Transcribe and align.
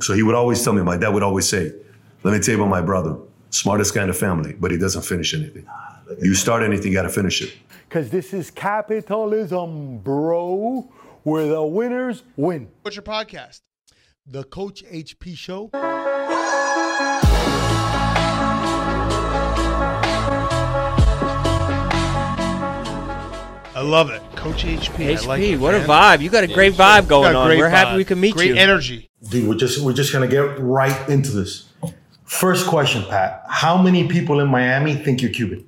So 0.00 0.12
he 0.14 0.22
would 0.22 0.34
always 0.34 0.62
tell 0.62 0.74
me, 0.74 0.82
my 0.82 0.96
dad 0.96 1.08
would 1.08 1.22
always 1.22 1.48
say, 1.48 1.72
let 2.22 2.32
me 2.32 2.40
tell 2.40 2.54
you 2.54 2.60
about 2.60 2.70
my 2.70 2.82
brother. 2.82 3.16
Smartest 3.50 3.94
guy 3.94 4.02
in 4.02 4.08
the 4.08 4.14
family, 4.14 4.52
but 4.52 4.70
he 4.70 4.76
doesn't 4.76 5.02
finish 5.02 5.32
anything. 5.34 5.66
You 6.20 6.34
start 6.34 6.62
anything, 6.62 6.92
you 6.92 6.98
gotta 6.98 7.08
finish 7.08 7.40
it. 7.40 7.54
Because 7.88 8.10
this 8.10 8.34
is 8.34 8.50
capitalism, 8.50 9.98
bro, 9.98 10.92
where 11.22 11.46
the 11.46 11.62
winners 11.62 12.22
win. 12.36 12.68
What's 12.82 12.96
your 12.96 13.02
podcast? 13.02 13.60
The 14.26 14.44
Coach 14.44 14.84
HB 14.84 15.36
Show. 15.38 15.70
I 23.78 23.82
love 23.82 24.10
it. 24.10 24.20
Coach 24.34 24.64
HB. 24.64 25.08
I 25.08 25.14
HB, 25.14 25.26
like 25.28 25.40
it, 25.40 25.56
what 25.60 25.72
a 25.72 25.78
vibe. 25.78 26.20
You 26.20 26.30
got 26.30 26.42
a 26.42 26.48
great 26.48 26.72
vibe 26.72 27.06
going 27.06 27.32
a 27.32 27.38
on. 27.38 27.46
great 27.46 27.58
We're 27.60 27.68
happy 27.68 27.96
we 27.96 28.04
can 28.04 28.18
meet 28.18 28.34
Great 28.34 28.48
you. 28.48 28.54
Great 28.54 28.60
energy. 28.60 29.08
Dude, 29.30 29.48
we're 29.48 29.54
just 29.54 29.80
we're 29.84 29.92
just 29.92 30.12
gonna 30.12 30.26
get 30.26 30.58
right 30.58 31.08
into 31.08 31.30
this. 31.30 31.68
First 32.24 32.66
question, 32.66 33.04
Pat. 33.08 33.44
How 33.48 33.80
many 33.80 34.08
people 34.08 34.40
in 34.40 34.48
Miami 34.48 34.96
think 34.96 35.22
you're 35.22 35.30
Cuban? 35.30 35.64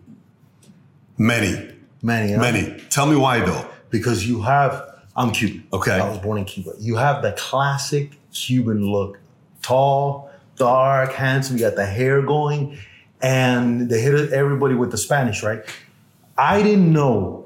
Many, 1.19 1.73
Many. 2.03 2.33
huh? 2.33 2.41
many. 2.41 2.81
Tell 2.91 3.07
me 3.07 3.15
why 3.15 3.45
though. 3.45 3.65
Because 3.91 4.27
you 4.27 4.43
have. 4.43 5.03
I'm 5.15 5.31
Cuban. 5.31 5.65
Okay. 5.73 5.93
I 5.93 6.09
was 6.09 6.19
born 6.19 6.39
in 6.39 6.47
Cuba. 6.47 6.73
You 6.81 6.97
have 6.97 7.23
the 7.23 7.31
classic 7.39 8.19
Cuban 8.33 8.91
look: 8.91 9.21
tall, 9.63 10.33
dark, 10.57 11.13
handsome. 11.13 11.59
You 11.59 11.63
got 11.63 11.77
the 11.77 11.87
hair 11.87 12.23
going, 12.23 12.77
and 13.23 13.89
they 13.89 14.01
hit 14.01 14.33
everybody 14.33 14.75
with 14.75 14.91
the 14.91 14.99
Spanish, 14.99 15.45
right? 15.45 15.63
I 16.37 16.65
didn't 16.65 16.93
know 16.93 17.40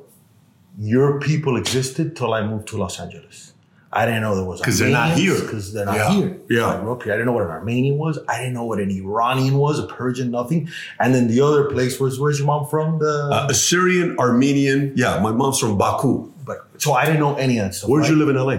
your 0.78 1.20
people 1.20 1.56
existed 1.56 2.16
till 2.16 2.32
I 2.34 2.46
moved 2.46 2.68
to 2.68 2.76
Los 2.76 2.98
Angeles. 3.00 3.52
I 3.92 4.06
didn't 4.06 4.22
know 4.22 4.34
there 4.34 4.44
was 4.44 4.60
'Cause 4.60 4.80
they're 4.80 4.88
not 4.90 5.12
here. 5.16 5.40
because 5.40 5.72
they're 5.72 5.86
not 5.86 5.94
Yeah. 5.94 6.10
here. 6.12 6.36
Yeah. 6.50 6.66
I 6.66 6.80
grew 6.80 6.92
up 6.92 7.04
here. 7.04 7.12
I 7.12 7.16
didn't 7.16 7.26
know 7.26 7.32
what 7.32 7.44
an 7.44 7.50
Armenian 7.50 7.96
was. 7.96 8.18
I 8.28 8.38
didn't 8.38 8.54
know 8.54 8.64
what 8.64 8.80
an 8.80 8.90
Iranian 8.90 9.54
was, 9.56 9.78
a 9.78 9.84
Persian, 9.86 10.32
nothing. 10.32 10.68
And 10.98 11.14
then 11.14 11.28
the 11.28 11.40
other 11.42 11.64
place 11.70 12.00
was 12.00 12.18
where's 12.18 12.38
your 12.40 12.46
mom 12.48 12.66
from? 12.66 12.98
The 12.98 13.28
Uh, 13.32 13.46
Assyrian, 13.50 14.16
Armenian. 14.18 14.94
Yeah, 14.96 15.20
my 15.20 15.30
mom's 15.30 15.58
from 15.60 15.78
Baku. 15.78 16.30
but 16.44 16.66
so 16.78 16.92
I 16.92 17.04
didn't 17.06 17.20
know 17.20 17.36
any 17.36 17.58
of 17.58 17.66
that 17.66 17.74
stuff. 17.74 17.88
Where'd 17.88 18.02
right? 18.02 18.10
you 18.10 18.16
live 18.18 18.28
in 18.28 18.36
LA? 18.36 18.56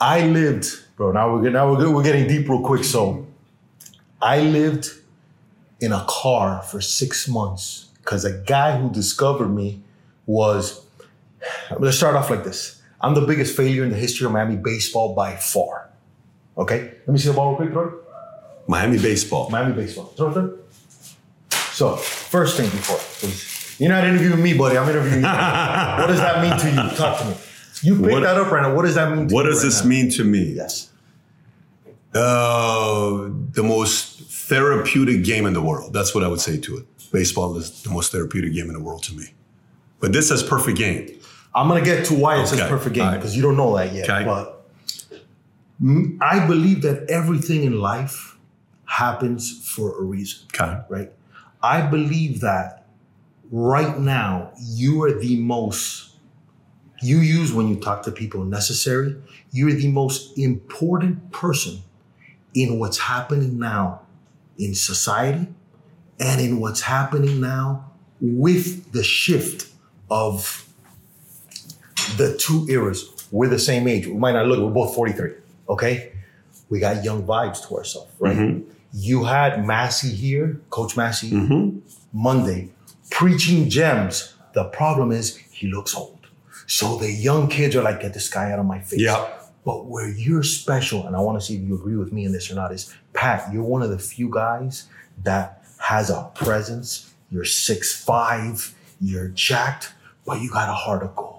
I 0.00 0.26
lived, 0.26 0.66
bro. 0.96 1.12
Now 1.12 1.34
we're 1.34 1.48
now 1.50 1.70
we're, 1.72 1.78
good- 1.78 1.94
we're 1.94 2.02
getting 2.04 2.28
deep 2.28 2.46
real 2.48 2.60
quick. 2.60 2.84
So, 2.84 3.26
I 4.22 4.40
lived 4.40 4.90
in 5.80 5.92
a 5.92 6.04
car 6.06 6.62
for 6.62 6.80
six 6.80 7.26
months 7.26 7.86
because 8.04 8.24
a 8.26 8.32
guy 8.46 8.78
who 8.78 8.90
discovered 8.90 9.48
me 9.48 9.80
was. 10.26 10.82
Let's 11.78 11.96
start 11.96 12.16
off 12.16 12.30
like 12.30 12.44
this. 12.44 12.82
I'm 13.00 13.14
the 13.14 13.20
biggest 13.22 13.56
failure 13.56 13.84
in 13.84 13.90
the 13.90 13.96
history 13.96 14.26
of 14.26 14.32
Miami 14.32 14.56
baseball 14.56 15.14
by 15.14 15.36
far. 15.36 15.88
Okay, 16.56 16.80
let 17.06 17.08
me 17.08 17.18
see 17.18 17.28
the 17.28 17.34
ball 17.34 17.50
real 17.56 17.56
quick, 17.56 17.72
Troy. 17.72 17.90
Miami 18.66 18.98
baseball. 18.98 19.48
Miami 19.50 19.72
baseball. 19.74 20.06
Throw. 20.06 20.58
So, 21.72 21.96
first 21.96 22.56
thing 22.56 22.68
before, 22.70 22.96
please. 23.20 23.76
You're 23.78 23.90
not 23.90 24.04
interviewing 24.04 24.42
me, 24.42 24.58
buddy. 24.58 24.76
I'm 24.76 24.88
interviewing 24.88 25.20
you. 25.20 25.22
what 25.26 26.08
does 26.08 26.18
that 26.18 26.42
mean 26.42 26.58
to 26.58 26.68
you? 26.90 26.96
Talk 26.96 27.20
to 27.20 27.26
me. 27.26 27.34
You 27.82 27.94
picked 28.00 28.10
What- 28.10 28.22
that 28.24 28.36
up 28.36 28.50
right 28.50 28.62
now. 28.62 28.74
What 28.74 28.82
does 28.84 28.96
that 28.96 29.16
mean 29.16 29.28
to 29.28 29.34
What 29.34 29.44
does 29.44 29.58
right 29.58 29.64
this 29.66 29.82
now? 29.84 29.88
mean 29.88 30.10
to 30.10 30.24
me? 30.24 30.42
Yes. 30.56 30.90
Uh, 32.14 33.28
the 33.52 33.62
most 33.62 34.20
therapeutic 34.48 35.22
game 35.22 35.46
in 35.46 35.52
the 35.52 35.62
world. 35.62 35.92
That's 35.92 36.14
what 36.14 36.24
I 36.24 36.28
would 36.28 36.40
say 36.40 36.58
to 36.58 36.78
it. 36.78 36.86
Baseball 37.12 37.56
is 37.56 37.82
the 37.82 37.90
most 37.90 38.10
therapeutic 38.12 38.52
game 38.54 38.66
in 38.66 38.72
the 38.72 38.80
world 38.82 39.02
to 39.04 39.14
me. 39.14 39.26
But 40.00 40.12
this 40.12 40.30
is 40.30 40.42
perfect 40.42 40.78
game. 40.78 41.17
I'm 41.54 41.68
gonna 41.68 41.84
get 41.84 42.06
to 42.06 42.14
why 42.14 42.40
it 42.40 42.46
says 42.46 42.60
Okay. 42.60 42.68
perfect 42.68 42.94
game 42.94 43.04
All 43.04 43.10
right. 43.10 43.16
because 43.16 43.36
you 43.36 43.42
don't 43.42 43.56
know 43.56 43.76
that 43.76 43.92
yet. 43.92 44.08
Okay. 44.08 44.24
But 44.24 44.54
I 46.20 46.44
believe 46.46 46.82
that 46.82 47.08
everything 47.08 47.62
in 47.64 47.80
life 47.80 48.36
happens 48.84 49.60
for 49.68 49.98
a 50.00 50.02
reason. 50.02 50.46
Okay. 50.54 50.80
right? 50.88 51.12
I 51.62 51.82
believe 51.82 52.40
that 52.40 52.86
right 53.50 53.98
now 53.98 54.50
you 54.60 55.02
are 55.04 55.12
the 55.12 55.36
most, 55.40 56.16
you 57.02 57.18
use 57.18 57.52
when 57.52 57.68
you 57.68 57.76
talk 57.76 58.02
to 58.04 58.12
people 58.12 58.44
necessary, 58.44 59.16
you're 59.52 59.72
the 59.72 59.88
most 59.90 60.36
important 60.38 61.30
person 61.32 61.78
in 62.54 62.78
what's 62.78 62.98
happening 62.98 63.58
now 63.58 64.00
in 64.58 64.74
society 64.74 65.46
and 66.18 66.40
in 66.40 66.58
what's 66.60 66.80
happening 66.82 67.40
now 67.40 67.90
with 68.20 68.90
the 68.92 69.04
shift 69.04 69.68
of 70.10 70.67
the 72.16 72.36
two 72.38 72.66
eras. 72.68 73.26
We're 73.30 73.48
the 73.48 73.58
same 73.58 73.86
age. 73.88 74.06
We 74.06 74.14
might 74.14 74.32
not 74.32 74.46
look, 74.46 74.60
we're 74.60 74.70
both 74.70 74.94
43, 74.94 75.32
okay? 75.68 76.12
We 76.68 76.80
got 76.80 77.04
young 77.04 77.24
vibes 77.24 77.66
to 77.68 77.76
ourselves, 77.76 78.12
right? 78.18 78.36
Mm-hmm. 78.36 78.70
You 78.92 79.24
had 79.24 79.66
Massey 79.66 80.14
here, 80.14 80.60
Coach 80.70 80.96
Massey, 80.96 81.30
mm-hmm. 81.30 81.78
Monday, 82.12 82.70
preaching 83.10 83.68
gems. 83.68 84.34
The 84.54 84.64
problem 84.64 85.12
is 85.12 85.36
he 85.36 85.68
looks 85.68 85.94
old. 85.94 86.18
So 86.66 86.96
the 86.96 87.10
young 87.10 87.48
kids 87.48 87.76
are 87.76 87.82
like, 87.82 88.00
get 88.00 88.14
this 88.14 88.28
guy 88.28 88.50
out 88.52 88.58
of 88.58 88.66
my 88.66 88.80
face. 88.80 89.00
Yeah. 89.00 89.28
But 89.64 89.86
where 89.86 90.08
you're 90.08 90.42
special, 90.42 91.06
and 91.06 91.14
I 91.14 91.20
want 91.20 91.38
to 91.38 91.44
see 91.44 91.56
if 91.56 91.62
you 91.62 91.74
agree 91.74 91.96
with 91.96 92.12
me 92.12 92.24
in 92.24 92.32
this 92.32 92.50
or 92.50 92.54
not, 92.54 92.72
is 92.72 92.94
Pat, 93.12 93.52
you're 93.52 93.62
one 93.62 93.82
of 93.82 93.90
the 93.90 93.98
few 93.98 94.30
guys 94.30 94.86
that 95.24 95.64
has 95.78 96.10
a 96.10 96.30
presence. 96.34 97.12
You're 97.30 97.44
six 97.44 98.02
five, 98.02 98.74
you're 99.00 99.28
jacked, 99.28 99.92
but 100.24 100.40
you 100.40 100.50
got 100.50 100.68
a 100.68 100.72
heart 100.72 101.02
of 101.02 101.14
gold. 101.14 101.37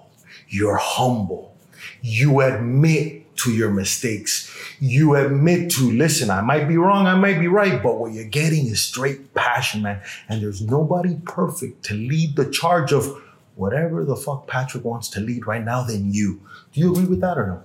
You're 0.50 0.76
humble. 0.76 1.56
You 2.02 2.40
admit 2.40 3.34
to 3.36 3.52
your 3.52 3.70
mistakes. 3.70 4.54
You 4.80 5.16
admit 5.16 5.70
to, 5.72 5.90
listen, 5.90 6.30
I 6.30 6.42
might 6.42 6.68
be 6.68 6.76
wrong, 6.76 7.06
I 7.06 7.14
might 7.14 7.38
be 7.38 7.48
right, 7.48 7.82
but 7.82 7.98
what 7.98 8.12
you're 8.12 8.24
getting 8.24 8.66
is 8.66 8.82
straight 8.82 9.32
passion, 9.34 9.82
man. 9.82 10.02
And 10.28 10.42
there's 10.42 10.60
nobody 10.60 11.16
perfect 11.24 11.84
to 11.86 11.94
lead 11.94 12.36
the 12.36 12.50
charge 12.50 12.92
of 12.92 13.22
whatever 13.54 14.04
the 14.04 14.16
fuck 14.16 14.46
Patrick 14.46 14.84
wants 14.84 15.08
to 15.10 15.20
lead 15.20 15.46
right 15.46 15.64
now 15.64 15.82
than 15.82 16.12
you. 16.12 16.40
Do 16.72 16.80
you 16.80 16.92
agree 16.92 17.06
with 17.06 17.20
that 17.20 17.38
or 17.38 17.46
no? 17.46 17.62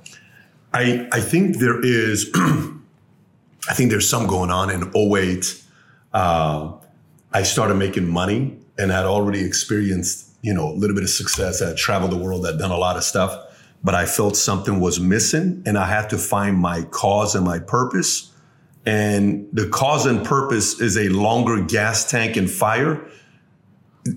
I, 0.74 1.08
I 1.12 1.20
think 1.22 1.58
there 1.58 1.84
is, 1.84 2.30
I 2.36 3.74
think 3.74 3.92
there's 3.92 4.10
some 4.10 4.28
going 4.28 4.52
on 4.52 4.70
in 4.70 4.92
08. 4.96 5.64
Uh, 6.14 6.74
I 7.34 7.44
started 7.44 7.76
making 7.76 8.08
money 8.08 8.58
and 8.78 8.92
had 8.92 9.06
already 9.06 9.44
experienced, 9.44 10.30
you 10.46 10.54
know, 10.54 10.70
a 10.70 10.78
little 10.78 10.96
bit 10.96 11.04
of 11.04 11.10
success. 11.10 11.60
I 11.60 11.74
traveled 11.74 12.12
the 12.12 12.18
world, 12.18 12.46
I'd 12.46 12.60
done 12.60 12.70
a 12.70 12.78
lot 12.78 12.98
of 12.98 13.04
stuff, 13.04 13.36
but 13.84 13.96
I 13.96 14.06
felt 14.06 14.38
something 14.38 14.80
was 14.80 15.00
missing 15.00 15.64
and 15.66 15.76
I 15.76 15.88
had 15.88 16.08
to 16.12 16.20
find 16.20 16.56
my 16.56 16.84
cause 16.84 17.34
and 17.34 17.44
my 17.44 17.58
purpose. 17.58 18.32
And 18.86 19.48
the 19.54 19.68
cause 19.70 20.06
and 20.06 20.24
purpose 20.24 20.80
is 20.80 20.98
a 20.98 21.10
longer 21.10 21.64
gas 21.64 22.12
tank 22.12 22.38
and 22.38 22.50
fire. 22.50 23.04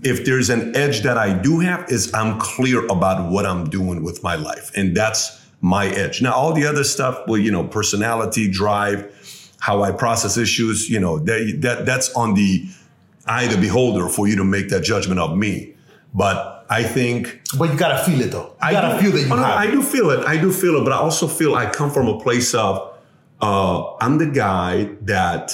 If 0.02 0.26
there's 0.26 0.50
an 0.50 0.76
edge 0.76 1.00
that 1.00 1.16
I 1.16 1.32
do 1.32 1.60
have 1.60 1.90
is 1.90 2.12
I'm 2.12 2.38
clear 2.38 2.84
about 2.88 3.32
what 3.32 3.46
I'm 3.46 3.70
doing 3.70 4.04
with 4.04 4.22
my 4.22 4.34
life. 4.34 4.70
And 4.76 4.94
that's 4.94 5.42
my 5.62 5.86
edge. 5.86 6.20
Now, 6.20 6.34
all 6.34 6.52
the 6.52 6.66
other 6.66 6.84
stuff, 6.84 7.26
well, 7.26 7.40
you 7.40 7.50
know, 7.50 7.64
personality, 7.64 8.50
drive, 8.50 9.56
how 9.60 9.82
I 9.82 9.92
process 9.92 10.36
issues, 10.36 10.90
you 10.90 11.00
know, 11.00 11.20
that, 11.20 11.58
that 11.62 11.86
that's 11.86 12.12
on 12.14 12.34
the 12.34 12.68
eye 13.26 13.44
of 13.44 13.52
the 13.52 13.56
beholder 13.58 14.10
for 14.10 14.28
you 14.28 14.36
to 14.36 14.44
make 14.44 14.68
that 14.68 14.84
judgment 14.84 15.20
of 15.20 15.34
me. 15.34 15.74
But 16.18 16.66
I 16.68 16.82
think 16.82 17.40
But 17.56 17.66
you 17.72 17.78
gotta 17.78 18.00
feel 18.04 18.20
it 18.20 18.30
though. 18.32 18.48
You 18.64 18.72
gotta 18.72 18.94
do- 18.94 19.02
feel 19.02 19.12
that 19.16 19.22
you 19.26 19.32
Oh, 19.32 19.36
no. 19.36 19.44
I 19.64 19.66
do 19.70 19.80
feel 19.82 20.10
it. 20.10 20.20
I 20.26 20.36
do 20.36 20.52
feel 20.52 20.74
it, 20.78 20.84
but 20.86 20.92
I 20.92 20.96
also 20.96 21.26
feel 21.28 21.54
I 21.54 21.66
come 21.78 21.90
from 21.96 22.06
a 22.08 22.18
place 22.26 22.50
of 22.54 22.72
uh, 23.40 23.94
I'm 24.04 24.18
the 24.18 24.26
guy 24.26 24.88
that 25.02 25.46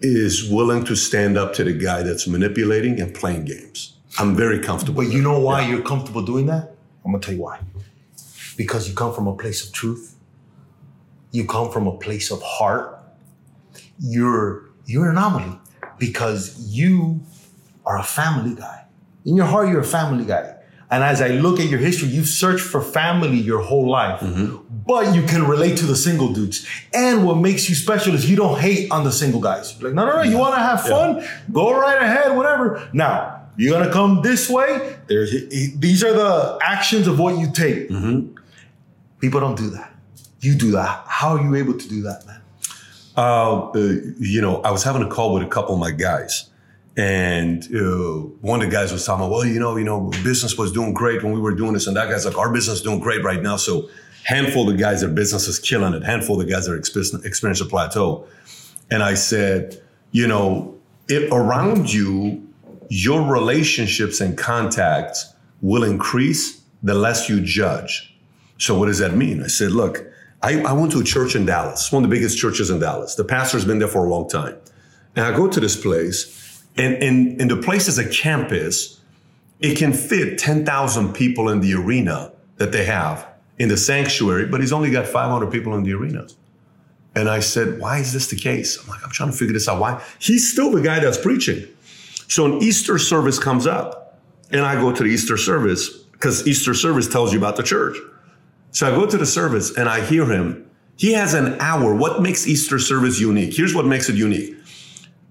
is 0.00 0.48
willing 0.48 0.84
to 0.84 0.94
stand 0.94 1.36
up 1.36 1.52
to 1.54 1.64
the 1.64 1.72
guy 1.72 2.02
that's 2.02 2.26
manipulating 2.28 3.00
and 3.00 3.12
playing 3.20 3.44
games. 3.44 3.78
I'm 4.18 4.36
very 4.36 4.60
comfortable. 4.60 5.02
But 5.02 5.12
you 5.12 5.20
know 5.22 5.38
why 5.40 5.66
you're 5.68 5.82
comfortable 5.82 6.22
doing 6.22 6.46
that? 6.46 6.64
I'm 7.04 7.10
gonna 7.12 7.22
tell 7.24 7.34
you 7.34 7.42
why. 7.42 7.58
Because 8.56 8.88
you 8.88 8.94
come 8.94 9.12
from 9.12 9.26
a 9.26 9.34
place 9.34 9.66
of 9.66 9.72
truth. 9.72 10.14
You 11.32 11.46
come 11.46 11.70
from 11.72 11.86
a 11.88 11.96
place 12.06 12.30
of 12.30 12.40
heart. 12.42 12.86
You're 13.98 14.70
you're 14.86 15.08
an 15.10 15.16
anomaly 15.16 15.58
because 15.98 16.40
you 16.78 17.22
are 17.84 17.98
a 17.98 18.04
family 18.04 18.54
guy. 18.54 18.81
In 19.24 19.36
your 19.36 19.46
heart, 19.46 19.68
you're 19.68 19.80
a 19.80 19.84
family 19.84 20.24
guy. 20.24 20.56
And 20.90 21.02
as 21.02 21.22
I 21.22 21.28
look 21.28 21.58
at 21.58 21.66
your 21.68 21.78
history, 21.78 22.08
you've 22.08 22.26
searched 22.26 22.64
for 22.64 22.82
family 22.82 23.38
your 23.38 23.60
whole 23.60 23.88
life. 23.88 24.20
but 24.86 25.14
you 25.14 25.22
can 25.22 25.46
relate 25.46 25.78
to 25.78 25.86
the 25.86 25.96
single 25.96 26.32
dudes. 26.34 26.66
And 26.92 27.24
what 27.24 27.36
makes 27.38 27.68
you 27.68 27.74
special 27.74 28.14
is 28.14 28.28
you 28.28 28.36
don't 28.36 28.58
hate 28.58 28.90
on 28.90 29.04
the 29.04 29.12
single 29.12 29.40
guys. 29.40 29.74
You're 29.78 29.90
like, 29.90 29.94
no, 29.96 30.04
no, 30.04 30.16
no, 30.16 30.22
you 30.22 30.36
want 30.36 30.54
to 30.56 30.60
have 30.60 30.82
fun? 30.82 31.24
Go 31.52 31.72
right 31.80 31.96
ahead, 32.02 32.36
whatever. 32.36 32.88
Now, 32.92 33.38
you're 33.56 33.78
gonna 33.78 33.92
come 33.92 34.22
this 34.22 34.50
way. 34.50 34.96
There's 35.08 35.30
these 35.76 36.02
are 36.02 36.12
the 36.12 36.58
actions 36.62 37.06
of 37.06 37.18
what 37.18 37.38
you 37.38 37.50
take. 37.52 37.88
People 39.20 39.40
don't 39.40 39.56
do 39.56 39.70
that. 39.70 39.92
You 40.40 40.54
do 40.56 40.72
that. 40.72 41.04
How 41.06 41.36
are 41.36 41.42
you 41.42 41.54
able 41.54 41.74
to 41.78 41.88
do 41.88 42.02
that, 42.02 42.26
man? 42.26 42.40
Uh, 43.16 43.68
uh, 43.70 43.78
you 44.18 44.40
know, 44.40 44.60
I 44.62 44.70
was 44.72 44.82
having 44.82 45.02
a 45.02 45.08
call 45.08 45.32
with 45.34 45.42
a 45.42 45.46
couple 45.46 45.74
of 45.74 45.80
my 45.80 45.90
guys, 45.92 46.48
and 46.96 47.64
uh, 47.74 48.28
one 48.40 48.60
of 48.60 48.66
the 48.68 48.72
guys 48.72 48.92
was 48.92 49.04
talking 49.06 49.24
about, 49.24 49.32
well, 49.32 49.46
you 49.46 49.58
know, 49.58 49.76
you 49.76 49.84
know, 49.84 50.10
business 50.22 50.58
was 50.58 50.72
doing 50.72 50.92
great 50.92 51.22
when 51.22 51.32
we 51.32 51.40
were 51.40 51.54
doing 51.54 51.72
this, 51.72 51.86
and 51.86 51.96
that 51.96 52.10
guy's 52.10 52.26
like, 52.26 52.36
our 52.36 52.52
business 52.52 52.78
is 52.78 52.82
doing 52.82 53.00
great 53.00 53.24
right 53.24 53.40
now. 53.40 53.56
So, 53.56 53.88
handful 54.24 54.68
of 54.68 54.76
the 54.76 54.82
guys, 54.82 55.00
their 55.00 55.10
business 55.10 55.48
is 55.48 55.58
killing 55.58 55.94
it. 55.94 56.04
Handful 56.04 56.40
of 56.40 56.46
the 56.46 56.52
guys 56.52 56.68
are 56.68 56.76
experiencing 56.76 57.66
a 57.66 57.70
plateau. 57.70 58.26
And 58.90 59.02
I 59.02 59.14
said, 59.14 59.80
you 60.12 60.26
know, 60.26 60.78
if 61.08 61.32
around 61.32 61.92
you, 61.92 62.46
your 62.88 63.22
relationships 63.22 64.20
and 64.20 64.36
contacts 64.36 65.32
will 65.62 65.82
increase 65.82 66.62
the 66.82 66.94
less 66.94 67.28
you 67.28 67.40
judge. 67.40 68.14
So 68.58 68.78
what 68.78 68.86
does 68.86 68.98
that 68.98 69.14
mean? 69.14 69.42
I 69.42 69.46
said, 69.46 69.72
look, 69.72 70.04
I, 70.42 70.60
I 70.62 70.72
went 70.72 70.92
to 70.92 71.00
a 71.00 71.04
church 71.04 71.34
in 71.34 71.46
Dallas, 71.46 71.90
one 71.90 72.04
of 72.04 72.10
the 72.10 72.14
biggest 72.14 72.38
churches 72.38 72.68
in 72.68 72.80
Dallas. 72.80 73.14
The 73.14 73.24
pastor's 73.24 73.64
been 73.64 73.78
there 73.78 73.88
for 73.88 74.04
a 74.04 74.10
long 74.10 74.28
time. 74.28 74.56
And 75.16 75.24
I 75.24 75.34
go 75.34 75.48
to 75.48 75.60
this 75.60 75.80
place, 75.80 76.41
and, 76.76 76.94
in, 77.02 77.40
and 77.40 77.50
the 77.50 77.56
place 77.56 77.88
is 77.88 77.98
a 77.98 78.08
campus. 78.08 79.00
It 79.60 79.76
can 79.76 79.92
fit 79.92 80.38
10,000 80.38 81.12
people 81.12 81.48
in 81.48 81.60
the 81.60 81.74
arena 81.74 82.32
that 82.56 82.72
they 82.72 82.84
have 82.84 83.26
in 83.58 83.68
the 83.68 83.76
sanctuary, 83.76 84.46
but 84.46 84.60
he's 84.60 84.72
only 84.72 84.90
got 84.90 85.06
500 85.06 85.50
people 85.50 85.74
in 85.76 85.84
the 85.84 85.92
arena. 85.92 86.26
And 87.14 87.28
I 87.28 87.40
said, 87.40 87.78
why 87.78 87.98
is 87.98 88.12
this 88.12 88.28
the 88.28 88.36
case? 88.36 88.82
I'm 88.82 88.88
like, 88.88 89.04
I'm 89.04 89.10
trying 89.10 89.30
to 89.30 89.36
figure 89.36 89.52
this 89.52 89.68
out. 89.68 89.78
Why? 89.78 90.02
He's 90.18 90.50
still 90.50 90.70
the 90.70 90.80
guy 90.80 90.98
that's 90.98 91.18
preaching. 91.18 91.68
So 92.28 92.46
an 92.46 92.62
Easter 92.62 92.98
service 92.98 93.38
comes 93.38 93.66
up, 93.66 94.18
and 94.50 94.62
I 94.62 94.74
go 94.74 94.92
to 94.92 95.02
the 95.02 95.08
Easter 95.08 95.36
service 95.36 95.90
because 96.12 96.46
Easter 96.46 96.72
service 96.72 97.08
tells 97.08 97.32
you 97.32 97.38
about 97.38 97.56
the 97.56 97.62
church. 97.62 97.96
So 98.70 98.86
I 98.86 98.90
go 98.90 99.06
to 99.06 99.18
the 99.18 99.26
service 99.26 99.76
and 99.76 99.88
I 99.88 100.00
hear 100.04 100.24
him. 100.24 100.70
He 100.96 101.12
has 101.12 101.34
an 101.34 101.60
hour. 101.60 101.94
What 101.94 102.22
makes 102.22 102.46
Easter 102.46 102.78
service 102.78 103.20
unique? 103.20 103.54
Here's 103.54 103.74
what 103.74 103.84
makes 103.84 104.08
it 104.08 104.14
unique. 104.14 104.56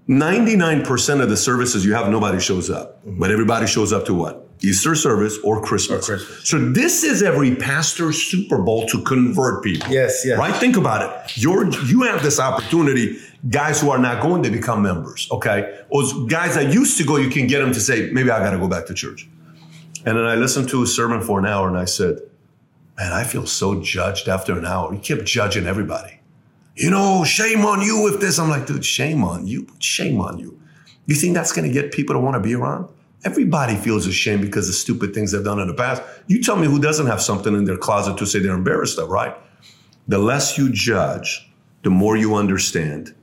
99% 0.08 1.22
of 1.22 1.28
the 1.28 1.36
services 1.36 1.84
you 1.84 1.94
have, 1.94 2.08
nobody 2.08 2.40
shows 2.40 2.70
up. 2.70 3.04
Mm-hmm. 3.04 3.20
But 3.20 3.30
everybody 3.30 3.66
shows 3.66 3.92
up 3.92 4.04
to 4.06 4.14
what? 4.14 4.48
Easter 4.64 4.94
service 4.94 5.38
or 5.42 5.60
Christmas. 5.60 6.06
Christmas. 6.06 6.48
So 6.48 6.58
this 6.70 7.02
is 7.02 7.22
every 7.22 7.56
pastor's 7.56 8.22
Super 8.22 8.58
Bowl 8.58 8.86
to 8.88 9.02
convert 9.02 9.64
people. 9.64 9.90
Yes, 9.90 10.22
yes. 10.24 10.38
Right? 10.38 10.54
Think 10.54 10.76
about 10.76 11.02
it. 11.02 11.36
You're 11.36 11.68
you 11.84 12.02
have 12.02 12.22
this 12.22 12.38
opportunity. 12.38 13.18
Guys 13.50 13.80
who 13.80 13.90
are 13.90 13.98
not 13.98 14.22
going 14.22 14.44
to 14.44 14.50
become 14.50 14.82
members, 14.82 15.26
okay? 15.32 15.80
Or 15.90 16.04
guys 16.28 16.54
that 16.54 16.72
used 16.72 16.96
to 16.98 17.04
go, 17.04 17.16
you 17.16 17.28
can 17.28 17.48
get 17.48 17.58
them 17.58 17.72
to 17.72 17.80
say, 17.80 18.08
maybe 18.12 18.30
I 18.30 18.38
got 18.38 18.50
to 18.50 18.58
go 18.58 18.68
back 18.68 18.86
to 18.86 18.94
church. 18.94 19.28
And 20.06 20.16
then 20.16 20.24
I 20.24 20.36
listened 20.36 20.68
to 20.68 20.82
a 20.84 20.86
sermon 20.86 21.20
for 21.20 21.40
an 21.40 21.46
hour 21.46 21.66
and 21.68 21.76
I 21.76 21.86
said, 21.86 22.20
man, 22.96 23.12
I 23.12 23.24
feel 23.24 23.46
so 23.46 23.82
judged 23.82 24.28
after 24.28 24.56
an 24.56 24.64
hour. 24.64 24.94
You 24.94 25.00
kept 25.00 25.24
judging 25.24 25.66
everybody. 25.66 26.20
You 26.74 26.90
know, 26.90 27.24
shame 27.24 27.64
on 27.64 27.82
you 27.82 28.12
if 28.12 28.20
this. 28.20 28.38
I'm 28.38 28.48
like, 28.48 28.66
dude, 28.66 28.84
shame 28.84 29.24
on 29.24 29.46
you. 29.46 29.66
Shame 29.78 30.20
on 30.20 30.38
you. 30.38 30.58
You 31.06 31.14
think 31.14 31.34
that's 31.34 31.52
going 31.52 31.66
to 31.66 31.72
get 31.72 31.92
people 31.92 32.14
to 32.14 32.20
want 32.20 32.34
to 32.34 32.40
be 32.40 32.54
around? 32.54 32.88
Everybody 33.24 33.76
feels 33.76 34.06
ashamed 34.06 34.42
because 34.42 34.68
of 34.68 34.74
stupid 34.74 35.14
things 35.14 35.32
they've 35.32 35.44
done 35.44 35.60
in 35.60 35.68
the 35.68 35.74
past. 35.74 36.02
You 36.26 36.42
tell 36.42 36.56
me 36.56 36.66
who 36.66 36.80
doesn't 36.80 37.06
have 37.06 37.20
something 37.20 37.54
in 37.54 37.64
their 37.64 37.76
closet 37.76 38.16
to 38.18 38.26
say 38.26 38.38
they're 38.38 38.54
embarrassed 38.54 38.98
of, 38.98 39.10
right? 39.10 39.36
The 40.08 40.18
less 40.18 40.58
you 40.58 40.72
judge, 40.72 41.48
the 41.82 41.90
more 41.90 42.16
you 42.16 42.34
understand, 42.34 43.14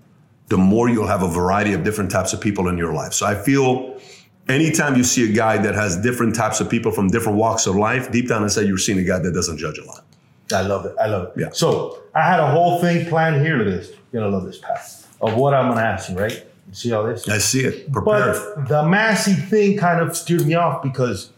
the 0.48 0.58
more 0.58 0.90
you'll 0.90 1.08
have 1.08 1.24
a 1.24 1.28
variety 1.28 1.74
of 1.74 1.84
different 1.84 2.12
types 2.12 2.34
of 2.34 2.40
people 2.40 2.68
in 2.70 2.78
your 2.78 2.94
life. 2.94 3.14
So 3.14 3.26
I 3.26 3.36
feel 3.36 4.00
anytime 4.48 4.96
you 4.96 5.04
see 5.04 5.30
a 5.30 5.34
guy 5.34 5.58
that 5.58 5.76
has 5.76 5.98
different 5.98 6.36
types 6.36 6.60
of 6.62 6.70
people 6.70 6.92
from 6.92 7.08
different 7.08 7.38
walks 7.38 7.68
of 7.68 7.76
life, 7.76 8.12
deep 8.12 8.28
down 8.28 8.44
inside, 8.44 8.68
you're 8.68 8.78
seeing 8.78 9.00
a 9.00 9.04
guy 9.04 9.20
that 9.20 9.34
doesn't 9.34 9.58
judge 9.58 9.78
a 9.80 9.86
lot. 9.86 10.06
I 10.54 10.62
love 10.62 10.86
it. 10.86 10.96
I 11.00 11.08
love 11.08 11.28
it. 11.28 11.34
Yeah. 11.42 11.50
So 11.52 12.04
I 12.16 12.24
had 12.24 12.40
a 12.40 12.50
whole 12.50 12.80
thing 12.80 13.08
planned 13.08 13.46
here 13.46 13.58
to 13.58 13.64
this. 13.64 13.92
You're 14.12 14.24
gonna 14.24 14.36
love 14.36 14.46
this, 14.46 14.58
Pat. 14.58 15.06
Of 15.22 15.36
what 15.36 15.54
I'm 15.54 15.70
gonna 15.70 15.82
ask 15.82 16.10
you, 16.10 16.18
right? 16.18 16.46
You 16.68 16.74
see 16.74 16.92
all 16.92 17.04
this? 17.04 17.28
I 17.28 17.38
see 17.40 17.62
it. 17.62 17.92
Prepared. 17.92 18.36
But 18.56 18.68
the 18.68 18.84
Massey 18.84 19.34
thing 19.34 19.78
kind 19.78 20.02
of 20.02 20.16
steered 20.16 20.46
me 20.46 20.56
off 20.56 20.84
because 20.84 21.32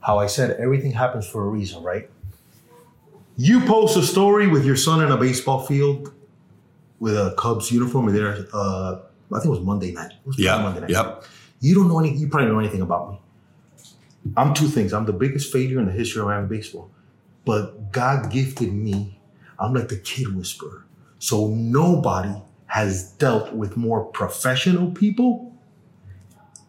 how 0.00 0.18
I 0.18 0.26
said 0.26 0.58
everything 0.58 0.92
happens 0.92 1.26
for 1.26 1.44
a 1.44 1.48
reason, 1.48 1.82
right? 1.82 2.08
You 3.36 3.60
post 3.66 3.96
a 3.96 4.02
story 4.02 4.48
with 4.48 4.64
your 4.64 4.76
son 4.76 5.04
in 5.04 5.12
a 5.12 5.16
baseball 5.16 5.64
field 5.64 6.12
with 6.98 7.14
a 7.14 7.34
Cubs 7.38 7.70
uniform 7.70 8.12
there. 8.12 8.46
Uh, 8.52 9.00
I 9.32 9.34
think 9.34 9.46
it 9.46 9.50
was 9.50 9.60
Monday 9.60 9.92
night. 9.92 10.12
Was 10.24 10.38
yeah. 10.38 10.60
Monday 10.60 10.80
night. 10.80 10.90
Yep. 10.90 11.24
You 11.60 11.74
don't 11.74 11.88
know 11.88 11.98
anything. 12.00 12.18
You 12.18 12.28
probably 12.28 12.46
don't 12.46 12.54
know 12.54 12.60
anything 12.60 12.82
about 12.82 13.10
me. 13.12 13.20
I'm 14.36 14.54
two 14.54 14.66
things. 14.66 14.92
I'm 14.92 15.06
the 15.06 15.12
biggest 15.12 15.52
failure 15.52 15.78
in 15.78 15.86
the 15.86 15.92
history 15.92 16.20
of 16.20 16.28
Miami 16.28 16.48
baseball, 16.48 16.90
but 17.48 17.92
God 17.92 18.30
gifted 18.30 18.74
me. 18.74 19.18
I'm 19.58 19.72
like 19.72 19.88
the 19.88 19.96
kid 19.96 20.36
whisperer. 20.36 20.84
So 21.18 21.48
nobody 21.48 22.34
has 22.66 23.12
dealt 23.12 23.54
with 23.54 23.74
more 23.74 24.04
professional 24.04 24.90
people 24.90 25.56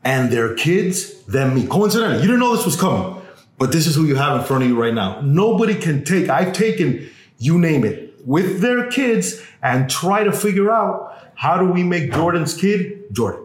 and 0.05 0.31
their 0.31 0.55
kids 0.55 1.21
than 1.23 1.53
me. 1.53 1.67
Coincidentally, 1.67 2.21
you 2.21 2.27
didn't 2.27 2.39
know 2.39 2.55
this 2.55 2.63
was 2.63 2.79
coming, 2.79 3.21
but 3.57 3.73
this 3.73 3.87
is 3.87 3.95
who 3.97 4.05
you 4.05 4.15
have 4.15 4.39
in 4.39 4.47
front 4.47 4.63
of 4.63 4.69
you 4.69 4.81
right 4.81 4.93
now. 4.93 5.19
Nobody 5.19 5.75
can 5.75 6.05
take. 6.05 6.29
I've 6.29 6.53
taken, 6.53 7.09
you 7.39 7.59
name 7.59 7.83
it, 7.83 8.15
with 8.25 8.61
their 8.61 8.89
kids 8.89 9.43
and 9.61 9.89
try 9.89 10.23
to 10.23 10.31
figure 10.31 10.71
out 10.71 11.13
how 11.35 11.57
do 11.57 11.65
we 11.65 11.83
make 11.83 12.13
Jordan's 12.13 12.53
kid 12.53 13.03
Jordan, 13.11 13.43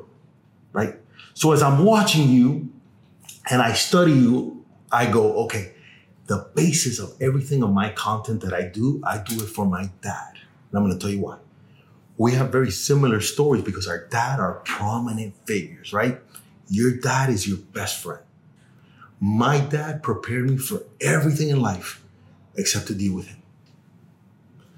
right? 0.72 0.94
So 1.34 1.50
as 1.50 1.64
I'm 1.64 1.84
watching 1.84 2.28
you 2.28 2.70
and 3.50 3.60
I 3.60 3.72
study 3.72 4.12
you, 4.12 4.64
I 4.92 5.10
go, 5.10 5.32
okay, 5.46 5.73
the 6.26 6.48
basis 6.54 6.98
of 6.98 7.14
everything 7.20 7.62
of 7.62 7.72
my 7.72 7.90
content 7.90 8.40
that 8.42 8.54
I 8.54 8.62
do, 8.62 9.00
I 9.04 9.18
do 9.18 9.36
it 9.36 9.48
for 9.48 9.66
my 9.66 9.90
dad. 10.00 10.32
And 10.70 10.78
I'm 10.78 10.84
gonna 10.86 10.98
tell 10.98 11.10
you 11.10 11.20
why. 11.20 11.38
We 12.16 12.32
have 12.32 12.50
very 12.50 12.70
similar 12.70 13.20
stories 13.20 13.62
because 13.62 13.88
our 13.88 14.06
dad 14.06 14.40
are 14.40 14.60
prominent 14.64 15.34
figures, 15.46 15.92
right? 15.92 16.20
Your 16.68 16.96
dad 16.96 17.30
is 17.30 17.46
your 17.46 17.58
best 17.58 18.02
friend. 18.02 18.22
My 19.20 19.58
dad 19.58 20.02
prepared 20.02 20.48
me 20.50 20.56
for 20.56 20.82
everything 21.00 21.48
in 21.48 21.60
life 21.60 22.02
except 22.56 22.86
to 22.88 22.94
deal 22.94 23.14
with 23.14 23.26
him. 23.26 23.42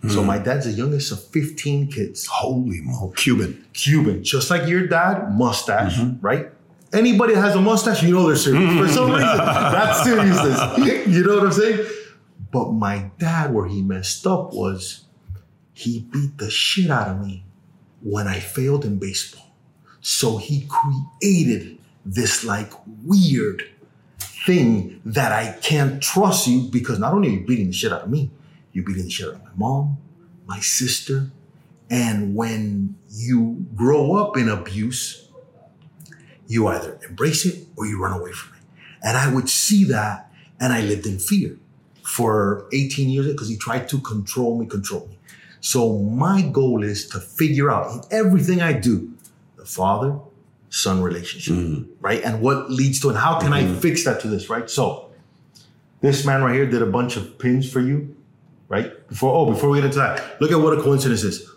So 0.09 0.21
hmm. 0.21 0.27
my 0.27 0.39
dad's 0.39 0.67
the 0.67 0.73
youngest 0.73 1.11
of 1.13 1.23
15 1.25 1.91
kids. 1.91 2.26
Holy 2.26 2.81
moly. 2.81 3.15
Cuban. 3.17 3.67
Cuban, 3.73 4.23
just 4.23 4.50
like 4.50 4.69
your 4.69 4.87
dad, 4.87 5.35
mustache, 5.35 5.97
mm-hmm. 5.97 6.25
right? 6.25 6.50
Anybody 6.97 7.35
that 7.35 7.43
has 7.43 7.55
a 7.55 7.61
mustache, 7.61 8.03
you 8.03 8.15
know 8.15 8.26
they're 8.26 8.37
serious. 8.37 8.79
For 8.79 8.88
some 8.88 9.11
reason, 9.12 9.37
that's 9.37 10.03
seriousness. 10.03 11.07
You 11.07 11.25
know 11.25 11.37
what 11.37 11.45
I'm 11.45 11.53
saying? 11.53 11.87
But 12.50 12.73
my 12.73 13.11
dad, 13.19 13.55
where 13.55 13.67
he 13.67 13.83
messed 13.83 14.26
up 14.26 14.53
was 14.53 15.05
he 15.73 16.00
beat 16.00 16.38
the 16.38 16.50
shit 16.50 16.91
out 16.91 17.09
of 17.09 17.25
me 17.25 17.45
when 18.03 18.26
I 18.26 18.41
failed 18.41 18.85
in 18.85 18.99
baseball. 18.99 19.53
So 20.00 20.38
he 20.38 20.67
created 20.69 21.79
this 22.05 22.45
like 22.45 22.73
weird 23.05 23.65
thing 24.19 25.00
that 25.05 25.33
I 25.33 25.53
can't 25.61 26.03
trust 26.03 26.47
you 26.47 26.62
because 26.62 26.99
not 26.99 27.12
only 27.12 27.29
are 27.29 27.33
you 27.33 27.47
beating 27.47 27.67
the 27.67 27.73
shit 27.73 27.93
out 27.93 28.03
of 28.03 28.11
me, 28.11 28.31
you're 28.73 28.85
beating 28.85 29.05
the 29.05 29.11
shit 29.11 29.29
out 29.29 29.35
of 29.35 29.43
my 29.43 29.50
mom, 29.57 29.99
my 30.47 30.61
sister. 30.61 31.31
And 31.91 32.35
when 32.35 32.97
you 33.11 33.67
grow 33.75 34.15
up 34.15 34.37
in 34.37 34.49
abuse, 34.49 35.25
you 36.47 36.67
either 36.69 36.99
embrace 37.09 37.45
it 37.45 37.67
or 37.76 37.87
you 37.87 38.00
run 38.00 38.19
away 38.19 38.33
from 38.33 38.55
it. 38.57 38.62
And 39.03 39.17
I 39.17 39.33
would 39.33 39.49
see 39.49 39.85
that 39.85 40.33
and 40.61 40.73
I 40.73 40.81
lived 40.81 41.07
in 41.07 41.19
fear 41.19 41.59
for 42.03 42.69
18 42.73 43.09
years 43.09 43.26
because 43.26 43.49
he 43.49 43.57
tried 43.57 43.88
to 43.88 44.00
control 44.00 44.59
me, 44.59 44.67
control 44.67 45.07
me. 45.09 45.19
So 45.61 45.99
my 45.99 46.43
goal 46.43 46.83
is 46.83 47.09
to 47.09 47.21
figure 47.21 47.71
out 47.71 47.93
in 47.93 48.00
everything 48.11 48.62
I 48.62 48.73
do, 48.73 49.12
the 49.57 49.65
father 49.65 50.19
son 50.71 51.03
relationship, 51.03 51.55
mm-hmm. 51.55 51.93
right? 52.00 52.23
And 52.23 52.41
what 52.41 52.71
leads 52.71 53.00
to, 53.00 53.09
and 53.09 53.19
how 53.19 53.38
can 53.41 53.53
I 53.53 53.62
mm-hmm. 53.62 53.79
fix 53.79 54.05
that 54.05 54.21
to 54.21 54.29
this, 54.29 54.50
right? 54.50 54.69
So 54.69 55.11
this 56.00 56.25
man 56.25 56.43
right 56.43 56.55
here 56.55 56.67
did 56.67 56.83
a 56.83 56.87
bunch 56.87 57.17
of 57.17 57.38
pins 57.38 57.71
for 57.71 57.81
you, 57.81 58.15
right? 58.69 59.07
Before, 59.09 59.35
oh, 59.35 59.47
before 59.47 59.71
we 59.71 59.79
get 59.79 59.87
into 59.87 59.99
that, 59.99 60.41
look 60.41 60.53
at 60.53 60.57
what 60.57 60.79
a 60.79 60.83
coincidence 60.83 61.23
is. 61.23 61.50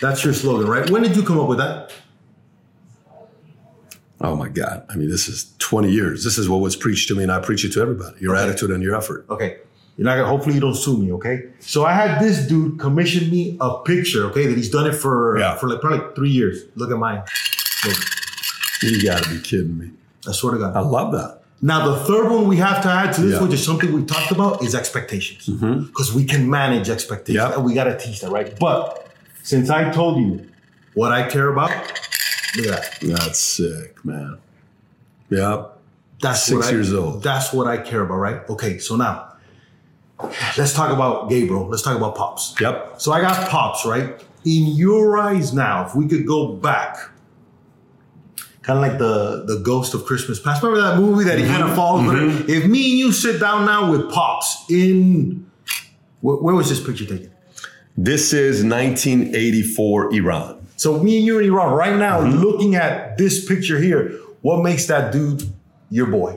That's 0.00 0.24
your 0.24 0.34
slogan, 0.34 0.66
right? 0.66 0.88
When 0.90 1.02
did 1.02 1.16
you 1.16 1.22
come 1.22 1.38
up 1.38 1.48
with 1.48 1.58
that? 1.58 1.92
Oh 4.24 4.34
my 4.36 4.48
God. 4.48 4.86
I 4.88 4.96
mean, 4.96 5.10
this 5.10 5.28
is 5.28 5.54
20 5.58 5.90
years. 5.90 6.24
This 6.24 6.38
is 6.38 6.48
what 6.48 6.60
was 6.60 6.76
preached 6.76 7.08
to 7.08 7.14
me, 7.14 7.22
and 7.24 7.30
I 7.32 7.40
preach 7.40 7.64
it 7.64 7.72
to 7.74 7.80
everybody. 7.82 8.16
Your 8.20 8.34
attitude 8.36 8.70
and 8.70 8.82
your 8.82 8.96
effort. 8.96 9.26
Okay. 9.28 9.58
You're 9.96 10.06
not 10.06 10.16
gonna, 10.16 10.28
hopefully 10.28 10.54
you 10.56 10.60
don't 10.60 10.74
sue 10.74 10.96
me, 10.98 11.12
okay? 11.12 11.44
So 11.60 11.84
I 11.84 11.92
had 11.92 12.20
this 12.20 12.46
dude 12.48 12.80
commission 12.80 13.30
me 13.30 13.56
a 13.60 13.80
picture, 13.84 14.24
okay, 14.30 14.46
that 14.46 14.56
he's 14.56 14.70
done 14.70 14.86
it 14.88 14.94
for 14.94 15.38
Yeah. 15.38 15.54
for 15.56 15.68
like 15.68 15.80
probably 15.80 15.98
like 16.00 16.16
three 16.16 16.30
years. 16.30 16.62
Look 16.74 16.90
at 16.90 16.96
mine. 16.98 17.22
Look, 17.86 17.96
You 18.82 19.02
got 19.04 19.22
to 19.22 19.30
be 19.30 19.40
kidding 19.40 19.78
me. 19.78 19.90
I 20.26 20.32
swear 20.32 20.54
to 20.54 20.58
God. 20.58 20.74
I 20.74 20.80
love 20.80 21.12
that. 21.12 21.42
Now, 21.62 21.86
the 21.92 21.98
third 22.04 22.28
one 22.30 22.48
we 22.48 22.56
have 22.56 22.82
to 22.82 22.88
add 22.88 23.12
to 23.14 23.20
this, 23.20 23.30
Yeah. 23.32 23.36
Mm-hmm. 23.36 23.44
which 23.46 23.54
is 23.54 23.64
something 23.64 23.92
we 23.92 24.04
talked 24.04 24.32
about, 24.32 24.62
is 24.64 24.74
expectations. 24.74 25.46
Because 25.46 26.12
we 26.12 26.24
can 26.24 26.50
manage 26.50 26.90
expectations 26.90 27.44
Yep. 27.48 27.56
and 27.56 27.64
we 27.64 27.74
got 27.74 27.84
to 27.84 27.96
teach 27.96 28.20
that, 28.22 28.30
right? 28.30 28.58
But 28.58 29.06
since 29.44 29.70
I 29.70 29.90
told 29.90 30.18
you 30.18 30.48
what 30.94 31.12
I 31.12 31.28
care 31.28 31.48
about, 31.48 31.70
look 32.56 32.66
at 32.66 33.00
that. 33.00 33.00
That's 33.00 33.38
sick, 33.38 34.04
man. 34.04 34.38
Yeah. 35.30 35.66
That's 36.20 36.44
Six 36.44 36.56
what 36.56 36.66
I- 36.66 36.70
years 36.70 36.92
old. 36.92 37.22
That's 37.22 37.52
what 37.52 37.66
I 37.66 37.76
care 37.78 38.02
about, 38.02 38.16
right? 38.16 38.48
Okay, 38.48 38.78
so 38.78 38.96
now 38.96 39.32
let's 40.56 40.72
talk 40.72 40.90
about 40.92 41.28
Gabriel. 41.28 41.66
Let's 41.66 41.82
talk 41.82 41.96
about 41.96 42.14
Pops. 42.14 42.54
Yep. 42.60 42.94
So 42.98 43.12
I 43.12 43.20
got 43.20 43.48
Pops, 43.50 43.84
right? 43.84 44.22
In 44.44 44.66
your 44.76 45.18
eyes 45.18 45.52
now, 45.52 45.86
if 45.86 45.94
we 45.94 46.06
could 46.06 46.26
go 46.26 46.52
back, 46.52 46.96
kind 48.62 48.78
of 48.78 48.82
like 48.82 48.98
the 48.98 49.44
the 49.46 49.60
Ghost 49.60 49.92
of 49.94 50.04
Christmas 50.06 50.38
Past. 50.40 50.62
Remember 50.62 50.82
that 50.86 50.98
movie 51.00 51.24
that 51.24 51.38
he 51.38 51.44
kind 51.46 51.62
of 51.62 51.74
falls? 51.74 52.02
Mm-hmm. 52.02 52.48
If 52.50 52.66
me 52.66 52.90
and 52.90 52.98
you 52.98 53.12
sit 53.12 53.40
down 53.40 53.66
now 53.66 53.90
with 53.90 54.10
Pops 54.10 54.64
in, 54.70 55.50
where, 56.20 56.36
where 56.36 56.54
was 56.54 56.68
this 56.68 56.82
picture 56.82 57.04
taken? 57.06 57.30
This 57.96 58.32
is 58.32 58.64
1984 58.64 60.14
Iran. 60.14 60.63
So 60.76 61.02
me 61.02 61.18
and 61.18 61.26
you 61.26 61.38
and 61.38 61.46
Iran 61.46 61.72
right 61.72 61.96
now, 61.96 62.20
Mm-hmm. 62.20 62.38
looking 62.38 62.74
at 62.74 63.16
this 63.18 63.44
picture 63.44 63.78
here, 63.78 64.18
what 64.42 64.62
makes 64.62 64.86
that 64.86 65.12
dude 65.12 65.44
your 65.90 66.06
boy? 66.06 66.36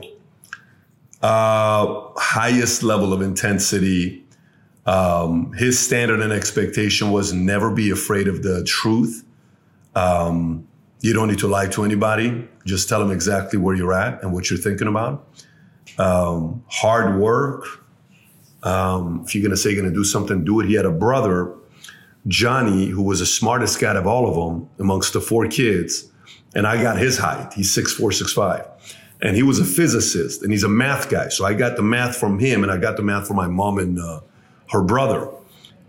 Uh, 1.22 2.00
highest 2.16 2.82
level 2.82 3.12
of 3.12 3.20
intensity. 3.20 4.24
Um, 4.86 5.52
his 5.54 5.78
standard 5.78 6.20
and 6.20 6.32
expectation 6.32 7.10
was 7.10 7.32
never 7.32 7.70
be 7.70 7.90
afraid 7.90 8.28
of 8.28 8.42
the 8.42 8.62
truth. 8.64 9.24
Um, 9.94 10.66
you 11.00 11.12
don't 11.12 11.28
need 11.28 11.40
to 11.40 11.48
lie 11.48 11.66
to 11.68 11.84
anybody. 11.84 12.48
Just 12.64 12.88
tell 12.88 13.00
them 13.00 13.10
exactly 13.10 13.58
where 13.58 13.74
you're 13.74 13.92
at 13.92 14.22
and 14.22 14.32
what 14.32 14.48
you're 14.48 14.58
thinking 14.58 14.86
about. 14.88 15.26
Um, 15.98 16.64
hard 16.68 17.20
work. 17.20 17.64
Um, 18.62 19.22
if 19.26 19.34
you're 19.34 19.42
going 19.42 19.50
to 19.50 19.56
say 19.56 19.70
you're 19.70 19.80
going 19.82 19.92
to 19.92 19.98
do 19.98 20.04
something, 20.04 20.44
do 20.44 20.60
it. 20.60 20.66
He 20.66 20.74
had 20.74 20.86
a 20.86 20.90
brother, 20.90 21.52
Johnny, 22.28 22.86
who 22.86 23.02
was 23.02 23.20
the 23.20 23.26
smartest 23.26 23.80
guy 23.80 23.94
of 23.96 24.06
all 24.06 24.28
of 24.28 24.34
them 24.34 24.68
amongst 24.78 25.12
the 25.14 25.20
four 25.20 25.46
kids. 25.48 26.10
And 26.54 26.66
I 26.66 26.80
got 26.82 26.98
his 26.98 27.18
height. 27.18 27.52
He's 27.54 27.72
six 27.72 27.92
four, 27.92 28.12
six 28.12 28.32
five, 28.32 28.66
And 29.20 29.36
he 29.36 29.42
was 29.42 29.58
a 29.58 29.64
physicist 29.64 30.42
and 30.42 30.52
he's 30.52 30.64
a 30.64 30.68
math 30.68 31.08
guy. 31.10 31.28
So 31.28 31.44
I 31.44 31.54
got 31.54 31.76
the 31.76 31.82
math 31.82 32.16
from 32.16 32.38
him 32.38 32.62
and 32.62 32.70
I 32.72 32.76
got 32.76 32.96
the 32.96 33.02
math 33.02 33.26
from 33.26 33.36
my 33.36 33.46
mom 33.48 33.78
and 33.78 33.98
uh, 33.98 34.20
her 34.70 34.82
brother. 34.82 35.28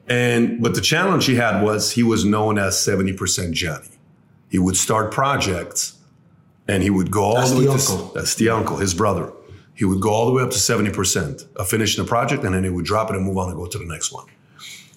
And 0.08 0.62
but 0.62 0.74
the 0.76 0.82
challenge 0.82 1.26
he 1.26 1.36
had 1.36 1.62
was 1.64 1.92
he 1.92 2.04
was 2.04 2.26
known 2.26 2.58
as 2.58 2.76
70% 2.76 3.52
Johnny. 3.52 3.88
He 4.50 4.58
would 4.60 4.76
start 4.76 5.12
projects 5.12 5.98
and 6.68 6.84
he 6.84 6.90
would 6.90 7.12
go 7.12 7.24
all 7.24 7.36
That's 7.36 7.52
the 7.52 7.58
way 7.60 7.66
the 7.66 7.78
to 7.78 7.92
uncle. 7.92 8.12
that's 8.14 8.36
the 8.36 8.50
uncle, 8.50 8.78
his 8.78 8.94
brother. 8.94 9.32
He 9.76 9.86
would 9.86 10.02
go 10.02 10.10
all 10.10 10.26
the 10.26 10.34
way 10.34 10.44
up 10.44 10.50
to 10.52 10.58
70% 10.58 11.56
of 11.56 11.70
finishing 11.70 12.04
the 12.04 12.08
project 12.10 12.44
and 12.44 12.54
then 12.54 12.64
he 12.64 12.70
would 12.70 12.86
drop 12.86 13.10
it 13.10 13.16
and 13.16 13.26
move 13.26 13.38
on 13.38 13.50
and 13.50 13.58
go 13.58 13.66
to 13.66 13.78
the 13.78 13.86
next 13.86 14.12
one. 14.12 14.26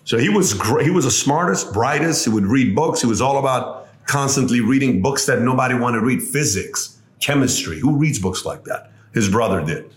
So 0.05 0.19
he 0.19 0.29
was 0.29 0.55
great. 0.55 0.85
He 0.85 0.91
was 0.91 1.05
the 1.05 1.11
smartest, 1.11 1.73
brightest. 1.73 2.25
He 2.25 2.31
would 2.31 2.47
read 2.47 2.75
books. 2.75 3.01
He 3.01 3.07
was 3.07 3.21
all 3.21 3.39
about 3.39 3.89
constantly 4.07 4.61
reading 4.61 5.01
books 5.01 5.27
that 5.27 5.41
nobody 5.41 5.75
wanted 5.75 6.01
to 6.01 6.05
read. 6.05 6.23
Physics, 6.23 6.99
chemistry. 7.21 7.79
Who 7.79 7.97
reads 7.97 8.19
books 8.19 8.45
like 8.45 8.65
that? 8.65 8.91
His 9.15 9.29
brother 9.29 9.65
did. 9.65 9.91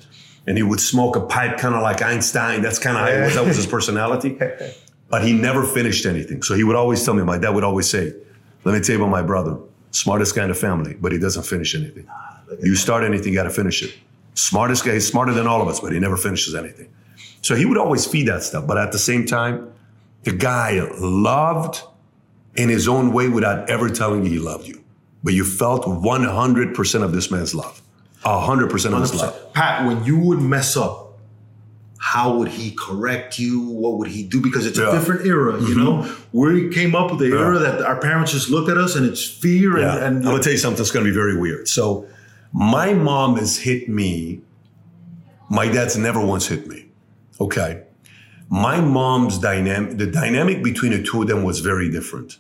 And 0.48 0.58
he 0.58 0.64
would 0.64 0.80
smoke 0.80 1.16
a 1.16 1.22
pipe 1.22 1.58
kind 1.58 1.74
of 1.74 1.82
like 1.82 2.02
Einstein. 2.02 2.62
That's 2.62 2.78
kind 2.78 2.98
of 2.98 3.04
how 3.04 3.16
he 3.16 3.22
was. 3.22 3.36
That 3.36 3.46
was 3.46 3.56
his 3.58 3.68
personality. 3.68 4.38
But 5.08 5.24
he 5.24 5.34
never 5.34 5.64
finished 5.64 6.06
anything. 6.08 6.42
So 6.42 6.56
he 6.56 6.64
would 6.64 6.76
always 6.76 7.06
tell 7.06 7.14
me, 7.14 7.24
my 7.24 7.38
dad 7.38 7.52
would 7.52 7.64
always 7.64 7.88
say, 7.88 8.12
let 8.64 8.74
me 8.74 8.80
tell 8.82 8.96
you 8.96 9.02
about 9.04 9.12
my 9.12 9.22
brother. 9.22 9.58
Smartest 9.92 10.36
guy 10.36 10.44
in 10.44 10.50
the 10.50 10.56
family, 10.56 10.96
but 11.00 11.12
he 11.12 11.20
doesn't 11.20 11.44
finish 11.44 11.76
anything. 11.76 12.08
You 12.62 12.76
start 12.76 13.04
anything, 13.04 13.32
you 13.32 13.36
got 13.38 13.44
to 13.44 13.52
finish 13.52 13.84
it. 13.84 13.94
Smartest 14.34 14.84
guy, 14.84 14.94
he's 14.94 15.08
smarter 15.08 15.32
than 15.32 15.46
all 15.48 15.62
of 15.62 15.68
us, 15.68 15.80
but 15.80 15.94
he 15.94 16.00
never 16.00 16.18
finishes 16.18 16.56
anything. 16.56 16.90
So 17.42 17.56
he 17.56 17.66
would 17.66 17.78
always 17.78 18.06
feed 18.08 18.28
that 18.28 18.42
stuff. 18.42 18.66
But 18.66 18.80
at 18.80 18.92
the 18.92 18.98
same 18.98 19.26
time, 19.26 19.72
the 20.26 20.34
guy 20.34 20.80
loved 21.00 21.82
in 22.56 22.70
his 22.70 22.88
own 22.88 23.14
way 23.14 23.28
without 23.30 23.70
ever 23.70 23.90
telling 23.90 24.24
you 24.26 24.32
he 24.32 24.40
loved 24.40 24.68
you. 24.68 24.84
But 25.24 25.34
you 25.34 25.44
felt 25.44 25.86
100% 25.86 27.04
of 27.04 27.12
this 27.14 27.32
man's 27.32 27.56
love. 27.56 27.82
100% 28.24 28.94
of 28.94 29.02
his 29.02 29.14
love. 29.16 29.54
Pat, 29.54 29.86
when 29.86 30.04
you 30.04 30.18
would 30.20 30.40
mess 30.42 30.76
up, 30.78 31.04
how 31.98 32.38
would 32.38 32.48
he 32.50 32.76
correct 32.78 33.40
you? 33.40 33.62
What 33.62 33.98
would 33.98 34.08
he 34.08 34.24
do? 34.24 34.40
Because 34.42 34.66
it's 34.68 34.78
Yeah. 34.78 34.86
Mm-hmm. 34.86 34.96
a 34.96 35.00
different 35.00 35.26
era, 35.26 35.60
you 35.62 35.76
know. 35.76 36.16
We 36.32 36.70
came 36.70 36.94
up 36.96 37.10
with 37.12 37.20
the 37.20 37.36
era 37.36 37.58
that 37.60 37.82
our 37.82 38.00
parents 38.00 38.32
just 38.32 38.50
looked 38.50 38.70
at 38.70 38.78
us 38.78 38.96
and 38.96 39.06
it's 39.06 39.24
fear 39.28 39.80
Yeah. 39.80 39.96
and, 39.96 40.04
and 40.04 40.18
I'm 40.18 40.24
gonna 40.24 40.44
tell 40.44 40.52
you 40.52 40.58
something 40.60 40.78
that's 40.78 40.92
gonna 40.92 41.06
be 41.06 41.12
very 41.12 41.38
weird. 41.40 41.68
So, 41.68 42.08
my 42.54 42.94
mom 42.94 43.38
has 43.38 43.58
hit 43.58 43.90
me. 43.90 44.42
My 45.50 45.68
dad's 45.68 45.98
never 45.98 46.24
once 46.24 46.48
hit 46.48 46.68
me. 46.68 46.86
Okay. 47.42 47.84
My 48.50 48.80
mom's 48.80 49.40
dynamic, 49.40 49.98
the 49.98 50.08
dynamic 50.08 50.64
between 50.64 50.92
the 50.92 51.04
two 51.04 51.22
of 51.22 51.28
them 51.28 51.44
was 51.44 51.60
very 51.60 51.90
different. 51.90 52.38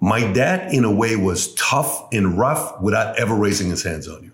My 0.00 0.30
dad, 0.32 0.72
in 0.74 0.84
a 0.84 0.90
way, 0.92 1.16
was 1.16 1.54
tough 1.54 2.06
and 2.12 2.36
rough 2.36 2.80
without 2.82 3.18
ever 3.18 3.34
raising 3.34 3.70
his 3.70 3.82
hands 3.82 4.08
on 4.08 4.22
you. 4.24 4.32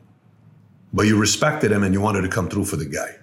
But 0.93 1.03
you 1.07 1.17
respected 1.19 1.71
him 1.71 1.83
and 1.85 1.95
you 1.95 2.01
wanted 2.01 2.23
to 2.23 2.29
come 2.29 2.49
through 2.49 2.65
for 2.65 2.77
the 2.77 2.87
guy. 2.87 3.17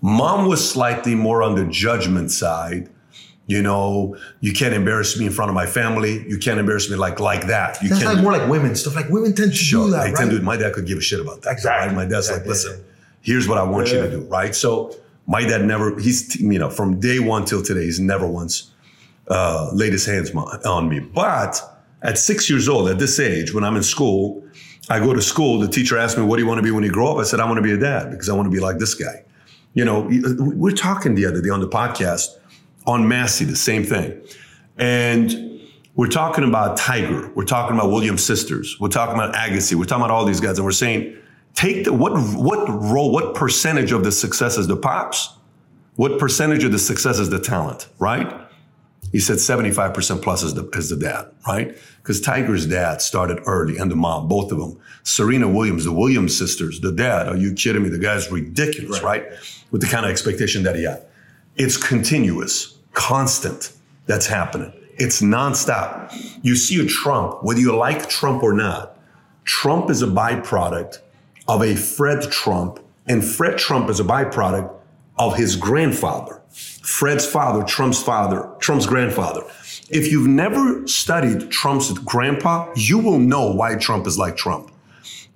Mom 0.00 0.46
was 0.46 0.68
slightly 0.68 1.14
more 1.16 1.42
on 1.42 1.56
the 1.56 1.64
judgment 1.66 2.30
side. 2.30 2.88
You 3.46 3.62
know, 3.62 4.16
you 4.40 4.52
can't 4.52 4.74
embarrass 4.74 5.18
me 5.18 5.24
in 5.26 5.32
front 5.32 5.48
of 5.48 5.54
my 5.54 5.66
family. 5.66 6.24
You 6.28 6.38
can't 6.38 6.60
embarrass 6.60 6.90
me 6.90 6.96
like 6.96 7.18
like 7.18 7.46
that. 7.46 7.82
You 7.82 7.88
That's 7.88 8.02
can't 8.02 8.14
like 8.14 8.22
more 8.22 8.32
like 8.32 8.48
women 8.48 8.76
stuff. 8.76 8.94
Like 8.94 9.08
women 9.08 9.34
tend 9.34 9.52
to 9.52 9.56
Sure, 9.56 9.86
do 9.86 9.92
that, 9.92 10.00
I 10.00 10.04
right? 10.04 10.14
tend 10.16 10.30
to. 10.32 10.40
My 10.40 10.56
dad 10.58 10.74
could 10.74 10.86
give 10.86 10.98
a 10.98 11.00
shit 11.00 11.18
about 11.18 11.42
that. 11.42 11.52
Exactly. 11.52 11.88
Right? 11.88 11.96
My 11.96 12.04
dad's 12.04 12.30
like, 12.30 12.44
listen, 12.44 12.84
here's 13.22 13.48
what 13.48 13.56
I 13.58 13.62
want 13.62 13.88
you 13.88 14.02
to 14.02 14.10
do. 14.10 14.20
Right. 14.26 14.54
So 14.54 14.94
my 15.28 15.42
dad 15.42 15.64
never. 15.64 15.96
He's 16.00 16.40
you 16.40 16.58
know 16.58 16.70
from 16.70 16.98
day 16.98 17.20
one 17.20 17.44
till 17.44 17.62
today, 17.62 17.84
he's 17.84 18.00
never 18.00 18.26
once 18.26 18.72
uh, 19.28 19.70
laid 19.72 19.92
his 19.92 20.06
hands 20.06 20.32
on 20.34 20.88
me. 20.88 20.98
But 20.98 21.62
at 22.02 22.18
six 22.18 22.50
years 22.50 22.68
old, 22.68 22.88
at 22.88 22.98
this 22.98 23.20
age, 23.20 23.52
when 23.54 23.62
I'm 23.62 23.76
in 23.76 23.82
school, 23.82 24.42
I 24.88 24.98
go 24.98 25.12
to 25.12 25.22
school. 25.22 25.60
The 25.60 25.68
teacher 25.68 25.98
asked 25.98 26.16
me, 26.16 26.24
"What 26.24 26.36
do 26.36 26.42
you 26.42 26.48
want 26.48 26.58
to 26.58 26.62
be 26.62 26.70
when 26.70 26.82
you 26.82 26.90
grow 26.90 27.12
up?" 27.12 27.18
I 27.18 27.24
said, 27.24 27.38
"I 27.38 27.44
want 27.44 27.58
to 27.58 27.62
be 27.62 27.72
a 27.72 27.78
dad 27.78 28.10
because 28.10 28.28
I 28.28 28.32
want 28.32 28.46
to 28.46 28.50
be 28.50 28.58
like 28.58 28.78
this 28.78 28.94
guy." 28.94 29.24
You 29.74 29.84
know, 29.84 30.00
we 30.00 30.20
we're 30.20 30.72
talking 30.72 31.14
the 31.14 31.26
other 31.26 31.42
day 31.42 31.50
on 31.50 31.60
the 31.60 31.68
podcast 31.68 32.28
on 32.86 33.06
Massey, 33.06 33.44
the 33.44 33.54
same 33.54 33.84
thing. 33.84 34.20
And 34.78 35.60
we're 35.94 36.08
talking 36.08 36.44
about 36.44 36.78
Tiger. 36.78 37.30
We're 37.34 37.44
talking 37.44 37.76
about 37.76 37.90
Williams 37.90 38.24
sisters. 38.24 38.78
We're 38.80 38.88
talking 38.88 39.14
about 39.14 39.34
Agassi. 39.34 39.74
We're 39.74 39.84
talking 39.84 40.04
about 40.04 40.12
all 40.12 40.24
these 40.24 40.40
guys. 40.40 40.56
And 40.58 40.64
we're 40.64 40.72
saying, 40.72 41.18
take 41.58 41.84
the, 41.84 41.92
what, 41.92 42.12
what 42.36 42.68
role, 42.68 43.10
what 43.10 43.34
percentage 43.34 43.90
of 43.90 44.04
the 44.04 44.12
success 44.12 44.56
is 44.56 44.68
the 44.68 44.76
pops? 44.76 45.30
What 45.96 46.20
percentage 46.20 46.62
of 46.62 46.70
the 46.70 46.78
success 46.78 47.18
is 47.18 47.30
the 47.30 47.40
talent, 47.40 47.88
right? 47.98 48.32
He 49.10 49.18
said 49.18 49.38
75% 49.38 50.22
plus 50.22 50.44
is 50.44 50.54
the, 50.54 50.68
is 50.74 50.90
the 50.90 50.96
dad, 50.96 51.32
right? 51.48 51.76
Because 51.96 52.20
Tiger's 52.20 52.64
dad 52.64 53.02
started 53.02 53.40
early 53.46 53.76
and 53.76 53.90
the 53.90 53.96
mom, 53.96 54.28
both 54.28 54.52
of 54.52 54.58
them. 54.58 54.78
Serena 55.02 55.48
Williams, 55.48 55.84
the 55.84 55.92
Williams 55.92 56.38
sisters, 56.38 56.78
the 56.78 56.92
dad. 56.92 57.26
Are 57.26 57.36
you 57.36 57.54
kidding 57.54 57.82
me? 57.82 57.88
The 57.88 57.98
guy's 57.98 58.30
ridiculous, 58.30 59.02
right? 59.02 59.26
With 59.72 59.80
the 59.80 59.88
kind 59.88 60.04
of 60.04 60.12
expectation 60.12 60.62
that 60.62 60.76
he 60.76 60.84
had. 60.84 61.02
It's 61.56 61.76
continuous, 61.76 62.78
constant 62.92 63.72
that's 64.06 64.28
happening. 64.28 64.72
It's 64.96 65.22
nonstop. 65.22 66.14
You 66.42 66.54
see 66.54 66.80
a 66.80 66.86
Trump, 66.86 67.42
whether 67.42 67.58
you 67.58 67.74
like 67.74 68.08
Trump 68.08 68.44
or 68.44 68.52
not, 68.52 68.96
Trump 69.44 69.90
is 69.90 70.02
a 70.02 70.06
byproduct 70.06 71.00
of 71.48 71.62
a 71.62 71.74
Fred 71.74 72.30
Trump, 72.30 72.78
and 73.06 73.24
Fred 73.24 73.58
Trump 73.58 73.88
is 73.88 73.98
a 73.98 74.04
byproduct 74.04 74.72
of 75.18 75.36
his 75.36 75.56
grandfather. 75.56 76.42
Fred's 76.50 77.26
father, 77.26 77.64
Trump's 77.64 78.02
father, 78.02 78.48
Trump's 78.60 78.86
grandfather. 78.86 79.42
If 79.90 80.12
you've 80.12 80.28
never 80.28 80.86
studied 80.86 81.50
Trump's 81.50 81.90
grandpa, 81.92 82.70
you 82.76 82.98
will 82.98 83.18
know 83.18 83.50
why 83.52 83.74
Trump 83.76 84.06
is 84.06 84.18
like 84.18 84.36
Trump. 84.36 84.70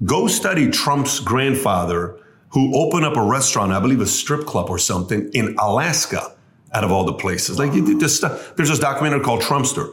Go 0.04 0.26
study 0.26 0.70
Trump's 0.70 1.20
grandfather, 1.20 2.18
who 2.50 2.76
opened 2.76 3.06
up 3.06 3.16
a 3.16 3.22
restaurant, 3.22 3.72
I 3.72 3.80
believe 3.80 4.00
a 4.00 4.06
strip 4.06 4.46
club 4.46 4.68
or 4.68 4.78
something, 4.78 5.30
in 5.32 5.56
Alaska, 5.58 6.34
out 6.72 6.84
of 6.84 6.92
all 6.92 7.04
the 7.04 7.14
places. 7.14 7.58
Like 7.58 7.72
you 7.72 7.84
did 7.84 8.00
this 8.00 8.16
stuff. 8.16 8.54
There's 8.56 8.68
this 8.68 8.78
documentary 8.78 9.20
called 9.20 9.40
Trumpster. 9.40 9.90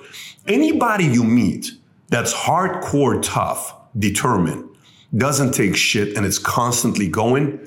Anybody 0.47 1.05
you 1.05 1.23
meet 1.23 1.71
that's 2.09 2.33
hardcore 2.33 3.21
tough, 3.21 3.75
determined, 3.97 4.68
doesn't 5.15 5.53
take 5.53 5.75
shit, 5.75 6.15
and 6.15 6.25
it's 6.25 6.37
constantly 6.37 7.07
going, 7.07 7.59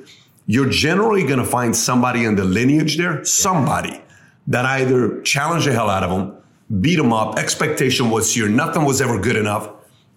you're 0.47 0.69
generally 0.69 1.23
going 1.25 1.39
to 1.39 1.45
find 1.45 1.75
somebody 1.75 2.25
in 2.25 2.37
the 2.37 2.45
lineage 2.45 2.97
there, 2.97 3.25
somebody 3.25 4.01
that 4.47 4.65
either 4.65 5.21
challenged 5.23 5.67
the 5.67 5.73
hell 5.73 5.89
out 5.91 6.03
of 6.03 6.11
them, 6.11 6.37
beat 6.81 6.97
them 6.97 7.13
up, 7.13 7.39
expectation 7.39 8.11
was 8.11 8.33
here, 8.35 8.49
nothing 8.49 8.85
was 8.85 9.01
ever 9.01 9.19
good 9.19 9.37
enough, 9.37 9.69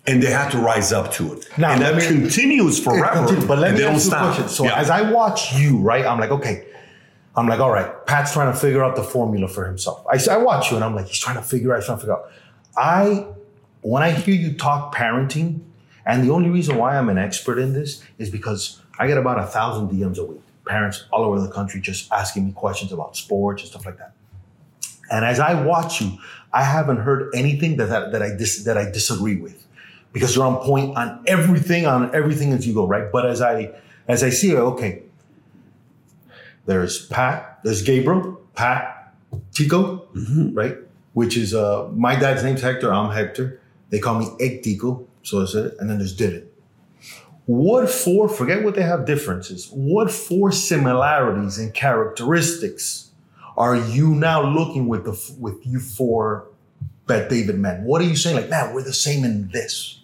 and 0.07 0.21
they 0.21 0.29
had 0.31 0.49
to 0.51 0.57
rise 0.59 0.91
up 0.93 1.11
to 1.13 1.33
it. 1.33 1.47
Now, 1.57 1.71
and 1.71 1.81
that 1.81 1.95
me- 1.95 2.05
continues 2.05 2.79
forever. 2.79 3.19
continues, 3.19 3.45
but 3.45 3.57
let 3.59 3.73
me 3.75 3.83
ask 3.83 4.05
you 4.05 4.11
a 4.15 4.19
question. 4.19 4.47
So 4.49 4.63
Yeah. 4.65 4.75
as 4.79 4.89
I 4.89 5.11
watch 5.11 5.53
you, 5.55 5.77
right, 5.79 6.05
I'm 6.05 6.19
like, 6.19 6.31
okay, 6.31 6.65
I'm 7.35 7.47
like, 7.47 7.59
all 7.59 7.71
right, 7.71 8.05
Pat's 8.05 8.33
trying 8.33 8.51
to 8.53 8.57
figure 8.57 8.83
out 8.83 8.95
the 8.95 9.03
formula 9.03 9.47
for 9.47 9.65
himself. 9.65 10.05
I, 10.11 10.19
I 10.31 10.37
watch 10.37 10.69
you 10.69 10.77
and 10.77 10.85
I'm 10.85 10.95
like, 10.95 11.07
he's 11.07 11.19
trying 11.19 11.35
to 11.37 11.41
figure 11.41 11.73
out, 11.73 11.77
he's 11.77 11.85
trying 11.85 11.97
to 11.97 12.01
figure 12.01 12.13
out. 12.15 12.31
I, 12.77 13.27
when 13.81 14.03
I 14.03 14.11
hear 14.11 14.33
you 14.35 14.53
talk 14.53 14.95
parenting, 14.95 15.59
and 16.05 16.23
the 16.23 16.31
only 16.31 16.49
reason 16.49 16.77
why 16.77 16.97
I'm 16.97 17.09
an 17.09 17.17
expert 17.17 17.57
in 17.57 17.73
this 17.73 18.03
is 18.17 18.29
because 18.29 18.81
I 18.99 19.07
get 19.07 19.17
about 19.17 19.39
a 19.39 19.47
thousand 19.47 19.89
DMs 19.89 20.17
a 20.17 20.25
week. 20.25 20.41
Parents 20.67 21.05
all 21.11 21.23
over 21.23 21.39
the 21.39 21.51
country 21.51 21.81
just 21.81 22.11
asking 22.11 22.45
me 22.45 22.51
questions 22.51 22.91
about 22.91 23.15
sports 23.15 23.61
and 23.63 23.69
stuff 23.69 23.85
like 23.85 23.97
that. 23.97 24.13
And 25.11 25.23
as 25.23 25.39
I 25.39 25.61
watch 25.63 26.01
you, 26.01 26.17
I 26.51 26.63
haven't 26.63 26.97
heard 26.97 27.33
anything 27.35 27.77
that 27.77 27.89
that, 27.89 28.11
that 28.11 28.21
I 28.21 28.35
dis, 28.35 28.63
that 28.63 28.77
I 28.77 28.89
disagree 28.89 29.35
with, 29.35 29.65
because 30.13 30.35
you're 30.35 30.45
on 30.45 30.57
point 30.57 30.97
on 30.97 31.23
everything 31.27 31.85
on 31.85 32.15
everything 32.15 32.53
as 32.53 32.65
you 32.65 32.73
go 32.73 32.87
right. 32.87 33.11
But 33.11 33.25
as 33.27 33.41
I 33.41 33.71
as 34.07 34.23
I 34.23 34.29
see 34.29 34.51
it, 34.51 34.57
okay, 34.57 35.03
there's 36.65 37.05
Pat, 37.07 37.59
there's 37.63 37.81
Gabriel, 37.83 38.41
Pat, 38.55 39.13
Tico, 39.53 40.07
right? 40.53 40.77
Which 41.13 41.37
is 41.37 41.53
uh 41.53 41.89
my 41.93 42.15
dad's 42.15 42.43
name's 42.43 42.61
Hector, 42.61 42.91
I'm 42.91 43.11
Hector. 43.11 43.59
They 43.91 43.99
call 43.99 44.17
me 44.17 44.27
Egg 44.39 44.63
Tico, 44.63 45.07
so 45.25 45.39
is 45.39 45.55
it. 45.55 45.75
And 45.79 45.89
then 45.89 45.97
there's 45.97 46.15
Dylan. 46.15 46.45
What 47.45 47.89
four, 47.89 48.27
forget 48.27 48.63
what 48.63 48.75
they 48.75 48.81
have 48.81 49.05
differences, 49.05 49.69
what 49.71 50.09
four 50.09 50.51
similarities 50.51 51.59
and 51.59 51.73
characteristics 51.73 53.11
are 53.57 53.75
you 53.75 54.09
now 54.09 54.41
looking 54.41 54.87
with 54.87 55.05
the 55.05 55.35
with 55.39 55.65
you 55.65 55.79
four 55.79 56.47
Bet 57.07 57.29
David 57.29 57.57
men? 57.59 57.83
What 57.83 58.01
are 58.01 58.05
you 58.05 58.15
saying? 58.15 58.35
Like, 58.35 58.49
man, 58.49 58.73
we're 58.73 58.83
the 58.83 58.93
same 58.93 59.23
in 59.23 59.49
this. 59.49 60.01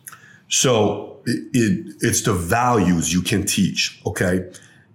So 0.47 1.19
it, 1.25 1.49
it, 1.53 1.95
it's 2.01 2.21
the 2.21 2.33
values 2.33 3.13
you 3.13 3.21
can 3.21 3.45
teach. 3.45 3.99
Okay. 4.05 4.49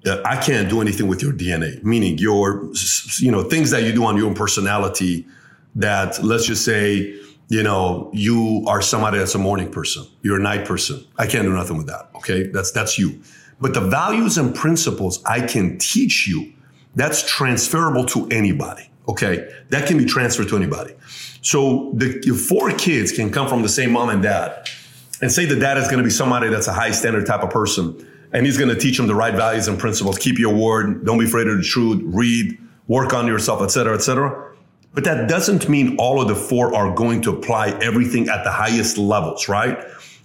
Uh, 0.07 0.23
I 0.25 0.37
can't 0.37 0.69
do 0.69 0.81
anything 0.81 1.09
with 1.09 1.21
your 1.21 1.33
DNA, 1.33 1.83
meaning 1.83 2.17
your, 2.19 2.71
you 3.19 3.33
know, 3.33 3.43
things 3.43 3.71
that 3.73 3.83
you 3.83 3.93
do 3.93 4.05
on 4.05 4.17
your 4.17 4.27
own 4.27 4.35
personality 4.35 5.27
that 5.75 6.23
let's 6.23 6.47
just 6.47 6.65
say, 6.65 7.19
you 7.49 7.63
know, 7.63 8.11
you 8.13 8.65
are 8.67 8.83
somebody 8.83 9.19
that's 9.19 9.35
a 9.35 9.39
morning 9.39 9.71
person. 9.71 10.05
You're 10.23 10.39
a 10.39 10.43
night 10.43 10.67
person. 10.67 11.05
I 11.17 11.27
can't 11.27 11.45
do 11.45 11.53
nothing 11.53 11.77
with 11.77 11.87
that. 11.87 12.11
Okay. 12.17 12.49
That's, 12.49 12.73
that's 12.73 12.99
you. 12.99 13.21
But 13.61 13.75
the 13.75 13.81
values 13.81 14.37
and 14.37 14.55
principles 14.55 15.23
I 15.25 15.41
can 15.47 15.79
teach 15.79 16.27
you, 16.27 16.53
that's 16.95 17.29
transferable 17.31 18.05
to 18.07 18.27
anybody. 18.29 18.91
Okay. 19.09 19.49
That 19.71 19.87
can 19.87 19.97
be 19.97 20.05
transferred 20.05 20.49
to 20.49 20.57
anybody. 20.57 20.95
So 21.43 21.93
the 21.95 22.21
your 22.25 22.35
four 22.35 22.73
kids 22.73 23.13
can 23.13 23.31
come 23.31 23.49
from 23.49 23.63
the 23.63 23.69
same 23.69 23.93
mom 23.93 24.09
and 24.09 24.23
dad 24.23 24.69
and 25.23 25.31
say 25.31 25.45
the 25.45 25.57
dad 25.57 25.79
is 25.79 25.85
going 25.85 25.99
to 25.99 26.05
be 26.05 26.11
somebody 26.11 26.49
that's 26.49 26.67
a 26.67 26.73
high 26.73 26.91
standard 26.91 27.27
type 27.27 27.43
of 27.43 27.51
person 27.51 28.07
and 28.33 28.45
he's 28.45 28.59
going 28.59 28.69
to 28.69 28.79
teach 28.79 28.97
them 28.97 29.07
the 29.07 29.15
right 29.15 29.35
values 29.35 29.69
and 29.69 29.79
principles 29.79 30.19
keep 30.19 30.39
your 30.39 30.55
word 30.55 31.05
don't 31.05 31.19
be 31.19 31.25
afraid 31.25 31.47
of 31.47 31.57
the 31.57 31.63
truth 31.63 32.03
read 32.05 32.59
work 32.89 33.15
on 33.15 33.27
yourself 33.27 33.63
etc 33.63 33.95
etc 33.95 34.53
but 34.97 35.05
that 35.05 35.29
doesn't 35.29 35.69
mean 35.69 35.95
all 35.99 36.23
of 36.23 36.27
the 36.27 36.35
four 36.35 36.75
are 36.75 36.91
going 36.95 37.21
to 37.21 37.31
apply 37.31 37.69
everything 37.83 38.31
at 38.31 38.45
the 38.45 38.51
highest 38.51 38.97
levels 38.97 39.47
right? 39.47 39.79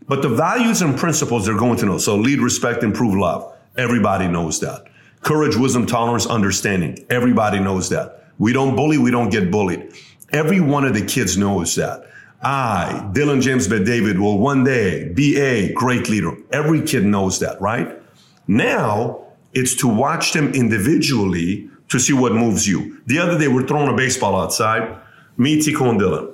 But 0.07 0.21
the 0.21 0.29
values 0.29 0.81
and 0.81 0.97
principles 0.97 1.45
they're 1.45 1.57
going 1.57 1.77
to 1.79 1.85
know. 1.85 1.97
So 1.97 2.15
lead 2.15 2.39
respect 2.39 2.81
improve 2.81 3.13
love. 3.13 3.53
Everybody 3.77 4.29
knows 4.29 4.61
that. 4.61 4.85
Courage 5.23 5.57
wisdom 5.57 5.85
tolerance 5.85 6.25
understanding. 6.25 7.05
Everybody 7.09 7.59
knows 7.59 7.89
that. 7.89 8.29
We 8.39 8.53
don't 8.53 8.77
bully 8.77 8.97
we 8.97 9.11
don't 9.11 9.29
get 9.29 9.51
bullied. 9.51 9.93
Every 10.31 10.61
one 10.61 10.85
of 10.85 10.93
the 10.93 11.05
kids 11.05 11.37
knows 11.37 11.75
that. 11.75 12.07
I, 12.41 13.09
Dylan 13.11 13.41
James 13.41 13.67
Bet 13.67 13.83
David, 13.85 14.19
will 14.19 14.39
one 14.39 14.63
day 14.63 15.09
be 15.09 15.37
a 15.37 15.73
great 15.73 16.07
leader. 16.07 16.31
Every 16.53 16.81
kid 16.81 17.03
knows 17.03 17.39
that, 17.39 17.59
right? 17.59 18.01
Now 18.47 19.25
it's 19.53 19.75
to 19.75 19.87
watch 19.89 20.31
them 20.31 20.53
individually 20.53 21.69
to 21.91 21.99
see 21.99 22.13
what 22.13 22.33
moves 22.33 22.67
you. 22.67 23.01
The 23.05 23.19
other 23.19 23.37
day, 23.37 23.47
we're 23.47 23.67
throwing 23.67 23.93
a 23.93 23.95
baseball 23.95 24.39
outside, 24.41 24.97
me, 25.37 25.61
Tico, 25.61 25.89
and 25.89 25.99
Dylan. 25.99 26.33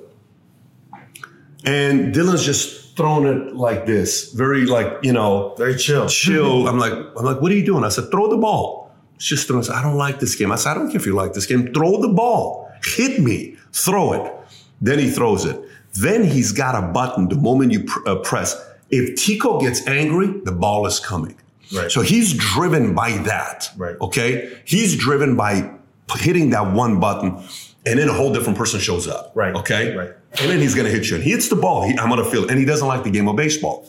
And 1.64 2.14
Dylan's 2.14 2.44
just 2.44 2.96
throwing 2.96 3.26
it 3.26 3.54
like 3.54 3.86
this, 3.86 4.32
very 4.32 4.66
like, 4.66 4.88
you 5.02 5.12
know, 5.12 5.54
Very 5.58 5.76
chill. 5.76 6.08
chill. 6.08 6.66
I'm 6.70 6.78
like, 6.78 6.92
I'm 6.92 7.24
like, 7.24 7.40
what 7.40 7.52
are 7.52 7.54
you 7.54 7.64
doing? 7.64 7.84
I 7.84 7.88
said, 7.90 8.10
throw 8.10 8.28
the 8.28 8.36
ball. 8.36 8.90
It's 9.16 9.24
just 9.26 9.46
throwing. 9.46 9.62
I 9.64 9.66
said, 9.66 9.74
I 9.76 9.82
don't 9.82 9.96
like 9.96 10.20
this 10.20 10.34
game. 10.36 10.52
I 10.52 10.56
said, 10.56 10.70
I 10.70 10.74
don't 10.74 10.88
care 10.90 11.00
if 11.00 11.06
you 11.06 11.14
like 11.14 11.32
this 11.32 11.46
game. 11.46 11.72
Throw 11.74 12.00
the 12.00 12.08
ball. 12.08 12.70
Hit 12.84 13.20
me. 13.20 13.56
Throw 13.72 14.12
it. 14.12 14.32
Then 14.80 14.98
he 15.00 15.10
throws 15.10 15.44
it. 15.44 15.60
Then 15.94 16.24
he's 16.24 16.52
got 16.52 16.76
a 16.76 16.86
button 16.86 17.28
the 17.28 17.34
moment 17.36 17.72
you 17.72 17.84
pr- 17.84 18.08
uh, 18.08 18.16
press. 18.16 18.54
If 18.90 19.16
Tico 19.16 19.60
gets 19.60 19.86
angry, 19.88 20.28
the 20.44 20.52
ball 20.52 20.86
is 20.86 21.00
coming. 21.00 21.36
Right. 21.72 21.90
So 21.90 22.00
he's 22.00 22.34
driven 22.34 22.94
by 22.94 23.12
that. 23.18 23.70
Right. 23.76 23.96
Okay. 24.00 24.60
He's 24.64 24.96
driven 24.96 25.36
by 25.36 25.70
hitting 26.16 26.50
that 26.50 26.72
one 26.72 27.00
button, 27.00 27.42
and 27.84 27.98
then 27.98 28.08
a 28.08 28.12
whole 28.12 28.32
different 28.32 28.58
person 28.58 28.80
shows 28.80 29.06
up. 29.06 29.32
Right. 29.34 29.54
Okay. 29.54 29.94
Right. 29.94 30.10
And 30.40 30.50
then 30.50 30.60
he's 30.60 30.74
going 30.74 30.86
to 30.86 30.92
hit 30.92 31.08
you. 31.08 31.16
And 31.16 31.24
he 31.24 31.30
hits 31.30 31.48
the 31.48 31.56
ball. 31.56 31.86
He, 31.86 31.98
I'm 31.98 32.08
going 32.08 32.22
to 32.22 32.30
feel 32.30 32.44
it. 32.44 32.50
And 32.50 32.58
he 32.58 32.64
doesn't 32.64 32.86
like 32.86 33.04
the 33.04 33.10
game 33.10 33.28
of 33.28 33.36
baseball. 33.36 33.86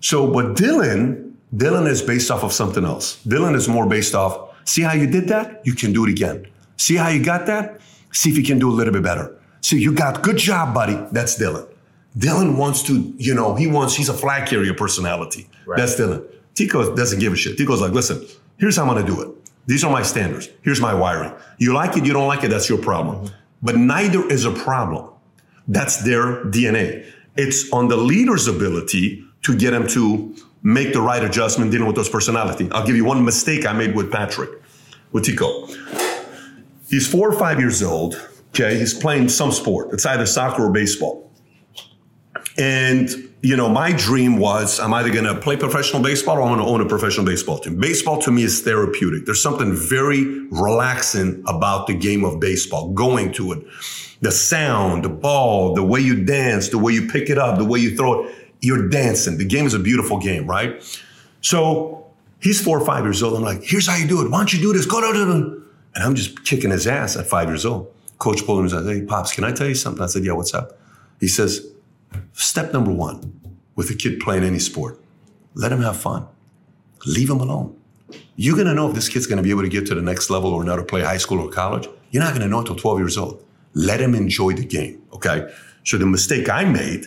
So, 0.00 0.26
but 0.26 0.56
Dylan, 0.56 1.34
Dylan 1.54 1.86
is 1.88 2.02
based 2.02 2.30
off 2.30 2.42
of 2.42 2.52
something 2.52 2.84
else. 2.84 3.24
Dylan 3.24 3.54
is 3.54 3.68
more 3.68 3.86
based 3.86 4.14
off, 4.14 4.50
see 4.64 4.82
how 4.82 4.94
you 4.94 5.06
did 5.06 5.28
that? 5.28 5.60
You 5.64 5.74
can 5.74 5.92
do 5.92 6.04
it 6.04 6.10
again. 6.10 6.46
See 6.76 6.96
how 6.96 7.08
you 7.08 7.22
got 7.22 7.46
that? 7.46 7.80
See 8.10 8.30
if 8.30 8.36
you 8.36 8.42
can 8.42 8.58
do 8.58 8.68
a 8.68 8.74
little 8.74 8.92
bit 8.92 9.02
better. 9.02 9.38
See, 9.60 9.78
you 9.78 9.92
got 9.92 10.22
good 10.22 10.36
job, 10.36 10.74
buddy. 10.74 10.98
That's 11.12 11.38
Dylan. 11.40 11.68
Dylan 12.18 12.56
wants 12.56 12.82
to, 12.84 13.14
you 13.16 13.34
know, 13.34 13.54
he 13.54 13.68
wants, 13.68 13.94
he's 13.94 14.08
a 14.08 14.14
flag 14.14 14.48
carrier 14.48 14.74
personality. 14.74 15.48
Right. 15.64 15.78
That's 15.78 15.94
Dylan. 15.94 16.26
Tico 16.54 16.94
doesn't 16.94 17.18
give 17.18 17.32
a 17.32 17.36
shit. 17.36 17.56
Tico's 17.56 17.80
like, 17.80 17.92
listen, 17.92 18.26
here's 18.58 18.76
how 18.76 18.82
I'm 18.82 18.88
gonna 18.88 19.06
do 19.06 19.20
it. 19.22 19.28
These 19.66 19.84
are 19.84 19.92
my 19.92 20.02
standards. 20.02 20.48
Here's 20.62 20.80
my 20.80 20.92
wiring. 20.92 21.32
You 21.58 21.72
like 21.72 21.96
it, 21.96 22.04
you 22.04 22.12
don't 22.12 22.26
like 22.26 22.44
it, 22.44 22.48
that's 22.48 22.68
your 22.68 22.78
problem. 22.78 23.30
But 23.62 23.76
neither 23.76 24.28
is 24.28 24.44
a 24.44 24.50
problem. 24.50 25.10
That's 25.68 25.98
their 25.98 26.44
DNA. 26.46 27.06
It's 27.36 27.72
on 27.72 27.88
the 27.88 27.96
leader's 27.96 28.48
ability 28.48 29.24
to 29.42 29.56
get 29.56 29.70
them 29.70 29.86
to 29.88 30.34
make 30.62 30.92
the 30.92 31.00
right 31.00 31.22
adjustment 31.24 31.70
dealing 31.70 31.86
with 31.86 31.96
those 31.96 32.08
personality. 32.08 32.68
I'll 32.72 32.86
give 32.86 32.96
you 32.96 33.04
one 33.04 33.24
mistake 33.24 33.66
I 33.66 33.72
made 33.72 33.94
with 33.94 34.10
Patrick, 34.10 34.50
with 35.12 35.24
Tico. 35.24 35.68
He's 36.88 37.06
four 37.06 37.28
or 37.28 37.38
five 37.38 37.58
years 37.58 37.82
old. 37.82 38.16
Okay, 38.50 38.78
he's 38.78 38.92
playing 38.92 39.28
some 39.28 39.50
sport. 39.50 39.92
It's 39.92 40.04
either 40.04 40.26
soccer 40.26 40.66
or 40.66 40.72
baseball. 40.72 41.30
And 42.58 43.10
you 43.42 43.56
know, 43.56 43.68
my 43.68 43.92
dream 43.92 44.38
was 44.38 44.78
I'm 44.78 44.94
either 44.94 45.10
going 45.10 45.24
to 45.24 45.34
play 45.34 45.56
professional 45.56 46.00
baseball 46.00 46.38
or 46.38 46.42
I'm 46.42 46.54
going 46.54 46.60
to 46.60 46.66
own 46.66 46.80
a 46.80 46.86
professional 46.86 47.26
baseball 47.26 47.58
team. 47.58 47.78
Baseball 47.78 48.20
to 48.22 48.30
me 48.30 48.44
is 48.44 48.62
therapeutic. 48.62 49.26
There's 49.26 49.42
something 49.42 49.74
very 49.74 50.46
relaxing 50.50 51.42
about 51.48 51.88
the 51.88 51.94
game 51.94 52.24
of 52.24 52.38
baseball, 52.38 52.92
going 52.92 53.32
to 53.32 53.52
it. 53.52 53.66
The 54.20 54.30
sound, 54.30 55.04
the 55.04 55.08
ball, 55.08 55.74
the 55.74 55.82
way 55.82 55.98
you 55.98 56.24
dance, 56.24 56.68
the 56.68 56.78
way 56.78 56.92
you 56.92 57.08
pick 57.08 57.28
it 57.30 57.38
up, 57.38 57.58
the 57.58 57.64
way 57.64 57.80
you 57.80 57.96
throw 57.96 58.24
it. 58.24 58.34
You're 58.60 58.88
dancing. 58.88 59.38
The 59.38 59.44
game 59.44 59.66
is 59.66 59.74
a 59.74 59.80
beautiful 59.80 60.18
game, 60.18 60.46
right? 60.46 60.80
So 61.40 62.06
he's 62.38 62.62
four 62.62 62.80
or 62.80 62.86
five 62.86 63.04
years 63.04 63.24
old. 63.24 63.34
I'm 63.34 63.42
like, 63.42 63.64
here's 63.64 63.88
how 63.88 63.96
you 63.96 64.06
do 64.06 64.24
it. 64.24 64.30
Why 64.30 64.38
don't 64.38 64.52
you 64.52 64.60
do 64.60 64.72
this? 64.72 64.86
Go, 64.86 65.00
go, 65.00 65.12
go, 65.12 65.26
go. 65.26 65.62
And 65.96 66.04
I'm 66.04 66.14
just 66.14 66.44
kicking 66.44 66.70
his 66.70 66.86
ass 66.86 67.16
at 67.16 67.26
five 67.26 67.48
years 67.48 67.66
old. 67.66 67.92
Coach 68.18 68.46
pulled 68.46 68.60
him 68.60 68.66
and 68.66 68.70
said, 68.70 68.86
Hey, 68.86 69.04
Pops, 69.04 69.32
can 69.32 69.42
I 69.42 69.50
tell 69.50 69.66
you 69.66 69.74
something? 69.74 70.00
I 70.00 70.06
said, 70.06 70.24
Yeah, 70.24 70.32
what's 70.34 70.54
up? 70.54 70.78
He 71.18 71.26
says, 71.26 71.66
Step 72.32 72.72
number 72.72 72.90
one 72.92 73.40
with 73.74 73.90
a 73.90 73.94
kid 73.94 74.20
playing 74.20 74.44
any 74.44 74.58
sport, 74.58 75.00
let 75.54 75.72
him 75.72 75.82
have 75.82 75.96
fun. 75.96 76.26
Leave 77.06 77.30
him 77.30 77.40
alone. 77.40 77.76
You're 78.36 78.56
gonna 78.56 78.74
know 78.74 78.88
if 78.88 78.94
this 78.94 79.08
kid's 79.08 79.26
gonna 79.26 79.42
be 79.42 79.50
able 79.50 79.62
to 79.62 79.68
get 79.68 79.86
to 79.86 79.94
the 79.94 80.02
next 80.02 80.30
level 80.30 80.52
or 80.52 80.64
not 80.64 80.76
to 80.76 80.82
play 80.82 81.02
high 81.02 81.16
school 81.16 81.40
or 81.40 81.50
college. 81.50 81.88
You're 82.10 82.22
not 82.22 82.32
gonna 82.32 82.48
know 82.48 82.60
until 82.60 82.76
12 82.76 82.98
years 82.98 83.16
old. 83.16 83.44
Let 83.74 84.00
him 84.00 84.14
enjoy 84.14 84.52
the 84.52 84.64
game, 84.64 85.02
okay? 85.14 85.50
So 85.84 85.98
the 85.98 86.06
mistake 86.06 86.48
I 86.48 86.64
made 86.64 87.06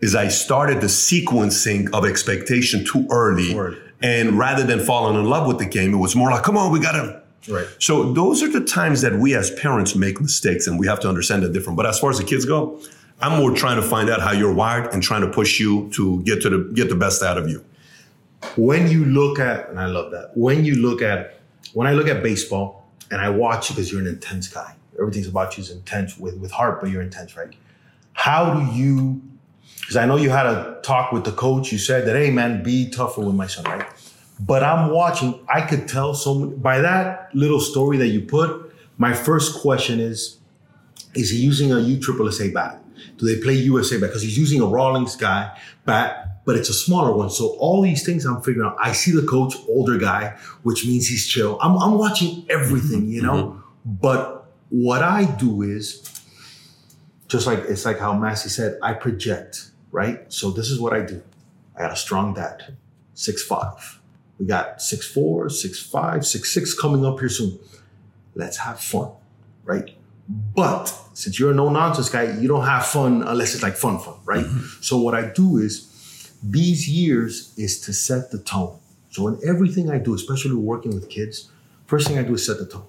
is 0.00 0.14
I 0.14 0.28
started 0.28 0.80
the 0.80 0.86
sequencing 0.86 1.92
of 1.94 2.04
expectation 2.04 2.84
too 2.84 3.06
early. 3.10 3.54
Word. 3.54 3.80
And 4.02 4.38
rather 4.38 4.62
than 4.64 4.80
falling 4.80 5.16
in 5.18 5.24
love 5.24 5.46
with 5.46 5.58
the 5.58 5.64
game, 5.66 5.94
it 5.94 5.96
was 5.96 6.14
more 6.14 6.30
like, 6.30 6.42
come 6.42 6.58
on, 6.58 6.70
we 6.70 6.78
gotta. 6.78 7.22
Right. 7.48 7.66
So 7.78 8.12
those 8.12 8.42
are 8.42 8.48
the 8.48 8.60
times 8.64 9.00
that 9.00 9.14
we 9.14 9.34
as 9.34 9.50
parents 9.50 9.94
make 9.94 10.20
mistakes 10.20 10.66
and 10.66 10.78
we 10.78 10.86
have 10.86 11.00
to 11.00 11.08
understand 11.08 11.42
that 11.42 11.52
different. 11.52 11.76
But 11.76 11.86
as 11.86 11.98
far 11.98 12.10
as 12.10 12.18
the 12.18 12.24
kids 12.24 12.44
go, 12.44 12.80
I'm 13.20 13.38
more 13.40 13.52
trying 13.52 13.76
to 13.76 13.82
find 13.86 14.10
out 14.10 14.20
how 14.20 14.32
you're 14.32 14.52
wired 14.52 14.92
and 14.92 15.02
trying 15.02 15.22
to 15.22 15.30
push 15.30 15.60
you 15.60 15.88
to 15.94 16.22
get 16.24 16.42
to 16.42 16.50
the 16.50 16.72
get 16.74 16.88
the 16.88 16.94
best 16.94 17.22
out 17.22 17.38
of 17.38 17.48
you. 17.48 17.64
when 18.56 18.90
you 18.90 19.04
look 19.04 19.38
at, 19.38 19.68
and 19.68 19.78
I 19.78 19.86
love 19.86 20.10
that, 20.12 20.32
when 20.34 20.64
you 20.64 20.76
look 20.76 21.02
at, 21.02 21.40
when 21.72 21.86
I 21.86 21.92
look 21.92 22.08
at 22.08 22.22
baseball 22.22 22.88
and 23.10 23.20
I 23.20 23.30
watch 23.30 23.70
you 23.70 23.76
because 23.76 23.90
you're 23.90 24.00
an 24.00 24.06
intense 24.06 24.48
guy, 24.48 24.74
everything's 24.98 25.26
about 25.26 25.56
you 25.56 25.62
is 25.62 25.70
intense 25.70 26.18
with, 26.18 26.36
with 26.38 26.50
heart, 26.50 26.80
but 26.80 26.90
you're 26.90 27.02
intense, 27.02 27.36
right? 27.36 27.54
How 28.12 28.54
do 28.54 28.76
you, 28.76 29.22
because 29.80 29.96
I 29.96 30.06
know 30.06 30.16
you 30.16 30.30
had 30.30 30.46
a 30.46 30.80
talk 30.82 31.12
with 31.12 31.24
the 31.24 31.32
coach, 31.32 31.72
you 31.72 31.78
said 31.78 32.06
that, 32.06 32.16
hey 32.16 32.30
man, 32.30 32.62
be 32.62 32.90
tougher 32.90 33.20
with 33.20 33.34
my 33.34 33.46
son, 33.46 33.64
right? 33.64 33.86
But 34.40 34.62
I'm 34.62 34.90
watching, 34.90 35.38
I 35.48 35.62
could 35.62 35.88
tell 35.88 36.14
so 36.14 36.34
many, 36.34 36.56
by 36.56 36.80
that 36.80 37.30
little 37.34 37.60
story 37.60 37.96
that 37.98 38.08
you 38.08 38.20
put, 38.22 38.72
my 38.98 39.14
first 39.14 39.60
question 39.60 40.00
is, 40.00 40.38
is 41.14 41.30
he 41.30 41.38
using 41.38 41.70
a 41.72 41.76
USSSA 41.76 42.52
bat? 42.52 42.80
Do 43.16 43.26
they 43.26 43.40
play 43.40 43.54
USA 43.54 43.98
bat? 43.98 44.10
Because 44.10 44.22
he's 44.22 44.38
using 44.38 44.60
a 44.60 44.66
Rawlings 44.66 45.16
guy 45.16 45.56
bat, 45.84 46.44
but 46.44 46.56
it's 46.56 46.68
a 46.68 46.74
smaller 46.74 47.14
one. 47.14 47.30
So 47.30 47.56
all 47.58 47.82
these 47.82 48.04
things 48.04 48.24
I'm 48.24 48.42
figuring 48.42 48.68
out. 48.68 48.76
I 48.80 48.92
see 48.92 49.12
the 49.12 49.26
coach, 49.26 49.54
older 49.68 49.98
guy, 49.98 50.36
which 50.62 50.86
means 50.86 51.08
he's 51.08 51.26
chill. 51.26 51.58
I'm, 51.60 51.76
I'm 51.78 51.98
watching 51.98 52.46
everything, 52.50 53.08
you 53.08 53.22
know. 53.22 53.34
Mm-hmm. 53.34 53.94
But 54.00 54.46
what 54.70 55.02
I 55.02 55.24
do 55.24 55.62
is 55.62 56.10
just 57.28 57.46
like 57.46 57.60
it's 57.60 57.84
like 57.84 57.98
how 57.98 58.12
Massey 58.12 58.48
said, 58.48 58.78
I 58.82 58.94
project, 58.94 59.70
right? 59.90 60.32
So 60.32 60.50
this 60.50 60.70
is 60.70 60.80
what 60.80 60.92
I 60.92 61.00
do. 61.00 61.22
I 61.76 61.80
got 61.80 61.92
a 61.92 61.96
strong 61.96 62.34
dad, 62.34 62.76
six 63.14 63.42
five, 63.42 64.00
We 64.38 64.46
got 64.46 64.80
six 64.80 65.06
four, 65.06 65.48
six 65.48 65.80
five, 65.82 66.26
six 66.26 66.52
six 66.52 66.74
coming 66.74 67.04
up 67.04 67.20
here 67.20 67.28
soon. 67.28 67.58
Let's 68.34 68.58
have 68.58 68.80
fun, 68.80 69.12
right? 69.64 69.93
But 70.28 70.86
since 71.12 71.38
you're 71.38 71.50
a 71.50 71.54
no 71.54 71.68
nonsense 71.68 72.08
guy, 72.08 72.38
you 72.38 72.48
don't 72.48 72.64
have 72.64 72.86
fun 72.86 73.22
unless 73.22 73.54
it's 73.54 73.62
like 73.62 73.74
fun, 73.74 73.98
fun, 73.98 74.14
right? 74.24 74.44
Mm-hmm. 74.44 74.82
So 74.82 74.96
what 74.98 75.14
I 75.14 75.30
do 75.30 75.58
is 75.58 76.32
these 76.42 76.88
years 76.88 77.52
is 77.56 77.80
to 77.82 77.92
set 77.92 78.30
the 78.30 78.38
tone. 78.38 78.78
So 79.10 79.28
in 79.28 79.38
everything 79.46 79.90
I 79.90 79.98
do, 79.98 80.14
especially 80.14 80.56
working 80.56 80.94
with 80.94 81.08
kids, 81.08 81.50
first 81.86 82.08
thing 82.08 82.18
I 82.18 82.22
do 82.22 82.34
is 82.34 82.46
set 82.46 82.58
the 82.58 82.66
tone. 82.66 82.86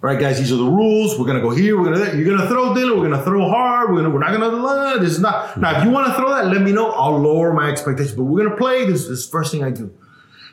All 0.00 0.08
right, 0.08 0.18
guys, 0.18 0.38
these 0.38 0.52
are 0.52 0.56
the 0.56 0.64
rules. 0.64 1.18
We're 1.18 1.26
gonna 1.26 1.40
go 1.40 1.50
here. 1.50 1.76
We're 1.76 1.86
gonna 1.86 1.98
there. 1.98 2.14
You're 2.14 2.36
gonna 2.36 2.48
throw 2.48 2.72
Dylan. 2.72 2.96
We're 2.96 3.08
gonna 3.08 3.24
throw 3.24 3.48
hard. 3.48 3.90
We're 3.90 3.96
gonna. 3.96 4.10
We're 4.10 4.20
not 4.20 4.30
gonna. 4.30 5.00
This 5.00 5.10
is 5.10 5.20
not. 5.20 5.48
Mm-hmm. 5.48 5.60
Now, 5.60 5.78
if 5.78 5.84
you 5.84 5.90
want 5.90 6.06
to 6.06 6.14
throw 6.14 6.32
that, 6.34 6.46
let 6.46 6.62
me 6.62 6.70
know. 6.70 6.92
I'll 6.92 7.18
lower 7.18 7.52
my 7.52 7.68
expectations. 7.68 8.14
But 8.14 8.24
we're 8.24 8.44
gonna 8.44 8.56
play. 8.56 8.86
This, 8.86 9.08
this 9.08 9.18
is 9.18 9.26
the 9.26 9.32
first 9.32 9.50
thing 9.50 9.64
I 9.64 9.70
do 9.70 9.92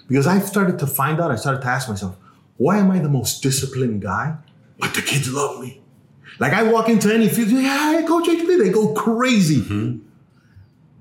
because 0.07 0.25
I 0.25 0.39
started 0.39 0.79
to 0.79 0.87
find 0.87 1.21
out. 1.21 1.29
I 1.29 1.35
started 1.35 1.61
to 1.61 1.67
ask 1.67 1.87
myself, 1.87 2.15
why 2.57 2.77
am 2.77 2.89
I 2.89 2.97
the 2.97 3.09
most 3.09 3.43
disciplined 3.43 4.01
guy, 4.01 4.35
but 4.79 4.95
the 4.95 5.03
kids 5.03 5.31
love 5.31 5.61
me? 5.61 5.81
Like 6.39 6.53
I 6.53 6.63
walk 6.63 6.89
into 6.89 7.13
any 7.13 7.29
field, 7.29 7.49
yeah, 7.49 7.99
hey, 7.99 8.05
Coach 8.05 8.27
HB, 8.27 8.59
they 8.63 8.69
go 8.69 8.93
crazy 8.93 9.61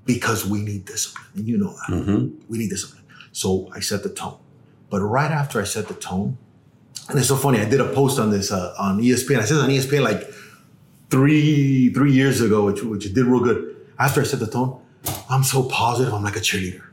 because 0.05 0.45
we 0.45 0.61
need 0.61 0.85
discipline, 0.85 1.25
and 1.35 1.47
you 1.47 1.57
know 1.57 1.75
that 1.87 2.31
we 2.47 2.57
need 2.57 2.69
discipline. 2.69 3.03
So 3.31 3.69
I 3.73 3.79
set 3.81 4.03
the 4.03 4.09
tone. 4.09 4.37
But 4.89 5.01
right 5.01 5.31
after 5.31 5.59
I 5.59 5.65
set 5.65 5.87
the 5.87 5.93
tone, 5.95 6.37
and 7.09 7.19
it's 7.19 7.27
so 7.27 7.35
funny, 7.35 7.59
I 7.59 7.65
did 7.65 7.81
a 7.81 7.91
post 7.93 8.17
on 8.19 8.29
this 8.31 8.51
uh, 8.51 8.73
on 8.79 8.99
ESPN. 9.01 9.39
I 9.39 9.45
said 9.45 9.57
on 9.57 9.69
ESPN 9.69 10.01
like 10.03 10.23
three 11.09 11.91
three 11.93 12.13
years 12.13 12.41
ago, 12.41 12.65
which 12.65 12.81
which 12.83 13.13
did 13.13 13.25
real 13.25 13.41
good. 13.43 13.75
After 13.99 14.21
I 14.21 14.23
set 14.23 14.39
the 14.39 14.47
tone, 14.47 14.79
I'm 15.29 15.43
so 15.43 15.63
positive. 15.63 16.13
I'm 16.13 16.23
like 16.23 16.35
a 16.35 16.39
cheerleader. 16.39 16.83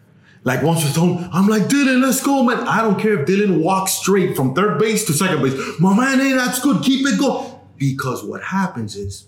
Like 0.45 0.63
once 0.63 0.85
the 0.85 0.93
tone, 0.93 1.29
I'm 1.33 1.47
like 1.47 1.65
Dylan, 1.65 2.03
let's 2.03 2.21
go, 2.21 2.43
man. 2.43 2.59
I 2.67 2.83
don't 2.83 2.99
care 2.99 3.21
if 3.21 3.29
Dylan 3.29 3.63
walks 3.63 3.93
straight 3.93 4.35
from 4.37 4.55
third 4.55 4.79
base 4.81 5.05
to 5.07 5.13
second 5.13 5.43
base. 5.43 5.55
My 5.81 5.95
man, 5.97 6.19
hey, 6.19 6.33
that's 6.33 6.59
good. 6.61 6.83
Keep 6.83 7.07
it 7.07 7.19
going. 7.21 7.49
Because 7.77 8.23
what 8.25 8.43
happens 8.43 8.97
is 8.97 9.27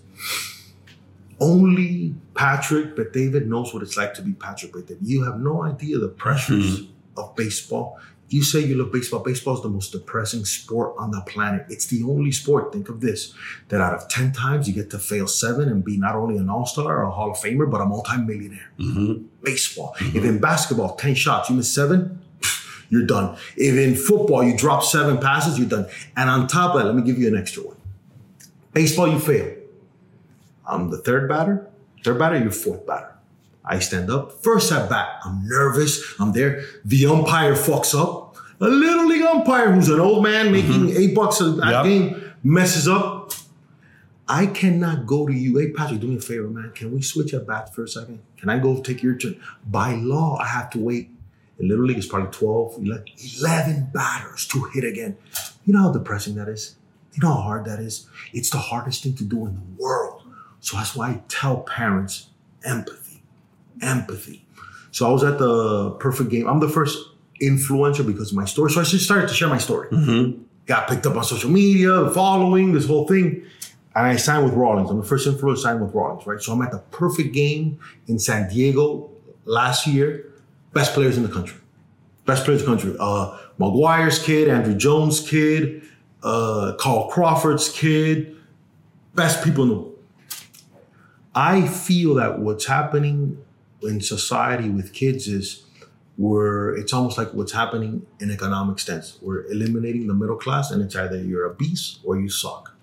only 1.39 2.15
Patrick 2.33 2.95
Bet 2.95 3.13
David 3.13 3.47
knows 3.47 3.73
what 3.73 3.83
it's 3.83 3.97
like 3.97 4.13
to 4.15 4.21
be 4.21 4.33
Patrick 4.33 4.73
Bet 4.73 4.87
David. 4.87 5.05
You 5.05 5.23
have 5.23 5.39
no 5.39 5.63
idea 5.63 5.97
the 5.97 6.07
pressures 6.07 6.81
mm-hmm. 6.81 7.19
of 7.19 7.35
baseball. 7.35 7.99
You 8.29 8.43
say 8.43 8.61
you 8.61 8.75
love 8.75 8.91
baseball. 8.91 9.19
Baseball 9.19 9.55
is 9.55 9.61
the 9.61 9.69
most 9.69 9.91
depressing 9.91 10.45
sport 10.45 10.95
on 10.97 11.11
the 11.11 11.21
planet. 11.21 11.65
It's 11.69 11.85
the 11.85 12.03
only 12.03 12.31
sport, 12.31 12.73
think 12.73 12.89
of 12.89 12.99
this, 12.99 13.35
that 13.69 13.81
out 13.81 13.93
of 13.93 14.07
10 14.09 14.31
times 14.31 14.67
you 14.67 14.73
get 14.73 14.89
to 14.91 14.99
fail 14.99 15.27
seven 15.27 15.69
and 15.69 15.85
be 15.85 15.97
not 15.97 16.15
only 16.15 16.37
an 16.37 16.49
all-star 16.49 17.01
or 17.01 17.03
a 17.03 17.11
Hall 17.11 17.31
of 17.31 17.37
Famer, 17.37 17.69
but 17.69 17.81
a 17.81 17.85
multimillionaire. 17.85 18.71
Mm-hmm. 18.79 19.25
Baseball. 19.43 19.95
Mm-hmm. 19.99 20.17
If 20.17 20.23
in 20.23 20.39
basketball, 20.39 20.95
10 20.95 21.13
shots, 21.13 21.49
you 21.51 21.55
miss 21.55 21.73
seven, 21.73 22.19
you're 22.89 23.05
done. 23.05 23.37
If 23.57 23.75
in 23.75 23.95
football 23.95 24.43
you 24.43 24.57
drop 24.57 24.83
seven 24.83 25.19
passes, 25.19 25.59
you're 25.59 25.69
done. 25.69 25.87
And 26.17 26.29
on 26.29 26.47
top 26.47 26.75
of 26.75 26.81
that, 26.81 26.87
let 26.87 26.95
me 26.95 27.03
give 27.03 27.19
you 27.19 27.27
an 27.27 27.37
extra 27.37 27.63
one. 27.63 27.74
Baseball, 28.75 29.07
you 29.07 29.19
fail. 29.19 29.55
I'm 30.67 30.89
the 30.89 30.97
third 30.97 31.29
batter. 31.29 31.71
Third 32.03 32.19
batter, 32.19 32.37
you're 32.37 32.51
fourth 32.51 32.85
batter. 32.85 33.15
I 33.63 33.79
stand 33.79 34.11
up. 34.11 34.43
First 34.43 34.69
at 34.73 34.89
bat, 34.89 35.21
I'm 35.23 35.47
nervous. 35.47 36.03
I'm 36.19 36.33
there. 36.33 36.65
The 36.83 37.05
umpire 37.05 37.53
fucks 37.53 37.97
up. 37.97 38.35
A 38.59 38.67
little 38.67 39.07
league 39.07 39.23
umpire 39.23 39.71
who's 39.71 39.87
an 39.87 40.01
old 40.01 40.23
man 40.23 40.47
mm-hmm. 40.47 40.85
making 40.85 40.97
eight 40.97 41.15
bucks 41.15 41.39
a, 41.39 41.45
Yep. 41.45 41.83
game 41.85 42.33
messes 42.43 42.85
up. 42.85 43.31
I 44.27 44.45
cannot 44.47 45.05
go 45.07 45.25
to 45.25 45.33
you. 45.33 45.57
Hey, 45.57 45.71
Patrick, 45.71 46.01
do 46.01 46.07
me 46.07 46.17
a 46.17 46.19
favor, 46.19 46.49
man. 46.49 46.71
Can 46.75 46.93
we 46.93 47.01
switch 47.01 47.33
at 47.33 47.47
bats 47.47 47.71
for 47.73 47.85
a 47.85 47.87
second? 47.87 48.19
Can 48.37 48.49
I 48.49 48.59
go 48.59 48.81
take 48.81 49.01
your 49.01 49.15
turn? 49.15 49.39
By 49.65 49.93
law, 49.95 50.37
I 50.37 50.47
have 50.47 50.69
to 50.71 50.79
wait. 50.79 51.11
In 51.59 51.69
Little 51.69 51.85
League, 51.85 51.97
it's 51.97 52.07
probably 52.07 52.31
12, 52.31 52.83
11, 52.83 53.05
11 53.39 53.89
batters 53.93 54.45
to 54.47 54.65
hit 54.73 54.83
again. 54.83 55.15
You 55.65 55.73
know 55.73 55.83
how 55.83 55.93
depressing 55.93 56.35
that 56.35 56.49
is? 56.49 56.74
You 57.15 57.21
know 57.21 57.33
how 57.33 57.41
hard 57.41 57.65
that 57.65 57.79
is? 57.79 58.07
It's 58.33 58.49
the 58.49 58.57
hardest 58.57 59.03
thing 59.03 59.15
to 59.15 59.23
do 59.23 59.45
in 59.45 59.55
the 59.55 59.81
world. 59.81 60.23
So 60.59 60.77
that's 60.77 60.95
why 60.95 61.09
I 61.11 61.21
tell 61.29 61.61
parents 61.61 62.29
empathy, 62.65 63.23
empathy. 63.81 64.45
So 64.91 65.07
I 65.07 65.11
was 65.11 65.23
at 65.23 65.39
the 65.39 65.91
perfect 65.91 66.29
game. 66.29 66.47
I'm 66.47 66.59
the 66.59 66.69
first 66.69 66.97
influencer 67.41 68.05
because 68.05 68.31
of 68.31 68.37
my 68.37 68.45
story. 68.45 68.71
So 68.71 68.81
I 68.81 68.83
just 68.83 69.05
started 69.05 69.27
to 69.29 69.33
share 69.33 69.47
my 69.47 69.57
story. 69.57 69.89
Got 70.65 70.89
picked 70.89 71.05
up 71.05 71.15
on 71.15 71.23
social 71.23 71.49
media, 71.49 72.09
following 72.11 72.73
this 72.73 72.87
whole 72.87 73.07
thing. 73.07 73.45
And 73.95 74.07
I 74.07 74.15
signed 74.17 74.43
with 74.43 74.53
Rawlings. 74.53 74.89
I'm 74.89 74.97
the 74.97 75.05
first 75.05 75.27
influencer 75.27 75.57
signed 75.59 75.81
with 75.81 75.93
Rawlings, 75.93 76.27
right? 76.27 76.41
So 76.41 76.51
I'm 76.51 76.61
at 76.61 76.71
the 76.71 76.79
perfect 76.79 77.33
game 77.33 77.79
in 78.07 78.19
San 78.19 78.49
Diego 78.49 79.09
last 79.45 79.87
year. 79.87 80.33
Best 80.73 80.93
players 80.93 81.15
in 81.15 81.23
the 81.23 81.29
country. 81.29 81.57
Best 82.25 82.43
players 82.43 82.61
in 82.61 82.65
the 82.65 82.75
country. 82.75 82.95
Uh, 82.99 83.37
Maguire's 83.57 84.21
kid, 84.21 84.49
Andruw 84.49 84.75
Jones' 84.75 85.21
kid, 85.29 85.83
uh, 86.25 86.73
Carl 86.77 87.07
Crawford's 87.09 87.69
kid. 87.69 88.35
Best 89.13 89.43
people 89.43 89.63
in 89.63 89.69
the 89.69 89.75
world. 89.75 89.91
I 91.33 91.67
feel 91.67 92.15
that 92.15 92.39
what's 92.39 92.65
happening 92.65 93.37
in 93.81 94.01
society 94.01 94.69
with 94.69 94.91
kids 94.91 95.27
is 95.27 95.63
where 96.17 96.75
it's 96.75 96.93
almost 96.93 97.17
like 97.17 97.33
what's 97.33 97.51
happening 97.51 98.05
in 98.19 98.31
economic 98.31 98.79
sense. 98.79 99.17
We're 99.21 99.45
eliminating 99.45 100.07
the 100.07 100.13
middle 100.13 100.37
class, 100.37 100.71
and 100.71 100.81
it's 100.81 100.95
either 100.95 101.17
you're 101.17 101.45
a 101.45 101.53
beast 101.53 101.99
or 102.03 102.19
you 102.19 102.29
suck. 102.29 102.73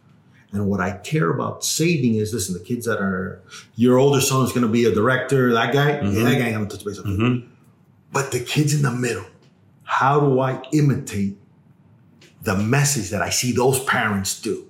And 0.52 0.66
what 0.68 0.80
I 0.80 0.98
care 0.98 1.30
about 1.30 1.64
saving 1.64 2.16
is 2.16 2.32
listen, 2.32 2.54
the 2.54 2.60
kids 2.60 2.84
that 2.86 2.98
are 2.98 3.42
your 3.74 3.98
older 3.98 4.20
son 4.20 4.44
is 4.44 4.52
going 4.52 4.66
to 4.66 4.72
be 4.72 4.84
a 4.84 4.94
director, 4.94 5.52
that 5.54 5.72
guy, 5.72 6.00
yeah, 6.00 6.24
that 6.24 6.38
guy 6.38 6.46
ain't 6.46 6.56
going 6.56 6.68
to 6.68 6.76
touch 6.76 6.84
base. 6.84 6.98
Okay. 6.98 7.46
But 8.12 8.30
the 8.32 8.40
kids 8.40 8.74
in 8.74 8.82
the 8.82 8.90
middle, 8.90 9.24
how 9.84 10.20
do 10.20 10.40
I 10.40 10.62
imitate 10.72 11.38
the 12.42 12.56
message 12.56 13.10
that 13.10 13.22
I 13.22 13.30
see 13.30 13.52
those 13.52 13.82
parents 13.84 14.40
do? 14.40 14.66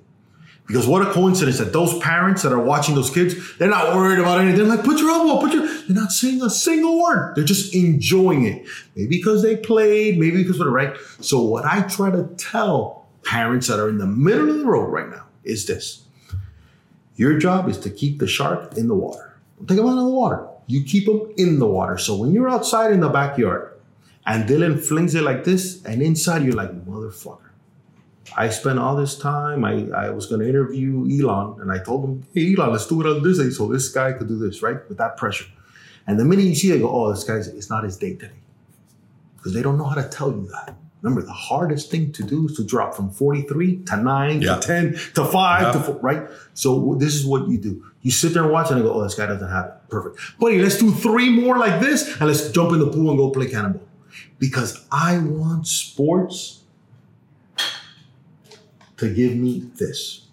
Because 0.67 0.87
what 0.87 1.03
a 1.03 1.13
coincidence 1.13 1.59
that 1.59 1.73
those 1.73 1.99
parents 1.99 2.43
that 2.43 2.53
are 2.53 2.63
watching 2.63 2.95
those 2.95 3.11
kids, 3.11 3.35
they're 3.59 3.69
not 3.69 3.95
worried 3.95 4.21
about 4.21 4.41
anything. 4.41 4.59
They're 4.59 4.77
like, 4.77 4.85
put 4.85 4.99
your 5.01 5.11
elbow, 5.11 5.41
put 5.41 5.53
your, 5.53 5.67
they're 5.67 5.97
not 5.97 6.13
saying 6.13 6.41
a 6.41 6.49
single 6.49 7.03
word. 7.03 7.35
They're 7.35 7.45
just 7.45 7.75
enjoying 7.75 8.45
it. 8.45 8.67
Maybe 8.95 9.19
because 9.19 9.43
they 9.43 9.57
played, 9.57 10.19
maybe 10.19 10.39
because 10.39 10.61
of 10.61 10.67
the 10.67 10.71
right. 10.71 10.97
So 11.21 11.43
what 11.43 11.65
I 11.65 11.83
try 11.83 12.11
to 12.11 12.29
tell 12.39 13.07
parents 13.25 13.67
that 13.67 13.81
are 13.81 13.89
in 13.89 13.99
the 13.99 14.07
middle 14.07 14.49
of 14.49 14.59
the 14.59 14.65
road 14.65 14.87
right 14.87 15.11
now 15.11 15.27
is 15.45 15.67
this. 15.67 16.05
Your 17.17 17.39
job 17.39 17.69
is 17.69 17.79
to 17.81 17.91
keep 17.91 18.19
the 18.19 18.27
shark 18.27 18.77
in 18.77 18.89
the 18.89 18.95
water. 18.95 19.37
Don't 19.59 19.67
take 19.67 19.77
them 19.77 19.87
out 19.87 19.99
of 19.99 20.05
the 20.05 20.11
water. 20.11 20.47
You 20.69 20.85
keep 20.85 21.07
them 21.07 21.33
in 21.37 21.59
the 21.59 21.67
water. 21.67 21.99
So 21.99 22.17
when 22.17 22.33
you're 22.33 22.49
outside 22.49 22.93
in 22.93 23.01
the 23.01 23.09
backyard 23.09 23.79
and 24.25 24.49
Dylan 24.49 24.81
flings 24.81 25.15
it 25.15 25.23
like 25.23 25.45
this, 25.45 25.85
and 25.85 26.01
inside 26.01 26.45
you're 26.45 26.55
like, 26.55 26.71
motherfucker. 26.87 27.51
I 28.37 28.49
spent 28.51 28.79
all 28.79 28.97
this 28.97 29.19
time. 29.19 29.65
I, 29.65 29.89
I 29.91 30.11
was 30.11 30.27
going 30.27 30.41
to 30.41 30.49
interview 30.49 31.07
Elon, 31.11 31.61
and 31.61 31.71
I 31.73 31.79
told 31.79 32.05
him, 32.05 32.23
"Hey, 32.35 32.55
Elon, 32.55 32.73
let's 32.73 32.87
do 32.87 33.01
it 33.01 33.07
on 33.07 33.23
this 33.23 33.39
day, 33.39 33.51
so 33.51 33.67
this 33.69 33.89
guy 33.89 34.13
could 34.13 34.29
do 34.29 34.39
this, 34.39 34.63
right?" 34.63 34.79
With 34.89 34.99
that 34.99 35.17
pressure. 35.17 35.47
And 36.07 36.19
the 36.19 36.25
minute 36.25 36.45
you 36.45 36.55
see 36.55 36.71
it, 36.71 36.77
you 36.77 36.83
go, 36.83 36.91
"Oh, 36.91 37.11
this 37.11 37.25
guy's 37.25 37.49
it's 37.49 37.69
not 37.71 37.85
his 37.85 37.97
day 37.97 38.15
today," 38.15 38.35
because 39.37 39.53
they 39.55 39.63
don't 39.63 39.77
know 39.77 39.85
how 39.85 39.97
to 40.01 40.09
tell 40.09 40.31
you 40.31 40.47
that. 40.53 40.77
Remember, 41.03 41.21
the 41.23 41.33
hardest 41.33 41.91
thing 41.91 42.13
to 42.13 42.23
do 42.23 42.47
is 42.47 42.55
to 42.57 42.65
drop 42.65 42.95
from 42.95 43.11
43 43.11 43.79
to 43.87 43.97
9 43.97 44.41
Yeah. 44.41 44.55
to 44.55 44.61
10 44.61 44.93
to 45.17 45.25
5 45.25 45.73
to 45.73 45.81
4, 45.81 45.95
right? 46.01 46.29
So 46.55 46.95
this 46.97 47.17
is 47.17 47.27
what 47.27 47.49
you 47.49 47.59
do. 47.59 47.85
You 48.03 48.13
sit 48.13 48.35
there 48.35 48.45
and 48.45 48.53
watch 48.53 48.71
and 48.71 48.81
go, 48.85 48.93
oh, 48.95 49.03
this 49.03 49.17
guy 49.17 49.27
doesn't 49.27 49.49
have 49.49 49.65
it. 49.67 49.73
Perfect. 49.91 50.21
Buddy, 50.39 50.63
let's 50.63 50.79
do 50.79 50.93
three 50.93 51.29
more 51.29 51.59
like 51.59 51.81
this 51.81 52.09
and 52.21 52.29
let's 52.29 52.53
jump 52.53 52.71
in 52.73 52.79
the 52.79 52.87
pool 52.87 53.09
and 53.11 53.19
go 53.19 53.31
play 53.31 53.49
cannonball. 53.49 53.83
Because 54.39 54.87
I 54.93 55.19
want 55.19 55.67
sports 55.67 56.62
to 59.03 59.13
give 59.13 59.37
me 59.37 59.69
this. 59.77 60.27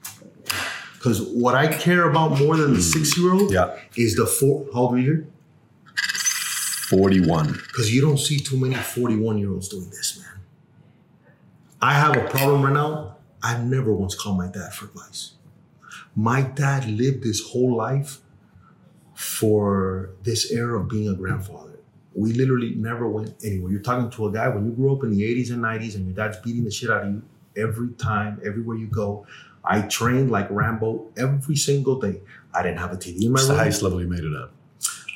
Because 0.94 1.22
what 1.22 1.56
I 1.56 1.68
care 1.68 2.08
about 2.10 2.40
more 2.40 2.56
than 2.56 2.72
the 2.74 2.80
hmm. 2.80 2.82
six 2.82 3.18
year 3.18 3.34
old 3.34 3.52
Yeah. 3.52 3.76
is 3.96 4.16
the 4.16 4.26
four. 4.26 4.66
How 4.74 4.82
old 4.82 4.96
are 4.96 5.00
you? 5.00 5.28
41. 6.90 7.54
Because 7.54 7.94
you 7.94 8.02
don't 8.02 8.18
see 8.18 8.40
too 8.40 8.58
many 8.58 8.76
41 8.76 9.38
year 9.38 9.52
olds 9.52 9.70
doing 9.70 9.90
this, 9.90 10.20
man. 10.20 10.42
I 11.82 11.94
have 11.94 12.16
a 12.16 12.28
problem 12.30 12.64
right 12.64 12.74
now. 12.74 13.18
I've 13.42 13.64
never 13.64 13.94
once 13.94 14.16
called 14.16 14.38
my 14.38 14.48
dad 14.48 14.74
for 14.74 14.86
advice. 14.86 15.34
My 16.16 16.42
dad 16.42 16.86
lived 16.90 17.24
his 17.24 17.42
whole 17.42 17.76
life 17.76 18.20
for 19.14 20.12
this 20.24 20.52
era 20.52 20.80
of 20.80 20.90
being 20.90 21.08
a 21.08 21.16
grandfather. 21.16 21.80
We 22.14 22.34
literally 22.34 22.76
never 22.76 23.08
went 23.08 23.34
anywhere. 23.44 23.72
You're 23.72 23.82
talking 23.82 24.10
to 24.10 24.28
a 24.28 24.32
guy 24.32 24.50
when 24.50 24.66
you 24.66 24.72
grew 24.72 24.94
up 24.96 25.04
in 25.04 25.12
the 25.12 25.22
80s 25.24 25.52
and 25.52 25.64
90s 25.64 25.96
and 25.96 26.06
your 26.06 26.16
dad's 26.16 26.38
beating 26.38 26.66
the 26.66 26.72
shit 26.72 26.90
out 26.90 27.04
of 27.04 27.14
you 27.14 27.24
every 27.60 27.90
time, 27.94 28.42
everywhere 28.46 28.78
you 28.78 28.88
go. 28.88 29.26
I 29.64 29.82
trained 29.82 30.32
like 30.32 30.50
Rambo 30.50 31.12
every 31.18 31.56
single 31.56 32.00
day. 32.00 32.22
I 32.54 32.64
didn't 32.64 32.80
have 32.80 32.92
a 32.92 32.98
TV 32.98 33.24
in 33.24 33.32
my 33.32 33.40
It's 33.40 33.48
the 33.48 33.56
highest 33.56 33.82
level 33.82 34.02
you 34.02 34.08
made 34.08 34.24
it 34.24 34.34
at. 34.34 34.50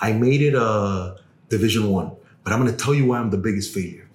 I 0.01 0.11
made 0.11 0.41
it 0.41 0.53
a 0.53 1.17
Division 1.49 1.89
One, 1.89 2.11
but 2.43 2.53
I'm 2.53 2.59
going 2.59 2.71
to 2.75 2.77
tell 2.77 2.93
you 2.93 3.05
why 3.05 3.19
I'm 3.19 3.29
the 3.29 3.37
biggest 3.37 3.73
failure, 3.73 4.09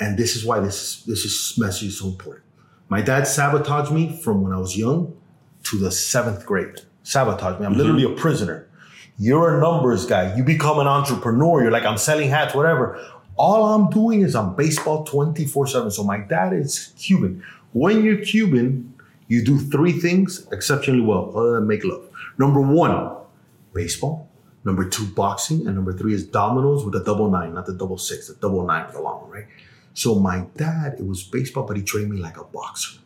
and 0.00 0.18
this 0.18 0.36
is 0.36 0.44
why 0.44 0.60
this 0.60 1.02
this 1.04 1.24
is 1.24 1.56
message 1.58 1.88
is 1.88 1.98
so 2.00 2.08
important. 2.08 2.44
My 2.88 3.02
dad 3.02 3.26
sabotaged 3.26 3.92
me 3.92 4.20
from 4.22 4.42
when 4.42 4.52
I 4.52 4.58
was 4.58 4.76
young 4.76 5.16
to 5.64 5.78
the 5.78 5.90
seventh 5.90 6.44
grade. 6.46 6.80
Sabotaged 7.02 7.60
me. 7.60 7.66
I'm 7.66 7.72
mm-hmm. 7.72 7.80
literally 7.80 8.04
a 8.04 8.10
prisoner. 8.10 8.68
You're 9.18 9.56
a 9.56 9.60
numbers 9.60 10.06
guy. 10.06 10.34
You 10.36 10.44
become 10.44 10.78
an 10.78 10.86
entrepreneur. 10.86 11.62
You're 11.62 11.70
like 11.70 11.84
I'm 11.84 11.98
selling 11.98 12.28
hats, 12.30 12.54
whatever. 12.54 13.00
All 13.36 13.74
I'm 13.74 13.90
doing 13.90 14.22
is 14.22 14.34
I'm 14.34 14.54
baseball 14.54 15.04
24 15.04 15.66
7. 15.66 15.90
So 15.90 16.02
my 16.02 16.18
dad 16.18 16.52
is 16.52 16.92
Cuban. 16.98 17.42
When 17.72 18.02
you're 18.02 18.24
Cuban, 18.24 18.94
you 19.28 19.44
do 19.44 19.58
three 19.58 19.92
things 19.92 20.46
exceptionally 20.52 21.02
well, 21.02 21.36
other 21.36 21.52
than 21.52 21.66
make 21.66 21.84
love. 21.84 22.08
Number 22.38 22.60
one, 22.60 23.14
baseball. 23.74 24.28
Number 24.64 24.88
two, 24.88 25.06
boxing. 25.06 25.66
And 25.66 25.76
number 25.76 25.92
three 25.92 26.14
is 26.14 26.26
dominoes 26.26 26.84
with 26.84 26.94
a 26.94 27.04
double 27.04 27.30
nine, 27.30 27.54
not 27.54 27.66
the 27.66 27.74
double 27.74 27.98
six, 27.98 28.28
the 28.28 28.34
double 28.34 28.64
nine 28.66 28.86
with 28.86 28.94
the 28.94 29.02
long 29.02 29.22
one, 29.22 29.30
right? 29.30 29.46
So 29.94 30.16
my 30.16 30.46
dad, 30.56 30.96
it 30.98 31.06
was 31.06 31.22
baseball, 31.22 31.64
but 31.64 31.76
he 31.76 31.82
trained 31.82 32.10
me 32.10 32.18
like 32.20 32.36
a 32.36 32.44
boxer. 32.44 32.98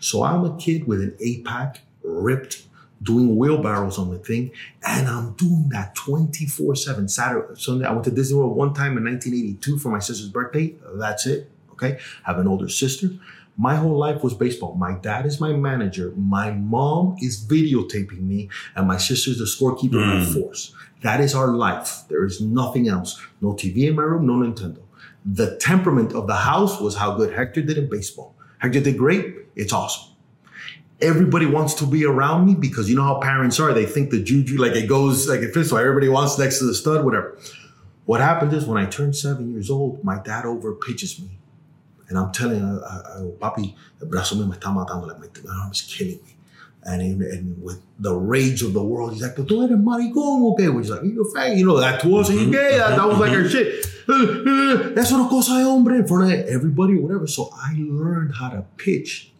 So 0.00 0.22
I'm 0.22 0.44
a 0.44 0.56
kid 0.56 0.86
with 0.86 1.00
an 1.00 1.16
eight 1.20 1.44
pack, 1.44 1.80
ripped, 2.02 2.64
doing 3.02 3.36
wheelbarrows 3.36 3.98
on 3.98 4.10
the 4.10 4.18
thing, 4.18 4.50
and 4.86 5.08
I'm 5.08 5.32
doing 5.32 5.68
that 5.70 5.94
24 5.94 6.76
7 6.76 7.08
Saturday, 7.08 7.60
Sunday. 7.60 7.86
I 7.86 7.92
went 7.92 8.04
to 8.04 8.10
Disney 8.10 8.38
World 8.38 8.56
one 8.56 8.74
time 8.74 8.96
in 8.96 9.04
1982 9.04 9.78
for 9.78 9.90
my 9.90 9.98
sister's 9.98 10.28
birthday. 10.28 10.74
That's 10.94 11.26
it. 11.26 11.50
Okay. 11.72 11.98
I 12.24 12.30
have 12.30 12.38
an 12.38 12.46
older 12.46 12.68
sister. 12.68 13.10
My 13.56 13.76
whole 13.76 13.96
life 13.96 14.24
was 14.24 14.34
baseball. 14.34 14.74
My 14.74 14.94
dad 14.94 15.26
is 15.26 15.40
my 15.40 15.52
manager. 15.52 16.12
My 16.16 16.50
mom 16.50 17.16
is 17.20 17.44
videotaping 17.46 18.20
me, 18.20 18.48
and 18.74 18.88
my 18.88 18.96
sister's 18.96 19.38
the 19.38 19.44
scorekeeper 19.44 20.00
of 20.00 20.08
my 20.08 20.24
hmm. 20.24 20.32
force. 20.32 20.74
That 21.02 21.20
is 21.20 21.34
our 21.34 21.48
life. 21.48 22.02
There 22.08 22.24
is 22.24 22.40
nothing 22.40 22.88
else. 22.88 23.20
No 23.40 23.52
TV 23.52 23.88
in 23.88 23.96
my 23.96 24.02
room, 24.02 24.26
no 24.26 24.34
Nintendo. 24.34 24.78
The 25.24 25.56
temperament 25.56 26.12
of 26.12 26.26
the 26.26 26.34
house 26.34 26.80
was 26.80 26.96
how 26.96 27.16
good 27.16 27.32
Hector 27.32 27.62
did 27.62 27.78
in 27.78 27.88
baseball. 27.88 28.34
Hector 28.58 28.80
did 28.80 28.98
great. 28.98 29.36
It's 29.54 29.72
awesome 29.72 30.13
everybody 31.00 31.46
wants 31.46 31.74
to 31.74 31.86
be 31.86 32.04
around 32.04 32.46
me 32.46 32.54
because 32.54 32.88
you 32.88 32.96
know 32.96 33.02
how 33.02 33.20
parents 33.20 33.58
are. 33.60 33.72
They 33.72 33.86
think 33.86 34.10
the 34.10 34.22
juju, 34.22 34.58
like 34.58 34.72
it 34.72 34.88
goes, 34.88 35.28
like 35.28 35.40
it 35.40 35.52
fits. 35.52 35.70
So 35.70 35.76
everybody 35.76 36.08
wants 36.08 36.38
next 36.38 36.58
to 36.58 36.64
the 36.64 36.74
stud, 36.74 37.04
whatever. 37.04 37.38
What 38.06 38.20
happened 38.20 38.52
is 38.52 38.66
when 38.66 38.82
I 38.82 38.86
turned 38.86 39.16
seven 39.16 39.52
years 39.52 39.70
old, 39.70 40.04
my 40.04 40.18
dad 40.18 40.44
over 40.44 40.74
pitches 40.74 41.20
me. 41.20 41.38
And 42.08 42.18
I'm 42.18 42.32
telling 42.32 42.58
him, 42.58 42.80
I, 42.86 42.96
I, 42.96 43.20
papi, 43.40 43.74
el 44.02 44.08
brazo 44.08 44.36
me 44.36 44.54
está 44.54 44.72
matando, 44.72 45.08
like 45.08 45.18
my, 45.18 45.50
my 45.50 45.60
arm 45.62 45.72
is 45.72 45.80
killing 45.80 46.20
me. 46.22 46.36
And, 46.86 47.00
in, 47.00 47.22
and 47.22 47.62
with 47.62 47.80
the 47.98 48.14
rage 48.14 48.60
of 48.60 48.74
the 48.74 48.82
world, 48.82 49.14
he's 49.14 49.22
like, 49.22 49.36
tú 49.36 49.62
eres 49.62 49.78
maricón, 49.78 50.52
okay? 50.52 50.68
Which 50.68 50.84
is 50.84 50.90
like, 50.90 51.00
you're 51.02 51.24
fag, 51.24 51.56
you 51.56 51.64
know, 51.64 51.80
that 51.80 52.04
us, 52.04 52.30
you 52.30 52.52
gay, 52.52 52.76
that, 52.76 52.96
that 52.96 53.08
was 53.08 53.18
like 53.18 53.30
our 53.30 53.38
mm-hmm. 53.38 53.48
shit. 53.48 54.94
That's 54.94 55.10
what 55.10 55.24
a 55.24 55.28
cosa 55.30 55.58
de 55.58 55.64
hombre 55.64 55.94
in 55.94 56.06
front 56.06 56.30
of 56.30 56.46
everybody 56.46 56.96
whatever. 56.96 57.26
So 57.26 57.48
I 57.54 57.74
learned 57.78 58.34
how 58.34 58.50
to 58.50 58.66
pitch 58.76 59.32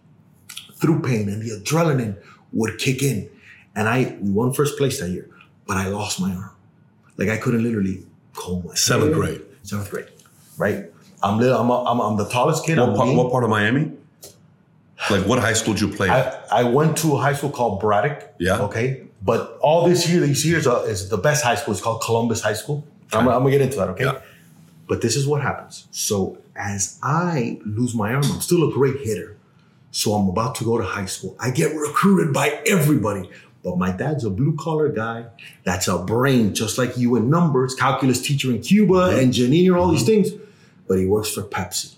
through 0.84 1.00
pain 1.00 1.30
and 1.30 1.40
the 1.40 1.50
adrenaline 1.58 2.16
would 2.52 2.78
kick 2.78 3.02
in. 3.02 3.30
And 3.74 3.88
I 3.88 4.16
we 4.20 4.30
won 4.30 4.52
first 4.52 4.76
place 4.76 5.00
that 5.00 5.08
year, 5.08 5.28
but 5.66 5.76
I 5.78 5.88
lost 5.88 6.20
my 6.20 6.30
arm. 6.30 6.50
Like 7.16 7.30
I 7.30 7.38
couldn't 7.38 7.62
literally 7.62 8.04
comb 8.34 8.64
my 8.66 8.74
Seventh 8.74 9.14
grade. 9.14 9.40
Seventh 9.62 9.90
grade, 9.90 10.08
right? 10.58 10.90
I'm 11.22 11.38
little. 11.38 11.58
I'm, 11.58 11.70
I'm, 11.70 12.00
I'm 12.00 12.16
the 12.18 12.28
tallest 12.28 12.66
kid. 12.66 12.78
What 12.78 12.94
part, 12.94 13.16
what 13.16 13.32
part 13.32 13.44
of 13.44 13.50
Miami? 13.50 13.92
Like 15.10 15.26
what 15.26 15.38
high 15.38 15.54
school 15.54 15.72
did 15.74 15.80
you 15.80 15.88
play 15.88 16.10
at? 16.10 16.46
I, 16.52 16.60
I 16.60 16.64
went 16.64 16.98
to 16.98 17.14
a 17.14 17.18
high 17.18 17.32
school 17.32 17.50
called 17.50 17.80
Braddock. 17.80 18.34
Yeah. 18.38 18.60
Okay. 18.62 19.06
But 19.22 19.58
all 19.62 19.88
this 19.88 20.06
year, 20.08 20.20
these 20.20 20.44
years 20.44 20.66
are, 20.66 20.86
is 20.86 21.08
the 21.08 21.16
best 21.16 21.42
high 21.42 21.54
school. 21.54 21.72
It's 21.72 21.82
called 21.82 22.02
Columbus 22.02 22.42
High 22.42 22.52
School. 22.52 22.86
I'm, 23.12 23.26
I'm 23.26 23.38
gonna 23.38 23.50
get 23.50 23.62
into 23.62 23.78
that. 23.78 23.88
Okay. 23.90 24.04
Yeah. 24.04 24.20
But 24.86 25.00
this 25.00 25.16
is 25.16 25.26
what 25.26 25.40
happens. 25.40 25.88
So 25.92 26.38
as 26.54 26.98
I 27.02 27.58
lose 27.64 27.94
my 27.94 28.12
arm, 28.12 28.24
I'm 28.26 28.42
still 28.42 28.68
a 28.68 28.72
great 28.72 29.00
hitter. 29.00 29.33
So 29.94 30.14
I'm 30.14 30.28
about 30.28 30.56
to 30.56 30.64
go 30.64 30.76
to 30.76 30.82
high 30.82 31.04
school. 31.04 31.36
I 31.38 31.52
get 31.52 31.72
recruited 31.72 32.34
by 32.34 32.60
everybody. 32.66 33.30
But 33.62 33.78
my 33.78 33.92
dad's 33.92 34.24
a 34.24 34.30
blue 34.30 34.56
collar 34.56 34.88
guy. 34.88 35.26
That's 35.62 35.86
a 35.86 35.98
brain, 35.98 36.52
just 36.52 36.78
like 36.78 36.98
you 36.98 37.14
in 37.14 37.30
numbers, 37.30 37.76
calculus 37.76 38.20
teacher 38.20 38.50
in 38.50 38.60
Cuba, 38.60 38.92
mm-hmm. 38.92 39.20
engineer, 39.20 39.76
all 39.76 39.92
these 39.92 40.00
mm-hmm. 40.00 40.24
things. 40.24 40.32
But 40.88 40.98
he 40.98 41.06
works 41.06 41.30
for 41.30 41.42
Pepsi, 41.42 41.94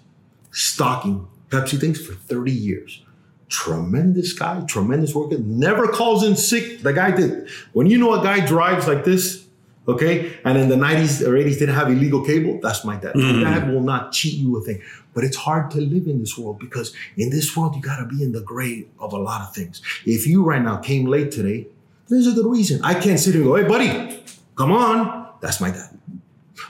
stocking 0.53 1.27
Pepsi 1.49 1.81
things 1.81 2.05
for 2.05 2.13
30 2.13 2.53
years. 2.53 3.03
Tremendous 3.49 4.35
guy, 4.35 4.61
tremendous 4.67 5.15
worker, 5.15 5.39
never 5.39 5.89
calls 5.89 6.23
in 6.23 6.37
sick. 6.37 6.83
The 6.83 6.93
guy 6.93 7.13
did. 7.13 7.49
When 7.73 7.87
you 7.87 7.97
know 7.97 8.13
a 8.13 8.23
guy 8.23 8.45
drives 8.45 8.87
like 8.87 9.05
this, 9.05 9.46
okay, 9.89 10.39
and 10.45 10.59
in 10.59 10.69
the 10.69 10.77
90s 10.77 11.27
or 11.27 11.33
80s 11.33 11.59
didn't 11.59 11.75
have 11.75 11.89
illegal 11.89 12.25
cable, 12.25 12.59
that's 12.63 12.85
my 12.85 12.97
dad. 12.97 13.15
Mm-hmm. 13.15 13.43
My 13.43 13.51
dad 13.51 13.69
will 13.73 13.83
not 13.83 14.13
cheat 14.13 14.35
you 14.35 14.57
a 14.59 14.61
thing. 14.61 14.83
But 15.15 15.25
it's 15.25 15.37
hard 15.37 15.71
to 15.73 15.81
live 15.81 16.07
in 16.07 16.21
this 16.21 16.37
world 16.37 16.59
because 16.59 16.95
in 17.17 17.31
this 17.31 17.57
world, 17.57 17.75
you 17.75 17.83
got 17.83 17.99
to 17.99 18.07
be 18.07 18.23
in 18.23 18.33
the 18.33 18.43
gray 18.43 18.87
of 18.99 19.13
a 19.13 19.19
lot 19.19 19.41
of 19.41 19.55
things. 19.55 19.81
If 20.05 20.27
you 20.27 20.45
right 20.45 20.61
now 20.63 20.77
came 20.77 21.07
late 21.07 21.31
today, 21.31 21.69
there's 22.09 22.27
a 22.27 22.33
good 22.33 22.47
reason. 22.47 22.81
I 22.85 22.95
can't 22.95 23.19
sit 23.19 23.35
here 23.35 23.43
and 23.43 23.51
go, 23.51 23.57
hey, 23.57 23.67
buddy, 23.67 24.23
come 24.57 24.73
on. 24.73 25.29
That's 25.41 25.61
my 25.61 25.71
dad. 25.71 25.99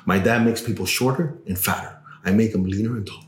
My 0.04 0.18
dad 0.18 0.44
makes 0.44 0.62
people 0.62 0.86
shorter 0.86 1.36
and 1.46 1.58
fatter. 1.58 1.98
I 2.24 2.30
make 2.32 2.52
them 2.52 2.64
leaner 2.64 2.96
and 2.96 3.06
taller. 3.06 3.22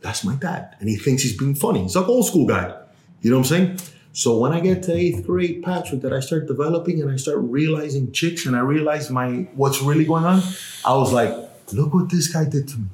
That's 0.00 0.24
my 0.24 0.34
dad. 0.34 0.76
And 0.80 0.88
he 0.88 0.96
thinks 0.96 1.22
he's 1.22 1.36
being 1.36 1.54
funny. 1.54 1.82
He's 1.82 1.96
like 1.96 2.08
old 2.08 2.26
school 2.26 2.46
guy. 2.46 2.76
You 3.20 3.30
know 3.30 3.38
what 3.38 3.50
I'm 3.52 3.76
saying? 3.76 3.78
So 4.12 4.36
when 4.38 4.52
I 4.52 4.60
get 4.60 4.82
to 4.84 4.92
eighth 4.94 5.26
grade, 5.26 5.62
Patrick, 5.62 6.02
that 6.02 6.12
I 6.12 6.20
start 6.20 6.46
developing 6.46 7.00
and 7.00 7.10
I 7.10 7.16
start 7.16 7.38
realizing 7.40 8.12
chicks 8.12 8.44
and 8.44 8.54
I 8.54 8.60
realize 8.60 9.10
my 9.10 9.46
what's 9.54 9.80
really 9.80 10.04
going 10.04 10.24
on, 10.24 10.42
I 10.84 10.94
was 10.94 11.12
like, 11.12 11.34
look 11.72 11.94
what 11.94 12.10
this 12.10 12.28
guy 12.28 12.44
did 12.44 12.68
to 12.68 12.76
me. 12.78 12.86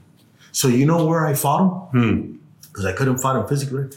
So 0.53 0.69
you 0.69 0.87
know 0.87 1.05
where 1.05 1.27
I 1.27 1.35
fought 1.35 1.63
him? 1.63 1.69
Hmm. 2.01 2.37
Because 2.63 2.85
I 2.85 2.93
couldn't 2.93 3.19
fight 3.19 3.37
him 3.37 3.47
physically 3.49 3.89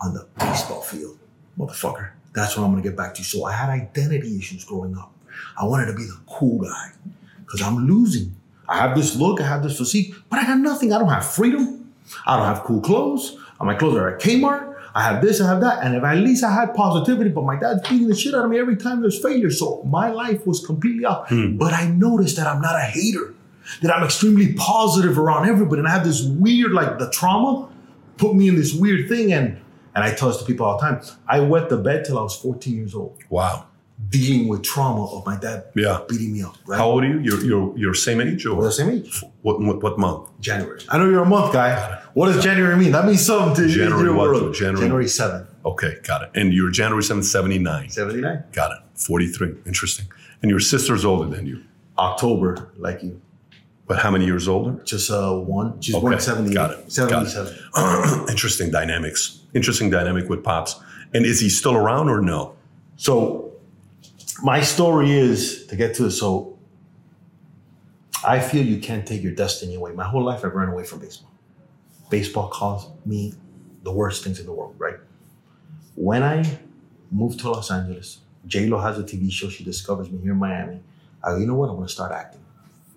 on 0.00 0.14
the 0.14 0.26
baseball 0.38 0.82
field. 0.82 1.18
Motherfucker. 1.58 2.10
That's 2.32 2.56
what 2.56 2.64
I'm 2.64 2.70
gonna 2.70 2.82
get 2.82 2.96
back 2.96 3.14
to. 3.16 3.24
So 3.24 3.44
I 3.44 3.52
had 3.52 3.70
identity 3.70 4.38
issues 4.38 4.64
growing 4.64 4.96
up. 4.96 5.12
I 5.60 5.64
wanted 5.64 5.86
to 5.86 5.94
be 5.94 6.04
the 6.04 6.18
cool 6.28 6.60
guy. 6.62 6.92
Because 7.40 7.62
I'm 7.62 7.88
losing. 7.88 8.36
I 8.68 8.76
have 8.76 8.94
this 8.94 9.16
look, 9.16 9.40
I 9.40 9.46
have 9.46 9.62
this 9.62 9.78
physique, 9.78 10.14
but 10.28 10.38
I 10.38 10.44
got 10.44 10.58
nothing. 10.58 10.92
I 10.92 10.98
don't 10.98 11.08
have 11.08 11.26
freedom. 11.26 11.92
I 12.26 12.36
don't 12.36 12.46
have 12.46 12.62
cool 12.62 12.80
clothes. 12.80 13.36
My 13.60 13.74
clothes 13.74 13.96
are 13.96 14.14
at 14.14 14.20
Kmart. 14.20 14.67
I 14.98 15.02
have 15.02 15.22
this, 15.22 15.40
I 15.40 15.46
have 15.46 15.60
that. 15.60 15.84
And 15.84 15.94
if 15.94 16.02
at 16.02 16.16
least 16.16 16.42
I 16.42 16.52
had 16.52 16.74
positivity, 16.74 17.30
but 17.30 17.44
my 17.44 17.54
dad's 17.54 17.88
beating 17.88 18.08
the 18.08 18.16
shit 18.16 18.34
out 18.34 18.44
of 18.44 18.50
me 18.50 18.58
every 18.58 18.76
time 18.76 19.00
there's 19.00 19.22
failure. 19.22 19.48
So 19.48 19.80
my 19.84 20.10
life 20.10 20.44
was 20.44 20.58
completely 20.66 21.04
off. 21.04 21.28
Hmm. 21.28 21.56
But 21.56 21.72
I 21.72 21.86
noticed 21.86 22.36
that 22.36 22.48
I'm 22.48 22.60
not 22.60 22.74
a 22.74 22.80
hater, 22.80 23.32
that 23.82 23.94
I'm 23.94 24.02
extremely 24.02 24.54
positive 24.54 25.16
around 25.16 25.48
everybody. 25.48 25.78
And 25.78 25.86
I 25.86 25.92
have 25.92 26.04
this 26.04 26.24
weird, 26.24 26.72
like 26.72 26.98
the 26.98 27.08
trauma 27.10 27.70
put 28.16 28.34
me 28.34 28.48
in 28.48 28.56
this 28.56 28.74
weird 28.74 29.08
thing. 29.08 29.32
And 29.32 29.60
and 29.94 30.04
I 30.04 30.12
tell 30.12 30.28
this 30.28 30.38
to 30.38 30.44
people 30.44 30.66
all 30.66 30.78
the 30.78 30.82
time. 30.82 31.00
I 31.28 31.40
wet 31.40 31.68
the 31.68 31.76
bed 31.76 32.04
till 32.04 32.18
I 32.18 32.22
was 32.22 32.34
14 32.36 32.74
years 32.74 32.94
old, 32.94 33.18
Wow. 33.30 33.66
Dealing 34.10 34.48
with 34.48 34.62
trauma 34.62 35.04
of 35.06 35.26
my 35.26 35.36
dad 35.36 35.64
Yeah. 35.74 36.00
beating 36.08 36.32
me 36.32 36.42
up. 36.42 36.56
Right? 36.66 36.78
How 36.78 36.86
old 36.90 37.04
are 37.04 37.08
you? 37.08 37.18
You're 37.20 37.44
you're 37.44 37.78
you're 37.78 37.94
same 37.94 38.20
age 38.20 38.46
or 38.46 38.54
We're 38.56 38.64
the 38.64 38.72
same 38.72 38.90
age. 38.90 39.22
what 39.42 39.60
what, 39.60 39.82
what 39.82 39.98
month? 39.98 40.28
January. 40.40 40.80
I 40.88 40.98
know 40.98 41.08
you're 41.08 41.22
a 41.22 41.26
month 41.28 41.52
guy. 41.52 42.02
What 42.14 42.32
does 42.32 42.42
January 42.42 42.76
mean? 42.76 42.92
That 42.92 43.04
means 43.04 43.24
something 43.24 43.54
to 43.56 43.68
you. 43.68 43.74
January 43.84 44.04
You're 44.04 44.14
what? 44.14 44.28
world. 44.30 44.54
January- 44.54 44.80
January 44.80 45.04
7th, 45.04 45.46
Okay, 45.64 45.96
got 46.04 46.22
it. 46.22 46.30
And 46.34 46.52
you're 46.54 46.70
January 46.70 47.02
7th, 47.02 47.24
79. 47.24 47.90
79. 47.90 48.44
Got 48.52 48.72
it. 48.72 48.78
43. 48.94 49.54
Interesting. 49.66 50.06
And 50.42 50.50
your 50.50 50.60
sister's 50.60 51.04
older 51.04 51.28
than 51.34 51.46
you. 51.46 51.62
October, 51.98 52.70
like 52.76 53.02
you. 53.02 53.20
But 53.86 53.98
how 53.98 54.10
many 54.10 54.24
years 54.26 54.48
older? 54.48 54.82
Just 54.84 55.10
uh, 55.10 55.32
one. 55.34 55.80
She's 55.80 55.94
Okay, 55.94 56.02
born 56.02 56.20
70. 56.20 56.52
got 56.54 56.70
it, 56.72 56.76
got 56.96 57.22
it. 57.26 57.30
77. 57.30 58.28
Interesting 58.28 58.70
dynamics. 58.70 59.40
Interesting 59.54 59.90
dynamic 59.90 60.28
with 60.28 60.42
Pops. 60.44 60.78
And 61.14 61.24
is 61.24 61.40
he 61.40 61.48
still 61.48 61.74
around 61.74 62.08
or 62.08 62.20
no? 62.20 62.54
So 62.96 63.47
my 64.42 64.60
story 64.60 65.10
is 65.10 65.66
to 65.66 65.76
get 65.76 65.94
to 65.96 66.06
it. 66.06 66.12
So 66.12 66.58
I 68.26 68.40
feel 68.40 68.64
you 68.64 68.78
can't 68.78 69.06
take 69.06 69.22
your 69.22 69.32
destiny 69.32 69.74
away. 69.74 69.92
My 69.92 70.04
whole 70.04 70.24
life 70.24 70.44
I've 70.44 70.54
run 70.54 70.68
away 70.68 70.84
from 70.84 71.00
baseball. 71.00 71.30
Baseball 72.10 72.48
caused 72.48 72.88
me 73.06 73.34
the 73.82 73.92
worst 73.92 74.24
things 74.24 74.40
in 74.40 74.46
the 74.46 74.52
world, 74.52 74.74
right? 74.78 74.96
When 75.94 76.22
I 76.22 76.44
moved 77.10 77.40
to 77.40 77.50
Los 77.50 77.70
Angeles, 77.70 78.18
J-Lo 78.46 78.78
has 78.78 78.98
a 78.98 79.02
TV 79.02 79.30
show. 79.30 79.48
She 79.48 79.64
discovers 79.64 80.10
me 80.10 80.20
here 80.20 80.32
in 80.32 80.38
Miami. 80.38 80.80
I 81.22 81.30
go, 81.30 81.38
you 81.38 81.46
know 81.46 81.54
what? 81.54 81.68
I 81.68 81.72
want 81.72 81.88
to 81.88 81.94
start 81.94 82.12
acting. 82.12 82.40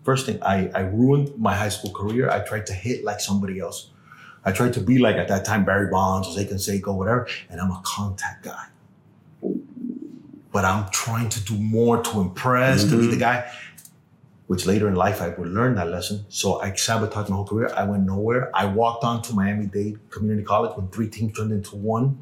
First 0.03 0.25
thing, 0.25 0.41
I, 0.41 0.69
I 0.73 0.81
ruined 0.81 1.37
my 1.37 1.55
high 1.55 1.69
school 1.69 1.91
career. 1.91 2.29
I 2.29 2.39
tried 2.39 2.65
to 2.67 2.73
hit 2.73 3.03
like 3.03 3.19
somebody 3.19 3.59
else. 3.59 3.89
I 4.43 4.51
tried 4.51 4.73
to 4.73 4.79
be 4.79 4.97
like 4.97 5.17
at 5.17 5.27
that 5.27 5.45
time 5.45 5.65
Barry 5.65 5.89
Bonds, 5.91 6.27
Jose 6.27 6.45
Canseco, 6.45 6.95
whatever, 6.95 7.27
and 7.49 7.61
I'm 7.61 7.71
a 7.71 7.81
contact 7.83 8.43
guy. 8.43 8.65
But 10.51 10.65
I'm 10.65 10.89
trying 10.91 11.29
to 11.29 11.39
do 11.43 11.55
more 11.55 12.03
to 12.03 12.19
impress, 12.19 12.83
to 12.83 12.99
be 12.99 13.07
the 13.07 13.15
guy, 13.15 13.49
which 14.47 14.65
later 14.65 14.89
in 14.89 14.95
life 14.95 15.21
I 15.21 15.29
would 15.29 15.47
learn 15.47 15.75
that 15.75 15.87
lesson. 15.89 16.25
So 16.27 16.61
I 16.61 16.73
sabotaged 16.73 17.29
my 17.29 17.37
whole 17.37 17.47
career. 17.47 17.71
I 17.75 17.85
went 17.85 18.05
nowhere. 18.05 18.51
I 18.53 18.65
walked 18.65 19.05
on 19.05 19.21
to 19.23 19.33
Miami-Dade 19.33 19.97
Community 20.09 20.43
College 20.45 20.75
when 20.75 20.89
three 20.89 21.07
teams 21.07 21.37
turned 21.37 21.53
into 21.53 21.77
one. 21.77 22.19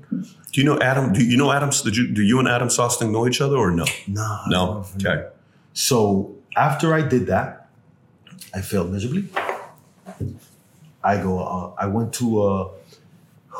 Do 0.51 0.61
you 0.61 0.63
know 0.63 0.79
Adam? 0.79 1.11
Do 1.11 1.23
you 1.23 1.37
know 1.37 1.51
Adam? 1.51 1.71
Did 1.71 1.97
you 1.97 2.07
do 2.13 2.21
you 2.21 2.37
and 2.39 2.47
Adam 2.47 2.69
Sosting 2.69 3.11
know 3.11 3.27
each 3.27 3.41
other 3.41 3.57
or 3.57 3.71
no? 3.71 3.85
Nah, 4.07 4.45
No. 4.47 4.85
Okay. 5.03 5.27
So 5.73 6.35
after 6.55 6.93
I 6.93 7.01
did 7.01 7.25
that, 7.27 7.67
I 8.53 8.61
failed 8.61 8.91
miserably. 8.91 9.25
I 11.03 11.17
go. 11.17 11.39
Uh, 11.39 11.71
I 11.77 11.87
went 11.87 12.13
to 12.15 12.43
uh, 12.43 12.69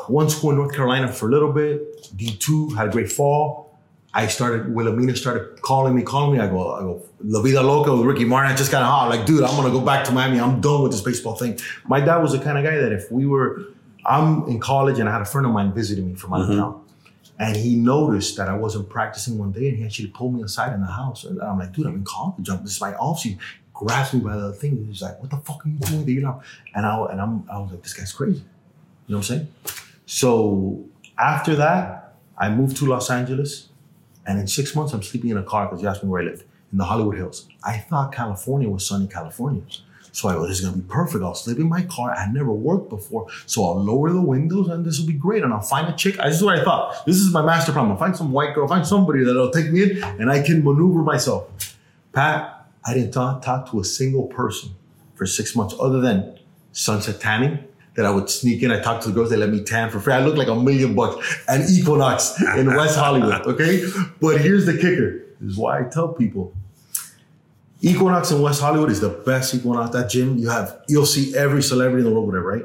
one 0.08 0.28
school 0.30 0.50
in 0.50 0.56
North 0.56 0.74
Carolina 0.74 1.08
for 1.12 1.28
a 1.28 1.30
little 1.32 1.52
bit. 1.52 2.10
D 2.16 2.36
two 2.36 2.70
had 2.70 2.88
a 2.88 2.90
great 2.90 3.10
fall. 3.10 3.69
I 4.12 4.26
started, 4.26 4.74
Wilhelmina 4.74 5.14
started 5.14 5.62
calling 5.62 5.94
me, 5.94 6.02
calling 6.02 6.36
me. 6.36 6.42
I 6.42 6.48
go, 6.48 6.72
I 6.74 6.80
go, 6.80 7.02
La 7.20 7.40
Vida 7.42 7.62
Loca 7.62 7.94
with 7.94 8.04
Ricky 8.04 8.24
Martin. 8.24 8.52
I 8.52 8.56
just 8.56 8.72
got 8.72 8.82
hot. 8.82 9.08
Like, 9.08 9.24
dude, 9.24 9.44
I'm 9.44 9.54
gonna 9.54 9.70
go 9.70 9.80
back 9.80 10.04
to 10.06 10.12
Miami. 10.12 10.40
I'm 10.40 10.60
done 10.60 10.82
with 10.82 10.92
this 10.92 11.00
baseball 11.00 11.36
thing. 11.36 11.58
My 11.86 12.00
dad 12.00 12.16
was 12.18 12.32
the 12.32 12.40
kind 12.40 12.58
of 12.58 12.64
guy 12.64 12.76
that 12.76 12.92
if 12.92 13.10
we 13.12 13.26
were, 13.26 13.66
I'm 14.04 14.48
in 14.48 14.58
college 14.58 14.98
and 14.98 15.08
I 15.08 15.12
had 15.12 15.22
a 15.22 15.26
friend 15.26 15.46
of 15.46 15.52
mine 15.52 15.72
visiting 15.72 16.08
me 16.08 16.14
from 16.14 16.32
out 16.32 16.42
of 16.42 16.48
mm-hmm. 16.48 16.58
town. 16.58 16.84
And 17.38 17.56
he 17.56 17.74
noticed 17.74 18.36
that 18.36 18.48
I 18.48 18.56
wasn't 18.56 18.90
practicing 18.90 19.38
one 19.38 19.52
day 19.52 19.68
and 19.68 19.78
he 19.78 19.84
actually 19.84 20.08
pulled 20.08 20.34
me 20.34 20.42
aside 20.42 20.74
in 20.74 20.82
the 20.82 20.88
house. 20.90 21.24
And 21.24 21.40
I'm 21.40 21.58
like, 21.58 21.72
dude, 21.72 21.86
I'm 21.86 21.94
in 21.94 22.04
college. 22.04 22.46
This 22.46 22.74
is 22.74 22.80
my 22.80 22.94
off 22.96 23.20
season. 23.20 23.38
Grabs 23.72 24.12
me 24.12 24.20
by 24.20 24.36
the 24.36 24.52
thing. 24.52 24.84
He's 24.86 25.00
like, 25.00 25.18
what 25.20 25.30
the 25.30 25.38
fuck 25.38 25.64
are 25.64 25.68
you 25.68 25.78
doing? 25.78 26.06
You 26.06 26.20
know? 26.20 26.42
And 26.74 26.84
I, 26.84 27.02
and 27.06 27.18
I'm, 27.18 27.48
I 27.50 27.58
was 27.58 27.70
like, 27.70 27.82
this 27.82 27.94
guy's 27.94 28.12
crazy. 28.12 28.40
You 29.06 29.14
know 29.14 29.18
what 29.20 29.30
I'm 29.30 29.38
saying? 29.38 29.48
So 30.04 30.84
after 31.18 31.54
that, 31.56 32.16
I 32.36 32.50
moved 32.50 32.76
to 32.78 32.86
Los 32.86 33.08
Angeles. 33.08 33.69
And 34.26 34.38
in 34.38 34.46
six 34.46 34.74
months, 34.74 34.92
I'm 34.92 35.02
sleeping 35.02 35.30
in 35.30 35.38
a 35.38 35.42
car 35.42 35.66
because 35.66 35.82
you 35.82 35.88
asked 35.88 36.02
me 36.02 36.08
where 36.08 36.22
I 36.22 36.24
lived 36.26 36.44
in 36.72 36.78
the 36.78 36.84
Hollywood 36.84 37.16
Hills. 37.16 37.48
I 37.64 37.78
thought 37.78 38.12
California 38.12 38.68
was 38.68 38.86
sunny 38.86 39.06
California. 39.06 39.62
So 40.12 40.28
I 40.28 40.34
go, 40.34 40.46
this 40.46 40.58
is 40.58 40.64
gonna 40.64 40.76
be 40.76 40.88
perfect. 40.88 41.22
I'll 41.22 41.34
sleep 41.34 41.58
in 41.58 41.68
my 41.68 41.82
car. 41.82 42.12
I 42.12 42.30
never 42.30 42.52
worked 42.52 42.90
before. 42.90 43.28
So 43.46 43.64
I'll 43.64 43.82
lower 43.82 44.10
the 44.12 44.20
windows 44.20 44.68
and 44.68 44.84
this 44.84 44.98
will 44.98 45.06
be 45.06 45.12
great. 45.12 45.44
And 45.44 45.52
I'll 45.52 45.60
find 45.60 45.88
a 45.88 45.96
chick. 45.96 46.16
This 46.16 46.36
is 46.36 46.42
what 46.42 46.58
I 46.58 46.64
thought. 46.64 47.06
This 47.06 47.16
is 47.16 47.32
my 47.32 47.42
master 47.42 47.72
plan. 47.72 47.90
I'll 47.90 47.96
find 47.96 48.16
some 48.16 48.32
white 48.32 48.54
girl, 48.54 48.66
find 48.66 48.86
somebody 48.86 49.24
that'll 49.24 49.50
take 49.50 49.70
me 49.70 49.82
in 49.82 50.02
and 50.02 50.30
I 50.30 50.42
can 50.42 50.64
maneuver 50.64 51.02
myself. 51.02 51.48
Pat, 52.12 52.66
I 52.84 52.94
didn't 52.94 53.12
talk, 53.12 53.42
talk 53.42 53.70
to 53.70 53.80
a 53.80 53.84
single 53.84 54.24
person 54.24 54.70
for 55.14 55.26
six 55.26 55.54
months 55.54 55.74
other 55.78 56.00
than 56.00 56.38
sunset 56.72 57.20
tanning 57.20 57.64
that 58.00 58.06
I 58.06 58.10
would 58.10 58.30
sneak 58.30 58.62
in. 58.62 58.72
I 58.72 58.80
talked 58.80 59.02
to 59.02 59.10
the 59.10 59.14
girls, 59.14 59.28
they 59.28 59.36
let 59.36 59.50
me 59.50 59.62
tan 59.62 59.90
for 59.90 60.00
free. 60.00 60.14
I 60.14 60.24
look 60.24 60.34
like 60.34 60.48
a 60.48 60.54
million 60.54 60.94
bucks. 60.94 61.44
And 61.46 61.68
Equinox 61.68 62.40
in 62.56 62.66
West 62.74 62.96
Hollywood, 62.98 63.46
okay? 63.46 63.84
But 64.22 64.40
here's 64.40 64.64
the 64.64 64.72
kicker. 64.72 65.26
This 65.38 65.52
is 65.52 65.58
why 65.58 65.80
I 65.80 65.82
tell 65.82 66.08
people. 66.08 66.54
Equinox 67.82 68.30
in 68.30 68.40
West 68.40 68.62
Hollywood 68.62 68.90
is 68.90 69.02
the 69.02 69.10
best 69.10 69.54
Equinox. 69.54 69.90
That 69.90 70.08
gym, 70.08 70.38
you 70.38 70.48
have, 70.48 70.82
you'll 70.88 71.04
see 71.04 71.36
every 71.36 71.62
celebrity 71.62 71.98
in 71.98 72.08
the 72.08 72.14
world, 72.14 72.26
whatever, 72.26 72.48
right? 72.48 72.64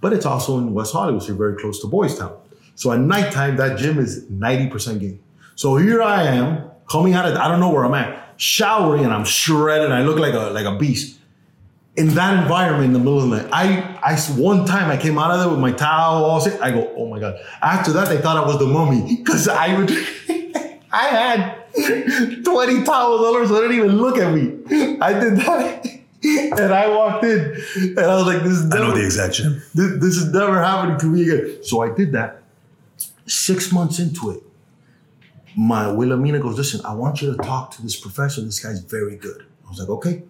But 0.00 0.12
it's 0.14 0.26
also 0.26 0.58
in 0.58 0.74
West 0.74 0.92
Hollywood, 0.92 1.22
so 1.22 1.28
you're 1.28 1.36
very 1.36 1.56
close 1.56 1.80
to 1.82 1.86
Boys 1.86 2.18
Town. 2.18 2.36
So 2.74 2.90
at 2.90 2.98
nighttime, 2.98 3.54
that 3.58 3.78
gym 3.78 4.00
is 4.00 4.24
90% 4.24 4.98
gay. 4.98 5.18
So 5.54 5.76
here 5.76 6.02
I 6.02 6.24
am, 6.24 6.70
coming 6.90 7.14
out 7.14 7.24
of, 7.24 7.36
I 7.36 7.46
don't 7.46 7.60
know 7.60 7.70
where 7.70 7.84
I'm 7.84 7.94
at, 7.94 8.34
showering, 8.36 9.04
and 9.04 9.14
I'm 9.14 9.24
shredded, 9.24 9.92
I 9.92 10.02
look 10.02 10.18
like 10.18 10.34
a 10.34 10.50
like 10.50 10.66
a 10.66 10.76
beast 10.76 11.20
in 11.96 12.08
that 12.14 12.42
environment 12.42 12.86
in 12.86 12.92
the 12.94 12.98
middle 12.98 13.20
of 13.20 13.28
the 13.28 13.42
night, 13.42 13.50
I, 13.52 14.14
I, 14.14 14.16
one 14.40 14.64
time 14.64 14.90
I 14.90 14.96
came 14.96 15.18
out 15.18 15.30
of 15.30 15.40
there 15.40 15.48
with 15.50 15.58
my 15.58 15.72
towel, 15.72 16.24
all 16.24 16.40
set. 16.40 16.60
I 16.62 16.70
go, 16.70 16.90
oh 16.96 17.06
my 17.06 17.18
God. 17.20 17.38
After 17.60 17.92
that, 17.92 18.08
they 18.08 18.18
thought 18.18 18.36
I 18.36 18.46
was 18.46 18.58
the 18.58 18.66
mummy 18.66 19.16
because 19.16 19.46
I 19.46 19.76
would, 19.76 19.90
I 20.92 21.06
had 21.08 22.44
20 22.44 22.84
towels 22.84 23.20
all 23.20 23.26
over, 23.26 23.46
so 23.46 23.54
they 23.54 23.68
didn't 23.68 23.76
even 23.84 23.98
look 23.98 24.16
at 24.16 24.32
me. 24.32 24.98
I 25.00 25.12
did 25.18 25.36
that. 25.38 25.86
And 26.24 26.72
I 26.72 26.88
walked 26.88 27.24
in 27.24 27.56
and 27.74 27.98
I 27.98 28.14
was 28.14 28.26
like, 28.26 28.44
this 28.44 28.52
is 28.52 28.66
never, 28.66 28.84
I 28.84 28.86
know 28.86 28.94
the 28.94 29.04
exact 29.04 29.34
gym. 29.34 29.60
this, 29.74 30.00
this 30.00 30.16
is 30.16 30.32
never 30.32 30.62
happening 30.62 30.96
to 31.00 31.06
me 31.06 31.22
again. 31.22 31.64
So 31.64 31.80
I 31.82 31.92
did 31.92 32.12
that. 32.12 32.42
Six 33.26 33.72
months 33.72 33.98
into 33.98 34.30
it, 34.30 34.40
my 35.56 35.90
Wilhelmina 35.90 36.38
goes, 36.38 36.56
listen, 36.56 36.80
I 36.84 36.94
want 36.94 37.22
you 37.22 37.34
to 37.34 37.42
talk 37.42 37.72
to 37.72 37.82
this 37.82 37.96
professor. 37.96 38.40
This 38.40 38.60
guy's 38.60 38.78
very 38.84 39.16
good. 39.16 39.44
I 39.66 39.70
was 39.70 39.80
like, 39.80 39.88
okay. 39.88 40.22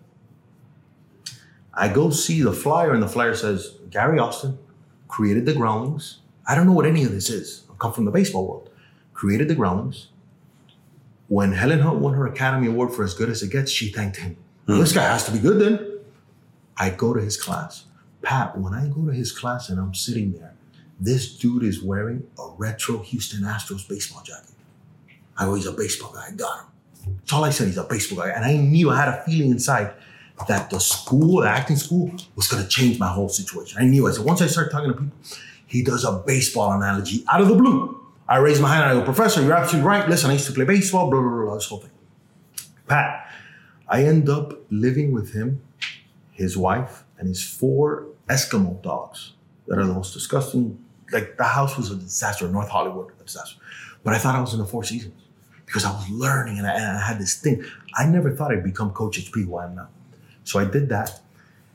I 1.75 1.89
go 1.89 2.11
see 2.11 2.43
the 2.43 2.53
flyer, 2.53 2.93
and 2.93 3.03
the 3.03 3.09
flyer 3.09 3.35
says 3.35 3.77
Gary 3.91 4.19
Austin 4.19 4.59
created 5.09 5.47
the 5.47 5.55
Groundlings. 5.55 6.19
I 6.47 6.55
don't 6.55 6.67
know 6.67 6.73
what 6.73 6.87
any 6.87 7.05
of 7.05 7.13
this 7.13 7.31
is. 7.31 7.65
I 7.71 7.75
come 7.79 7.93
from 7.93 8.05
the 8.05 8.11
baseball 8.11 8.47
world. 8.47 8.71
Created 9.15 9.49
the 9.49 9.55
Groundlings. 9.55 10.09
When 11.29 11.53
Helen 11.53 11.81
Hunt 11.81 12.01
won 12.01 12.15
her 12.15 12.27
Academy 12.27 12.67
Award 12.67 12.93
for 12.93 13.05
As 13.05 13.15
Good 13.15 13.31
as 13.31 13.43
It 13.43 13.51
Gets, 13.51 13.71
she 13.71 13.91
thanked 13.91 14.19
him. 14.19 14.37
Well, 14.67 14.79
this 14.79 14.93
guy 14.93 15.03
has 15.03 15.25
to 15.25 15.33
be 15.33 15.39
good 15.39 15.61
then. 15.61 15.99
I 16.77 16.91
go 16.91 17.15
to 17.15 17.21
his 17.21 17.41
class. 17.41 17.85
Pat, 18.23 18.59
when 18.59 18.75
I 18.75 18.87
go 18.89 19.07
to 19.07 19.13
his 19.13 19.33
class 19.33 19.69
and 19.69 19.81
I'm 19.81 19.95
sitting 19.95 20.33
there, 20.33 20.55
this 21.01 21.37
dude 21.37 21.65
is 21.65 21.83
wearing 21.83 22.27
a 22.39 22.49
retro 22.57 22.99
Houston 22.99 23.43
Astros 23.43 23.89
baseball 23.89 24.23
jacket. 24.23 24.51
I 25.37 25.47
go, 25.47 25.55
he's 25.55 25.67
a 25.67 25.73
baseball 25.73 26.13
guy. 26.13 26.27
I 26.29 26.33
got 26.33 26.61
him. 26.61 26.67
That's 27.19 27.33
all 27.33 27.45
I 27.45 27.51
said. 27.51 27.67
He's 27.67 27.79
a 27.79 27.85
baseball 27.85 28.25
guy. 28.25 28.31
And 28.31 28.45
I 28.45 28.57
knew 28.57 28.91
I 28.91 28.97
had 28.97 29.09
a 29.09 29.23
feeling 29.25 29.51
inside 29.51 29.93
that 30.49 30.71
the 30.71 30.81
school, 30.81 31.43
the 31.43 31.49
acting 31.49 31.77
school, 31.77 32.11
was 32.37 32.49
going 32.49 32.63
to 32.63 32.69
change 32.69 32.99
my 32.99 33.09
whole 33.09 33.29
situation. 33.29 33.81
I 33.81 33.85
knew. 33.85 34.07
it. 34.07 34.15
said, 34.15 34.25
once 34.25 34.43
I 34.43 34.47
started 34.47 34.71
talking 34.71 34.93
to 34.93 34.99
people, 34.99 35.17
he 35.67 35.83
does 35.83 36.05
a 36.05 36.23
baseball 36.27 36.73
analogy 36.73 37.25
out 37.33 37.41
of 37.41 37.49
the 37.49 37.55
blue. 37.55 37.99
I 38.29 38.39
raise 38.39 38.61
my 38.61 38.69
hand 38.73 38.91
and 38.91 38.93
I 38.93 39.01
go, 39.01 39.05
Professor, 39.05 39.43
you're 39.43 39.55
absolutely 39.55 39.89
right. 39.89 40.09
Listen, 40.09 40.31
I 40.31 40.35
used 40.35 40.47
to 40.47 40.53
play 40.53 40.65
baseball, 40.65 41.11
blah, 41.11 41.21
blah, 41.21 41.31
blah, 41.31 41.45
blah, 41.45 41.55
this 41.55 41.67
whole 41.67 41.81
thing. 41.81 41.91
Pat, 42.87 43.29
I 43.89 44.05
end 44.05 44.29
up 44.29 44.61
living 44.71 45.13
with 45.13 45.35
him, 45.35 45.63
his 46.31 46.57
wife, 46.57 47.05
and 47.19 47.29
his 47.29 47.43
four 47.43 48.07
Eskimo 48.29 48.83
dogs 48.83 49.35
that 49.67 49.79
are 49.79 49.87
the 49.87 49.93
most 49.93 50.13
disgusting. 50.13 50.83
Like 51.13 51.37
the 51.37 51.45
house 51.45 51.77
was 51.77 51.91
a 51.91 51.97
disaster, 51.97 52.49
North 52.49 52.69
Hollywood, 52.69 53.13
a 53.21 53.23
disaster. 53.23 53.61
But 54.03 54.15
I 54.15 54.19
thought 54.19 54.35
I 54.35 54.41
was 54.41 54.53
in 54.55 54.61
the 54.61 54.67
Four 54.67 54.85
Seasons 54.85 55.15
because 55.67 55.85
I 55.85 55.93
was 55.93 56.09
learning 56.09 56.59
and 56.59 56.67
I, 56.67 56.73
and 56.73 56.99
I 56.99 57.07
had 57.07 57.19
this 57.19 57.41
thing. 57.41 57.65
I 57.97 58.07
never 58.07 58.31
thought 58.35 58.53
I'd 58.53 58.65
become 58.65 58.91
Coach 58.91 59.19
HB, 59.19 59.45
who 59.45 59.57
I 59.57 59.67
am 59.67 59.75
now. 59.77 59.89
So 60.45 60.59
I 60.59 60.65
did 60.65 60.89
that, 60.89 61.21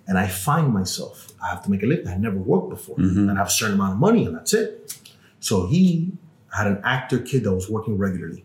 and 0.07 0.17
I 0.17 0.27
find 0.27 0.73
myself 0.73 1.33
I 1.43 1.49
have 1.49 1.63
to 1.63 1.71
make 1.71 1.83
a 1.83 1.85
living. 1.85 2.07
I 2.07 2.17
never 2.17 2.37
worked 2.37 2.69
before, 2.69 2.95
and 3.29 3.31
I 3.31 3.35
have 3.35 3.47
a 3.47 3.51
certain 3.51 3.75
amount 3.75 3.93
of 3.93 3.99
money, 3.99 4.25
and 4.25 4.35
that's 4.35 4.53
it. 4.53 4.99
So 5.39 5.67
he 5.67 6.11
had 6.55 6.67
an 6.67 6.81
actor 6.83 7.19
kid 7.19 7.43
that 7.43 7.53
was 7.53 7.69
working 7.69 7.97
regularly, 7.97 8.43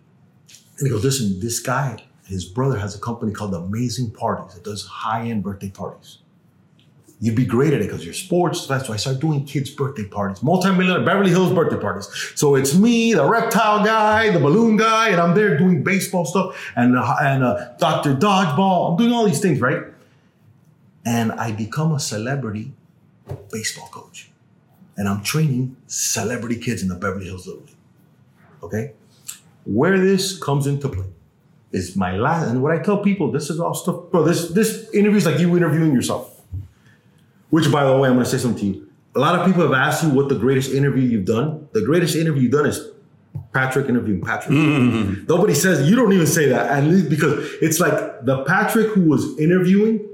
and 0.79 0.87
he 0.87 0.91
goes, 0.91 1.03
"Listen, 1.05 1.41
this 1.41 1.59
guy, 1.61 2.05
his 2.27 2.45
brother 2.45 2.79
has 2.79 2.95
a 2.95 2.99
company 2.99 3.33
called 3.33 3.55
Amazing 3.55 4.11
Parties 4.11 4.55
that 4.55 4.65
does 4.65 4.85
high-end 4.87 5.43
birthday 5.43 5.71
parties." 5.71 6.19
You'd 7.23 7.37
be 7.37 7.47
great 7.47 7.73
at 7.73 7.81
it 7.81 7.85
because 7.85 8.05
you're 8.05 8.15
sports. 8.15 8.69
Why 8.69 8.79
I 8.79 8.97
started 8.97 9.21
doing 9.21 9.45
kids' 9.45 9.71
birthday 9.71 10.05
parties, 10.05 10.43
multi-millionaire 10.43 11.05
Beverly 11.07 11.31
Hills 11.31 11.53
birthday 11.53 11.79
parties. 11.79 12.09
So 12.35 12.57
it's 12.57 12.75
me, 12.75 13.15
the 13.15 13.25
reptile 13.25 13.85
guy, 13.85 14.31
the 14.31 14.41
balloon 14.41 14.77
guy, 14.77 15.11
and 15.11 15.21
I'm 15.21 15.33
there 15.33 15.57
doing 15.57 15.85
baseball 15.85 16.25
stuff 16.25 16.73
and 16.75 16.99
uh, 16.99 17.17
and 17.23 17.45
uh, 17.45 17.75
Doctor 17.79 18.17
Dodgeball. 18.17 18.91
I'm 18.91 18.97
doing 18.97 19.13
all 19.13 19.25
these 19.25 19.39
things, 19.39 19.61
right? 19.61 19.85
And 21.05 21.33
I 21.33 21.53
become 21.53 21.93
a 21.93 22.01
celebrity 22.01 22.73
baseball 23.51 23.89
coach, 23.89 24.31
and 24.97 25.09
I'm 25.09 25.23
training 25.23 25.77
celebrity 25.87 26.57
kids 26.57 26.83
in 26.83 26.89
the 26.89 26.95
Beverly 26.95 27.27
Hills 27.27 27.47
Little 27.47 27.63
League. 27.63 27.77
Okay, 28.63 28.93
where 29.65 29.99
this 29.99 30.39
comes 30.39 30.67
into 30.67 30.89
play 30.89 31.07
is 31.73 31.97
my 31.97 32.17
last, 32.17 32.49
and 32.49 32.63
what 32.63 32.71
I 32.73 32.79
tell 32.79 32.99
people, 32.99 33.33
this 33.33 33.51
is 33.51 33.59
all 33.59 33.75
stuff, 33.75 34.11
bro. 34.11 34.23
This 34.23 34.51
this 34.51 34.89
interview 34.95 35.19
is 35.19 35.27
like 35.27 35.41
you 35.41 35.57
interviewing 35.57 35.93
yourself. 35.93 36.41
Which, 37.51 37.71
by 37.71 37.85
the 37.85 37.97
way, 37.99 38.09
I'm 38.09 38.15
going 38.15 38.25
to 38.25 38.31
say 38.31 38.39
something 38.39 38.61
to 38.61 38.79
you. 38.79 38.89
A 39.15 39.19
lot 39.19 39.39
of 39.39 39.45
people 39.45 39.63
have 39.63 39.73
asked 39.73 40.03
you 40.03 40.09
what 40.09 40.31
the 40.31 40.37
greatest 40.37 40.73
interview 40.73 41.03
you've 41.03 41.27
done. 41.27 41.69
The 41.73 41.83
greatest 41.83 42.17
interview 42.17 42.45
you've 42.45 42.53
done 42.53 42.67
is 42.67 42.89
Patrick 43.53 43.89
interviewing 43.89 44.23
Patrick. 44.23 44.57
Mm-hmm. 44.57 45.27
Nobody 45.29 45.53
says 45.53 45.89
you 45.89 45.97
don't 45.97 46.13
even 46.13 46.27
say 46.27 46.49
that, 46.49 46.71
at 46.71 46.85
least 46.85 47.11
because 47.11 47.53
it's 47.61 47.79
like 47.79 48.25
the 48.25 48.45
Patrick 48.45 48.93
who 48.93 49.03
was 49.03 49.39
interviewing 49.39 50.09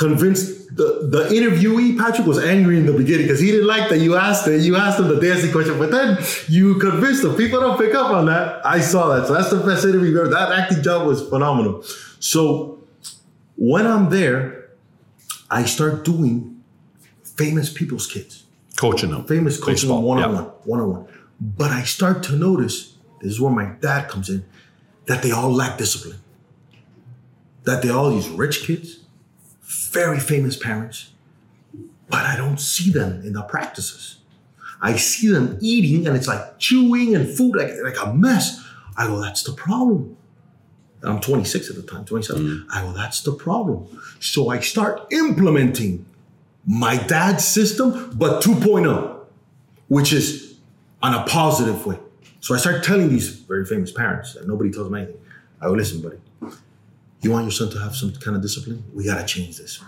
convinced 0.00 0.74
the, 0.74 1.08
the 1.10 1.24
interviewee 1.28 1.98
Patrick 1.98 2.26
was 2.26 2.38
angry 2.42 2.78
in 2.78 2.86
the 2.86 2.92
beginning 2.92 3.26
because 3.26 3.38
he 3.38 3.50
didn't 3.50 3.66
like 3.66 3.90
that 3.90 3.98
you 3.98 4.16
asked 4.16 4.48
it. 4.48 4.62
You 4.62 4.76
asked 4.76 4.98
him 4.98 5.08
the 5.08 5.20
dancing 5.20 5.52
question, 5.52 5.78
but 5.78 5.90
then 5.90 6.18
you 6.48 6.76
convinced 6.76 7.22
him. 7.22 7.34
People 7.34 7.60
don't 7.60 7.78
pick 7.78 7.94
up 7.94 8.10
on 8.10 8.24
that. 8.26 8.64
I 8.64 8.80
saw 8.80 9.14
that, 9.14 9.26
so 9.26 9.34
that's 9.34 9.50
the 9.50 9.58
best 9.58 9.84
interview 9.84 10.18
ever. 10.18 10.28
That 10.30 10.52
acting 10.52 10.82
job 10.82 11.06
was 11.06 11.28
phenomenal. 11.28 11.84
So 12.18 12.82
when 13.56 13.86
I'm 13.86 14.08
there, 14.08 14.70
I 15.50 15.66
start 15.66 16.02
doing 16.02 16.62
famous 17.22 17.70
people's 17.70 18.06
kids 18.06 18.44
Coaching 18.76 19.10
them. 19.10 19.26
famous 19.26 19.58
coaching 19.58 19.90
Baseball, 19.90 20.00
one 20.02 20.22
on 20.22 20.34
one, 20.34 20.44
one 20.64 20.80
on 20.80 20.90
one. 20.92 21.06
But 21.38 21.72
I 21.72 21.82
start 21.82 22.22
to 22.24 22.36
notice 22.36 22.96
this 23.20 23.32
is 23.32 23.40
where 23.40 23.52
my 23.52 23.66
dad 23.82 24.08
comes 24.08 24.30
in 24.30 24.46
that 25.06 25.22
they 25.22 25.30
all 25.30 25.52
lack 25.52 25.76
discipline. 25.76 26.20
That 27.64 27.82
they 27.82 27.90
all 27.90 28.08
these 28.10 28.30
rich 28.30 28.62
kids, 28.62 28.99
very 29.70 30.18
famous 30.18 30.56
parents, 30.56 31.10
but 32.08 32.26
I 32.26 32.36
don't 32.36 32.58
see 32.58 32.90
them 32.90 33.22
in 33.24 33.34
the 33.34 33.42
practices. 33.42 34.16
I 34.82 34.96
see 34.96 35.28
them 35.28 35.58
eating 35.60 36.06
and 36.06 36.16
it's 36.16 36.26
like 36.26 36.58
chewing 36.58 37.14
and 37.14 37.28
food 37.28 37.54
like, 37.54 37.70
like 37.82 37.96
a 38.04 38.12
mess. 38.12 38.66
I 38.96 39.06
go, 39.06 39.20
that's 39.20 39.44
the 39.44 39.52
problem. 39.52 40.16
I'm 41.02 41.20
26 41.20 41.70
at 41.70 41.76
the 41.76 41.82
time, 41.82 42.04
27. 42.04 42.42
Mm. 42.42 42.66
I 42.72 42.82
go, 42.82 42.92
that's 42.92 43.22
the 43.22 43.32
problem. 43.32 43.86
So 44.18 44.50
I 44.50 44.60
start 44.60 45.06
implementing 45.12 46.04
my 46.66 46.96
dad's 46.96 47.44
system, 47.44 48.12
but 48.14 48.42
2.0, 48.42 49.20
which 49.88 50.12
is 50.12 50.56
on 51.02 51.14
a 51.14 51.24
positive 51.24 51.86
way. 51.86 51.98
So 52.40 52.54
I 52.54 52.58
start 52.58 52.82
telling 52.82 53.08
these 53.08 53.28
very 53.28 53.64
famous 53.64 53.92
parents 53.92 54.34
that 54.34 54.46
nobody 54.46 54.70
tells 54.70 54.86
them 54.86 54.96
anything. 54.96 55.16
I 55.60 55.66
go, 55.66 55.72
listen, 55.72 56.02
buddy, 56.02 56.18
you 57.22 57.30
want 57.30 57.44
your 57.44 57.52
son 57.52 57.70
to 57.70 57.78
have 57.78 57.94
some 57.94 58.12
kind 58.14 58.36
of 58.36 58.42
discipline? 58.42 58.82
We 58.94 59.04
gotta 59.04 59.26
change 59.26 59.58
this. 59.58 59.82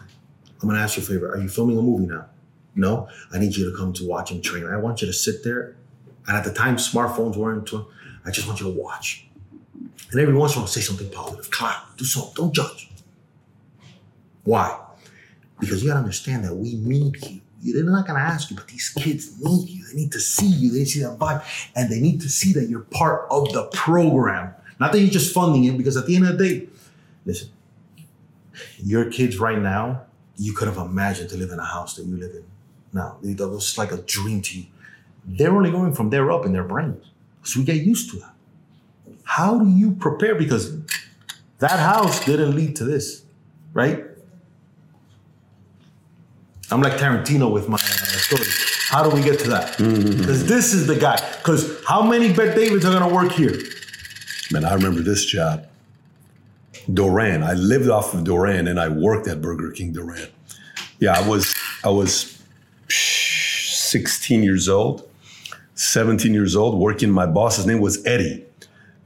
I'm 0.61 0.69
gonna 0.69 0.81
ask 0.81 0.97
you 0.97 1.03
a 1.03 1.07
favor. 1.07 1.31
Are 1.33 1.39
you 1.39 1.49
filming 1.49 1.79
a 1.79 1.83
movie 1.83 2.07
now? 2.07 2.27
No. 2.75 3.09
I 3.33 3.39
need 3.39 3.57
you 3.57 3.71
to 3.71 3.77
come 3.77 3.93
to 3.95 4.07
watch 4.07 4.31
and 4.31 4.43
train. 4.43 4.67
I 4.67 4.77
want 4.77 5.01
you 5.01 5.07
to 5.07 5.13
sit 5.13 5.43
there. 5.43 5.77
And 6.27 6.37
at 6.37 6.45
the 6.45 6.53
time, 6.53 6.77
smartphones 6.77 7.37
weren't. 7.37 7.67
To, 7.69 7.87
I 8.25 8.31
just 8.31 8.47
want 8.47 8.61
you 8.61 8.73
to 8.73 8.79
watch. 8.79 9.27
And 10.11 10.21
every 10.21 10.35
once 10.35 10.53
in 10.53 10.59
a 10.59 10.61
while, 10.61 10.69
say 10.69 10.81
something 10.81 11.11
positive, 11.11 11.51
clap, 11.51 11.97
do 11.97 12.05
something, 12.05 12.35
don't 12.35 12.55
judge. 12.55 12.91
Why? 14.45 14.79
Because 15.59 15.83
you 15.83 15.89
gotta 15.89 16.01
understand 16.01 16.45
that 16.45 16.55
we 16.55 16.75
need 16.75 17.17
you. 17.61 17.75
They're 17.75 17.85
not 17.85 18.07
gonna 18.07 18.19
ask 18.19 18.51
you, 18.51 18.57
but 18.57 18.69
these 18.69 18.91
kids 18.91 19.41
need 19.41 19.69
you. 19.69 19.85
They 19.87 19.95
need 19.95 20.13
to 20.13 20.21
see 20.21 20.47
you. 20.47 20.71
They 20.73 20.85
see 20.85 21.01
that 21.03 21.19
vibe, 21.19 21.45
and 21.77 21.91
they 21.91 22.01
need 22.01 22.21
to 22.21 22.29
see 22.29 22.53
that 22.55 22.69
you're 22.69 22.81
part 22.81 23.27
of 23.31 23.53
the 23.53 23.65
program. 23.73 24.55
Not 24.81 24.93
that 24.93 25.01
you're 25.01 25.11
just 25.11 25.33
funding 25.33 25.65
it, 25.65 25.79
because 25.79 25.97
at 25.97 26.07
the 26.07 26.17
end 26.17 26.27
of 26.27 26.39
the 26.39 26.49
day, 26.49 26.69
listen, 27.25 27.51
your 28.79 29.11
kids 29.11 29.39
right 29.39 29.59
now, 29.59 30.03
you 30.37 30.53
could 30.53 30.69
have 30.69 30.79
imagined 30.79 31.31
to 31.31 31.37
live 31.37 31.51
in 31.51 31.59
a 31.59 31.65
house 31.65 31.97
that 31.97 32.05
you 32.05 32.17
live 32.17 32.33
in 32.33 32.45
now. 32.93 33.19
That 33.23 33.49
was 33.49 33.79
like 33.79 33.93
a 33.93 33.99
dream 33.99 34.43
to 34.43 34.59
you. 34.59 34.67
They're 35.25 35.55
only 35.55 35.71
going 35.71 35.95
from 35.95 36.11
there 36.11 36.31
up 36.33 36.45
in 36.45 36.53
their 36.53 36.65
brains. 36.65 37.05
So 37.45 37.61
we 37.61 37.67
get 37.67 37.77
used 37.77 38.11
to 38.11 38.19
that. 38.19 38.35
How 39.25 39.59
do 39.59 39.69
you 39.69 39.93
prepare? 39.93 40.35
Because 40.35 40.77
that 41.59 41.79
house 41.79 42.25
didn't 42.25 42.57
lead 42.57 42.77
to 42.77 42.85
this, 42.85 43.23
right? 43.73 44.05
I'm 46.71 46.81
like 46.81 46.95
Tarantino 46.95 47.53
with 47.53 47.69
my 47.69 47.77
uh, 47.77 47.79
story. 47.79 48.49
How 48.89 49.09
do 49.09 49.15
we 49.15 49.23
get 49.23 49.39
to 49.41 49.51
that? 49.51 49.77
Because 49.79 50.47
this 50.47 50.73
is 50.73 50.87
the 50.87 50.97
guy. 50.97 51.17
Because 51.39 51.85
how 51.85 52.03
many 52.03 52.33
Bet 52.33 52.57
Davids 52.57 52.85
are 52.85 52.93
gonna 52.93 53.13
work 53.13 53.33
here? 53.33 53.59
Man, 54.51 54.65
I 54.65 54.75
remember 54.75 55.01
this 55.01 55.25
job. 55.25 55.67
Doran. 56.93 57.43
I 57.43 57.55
lived 57.55 57.89
off 57.89 58.15
of 58.15 58.25
Doran 58.25 58.67
and 58.67 58.79
I 58.81 58.89
worked 58.89 59.29
at 59.29 59.41
Burger 59.41 59.71
King 59.71 59.93
Doran. 59.93 60.29
Yeah, 60.99 61.19
I 61.19 61.29
was 61.29 61.55
I 61.85 61.91
was 61.91 62.43
16 62.89 64.43
years 64.43 64.69
old, 64.69 65.09
17 65.75 66.33
years 66.33 66.57
old, 66.57 66.79
working. 66.79 67.11
My 67.11 67.27
boss's 67.27 67.67
name 67.67 67.81
was 67.81 68.05
Eddie. 68.07 68.45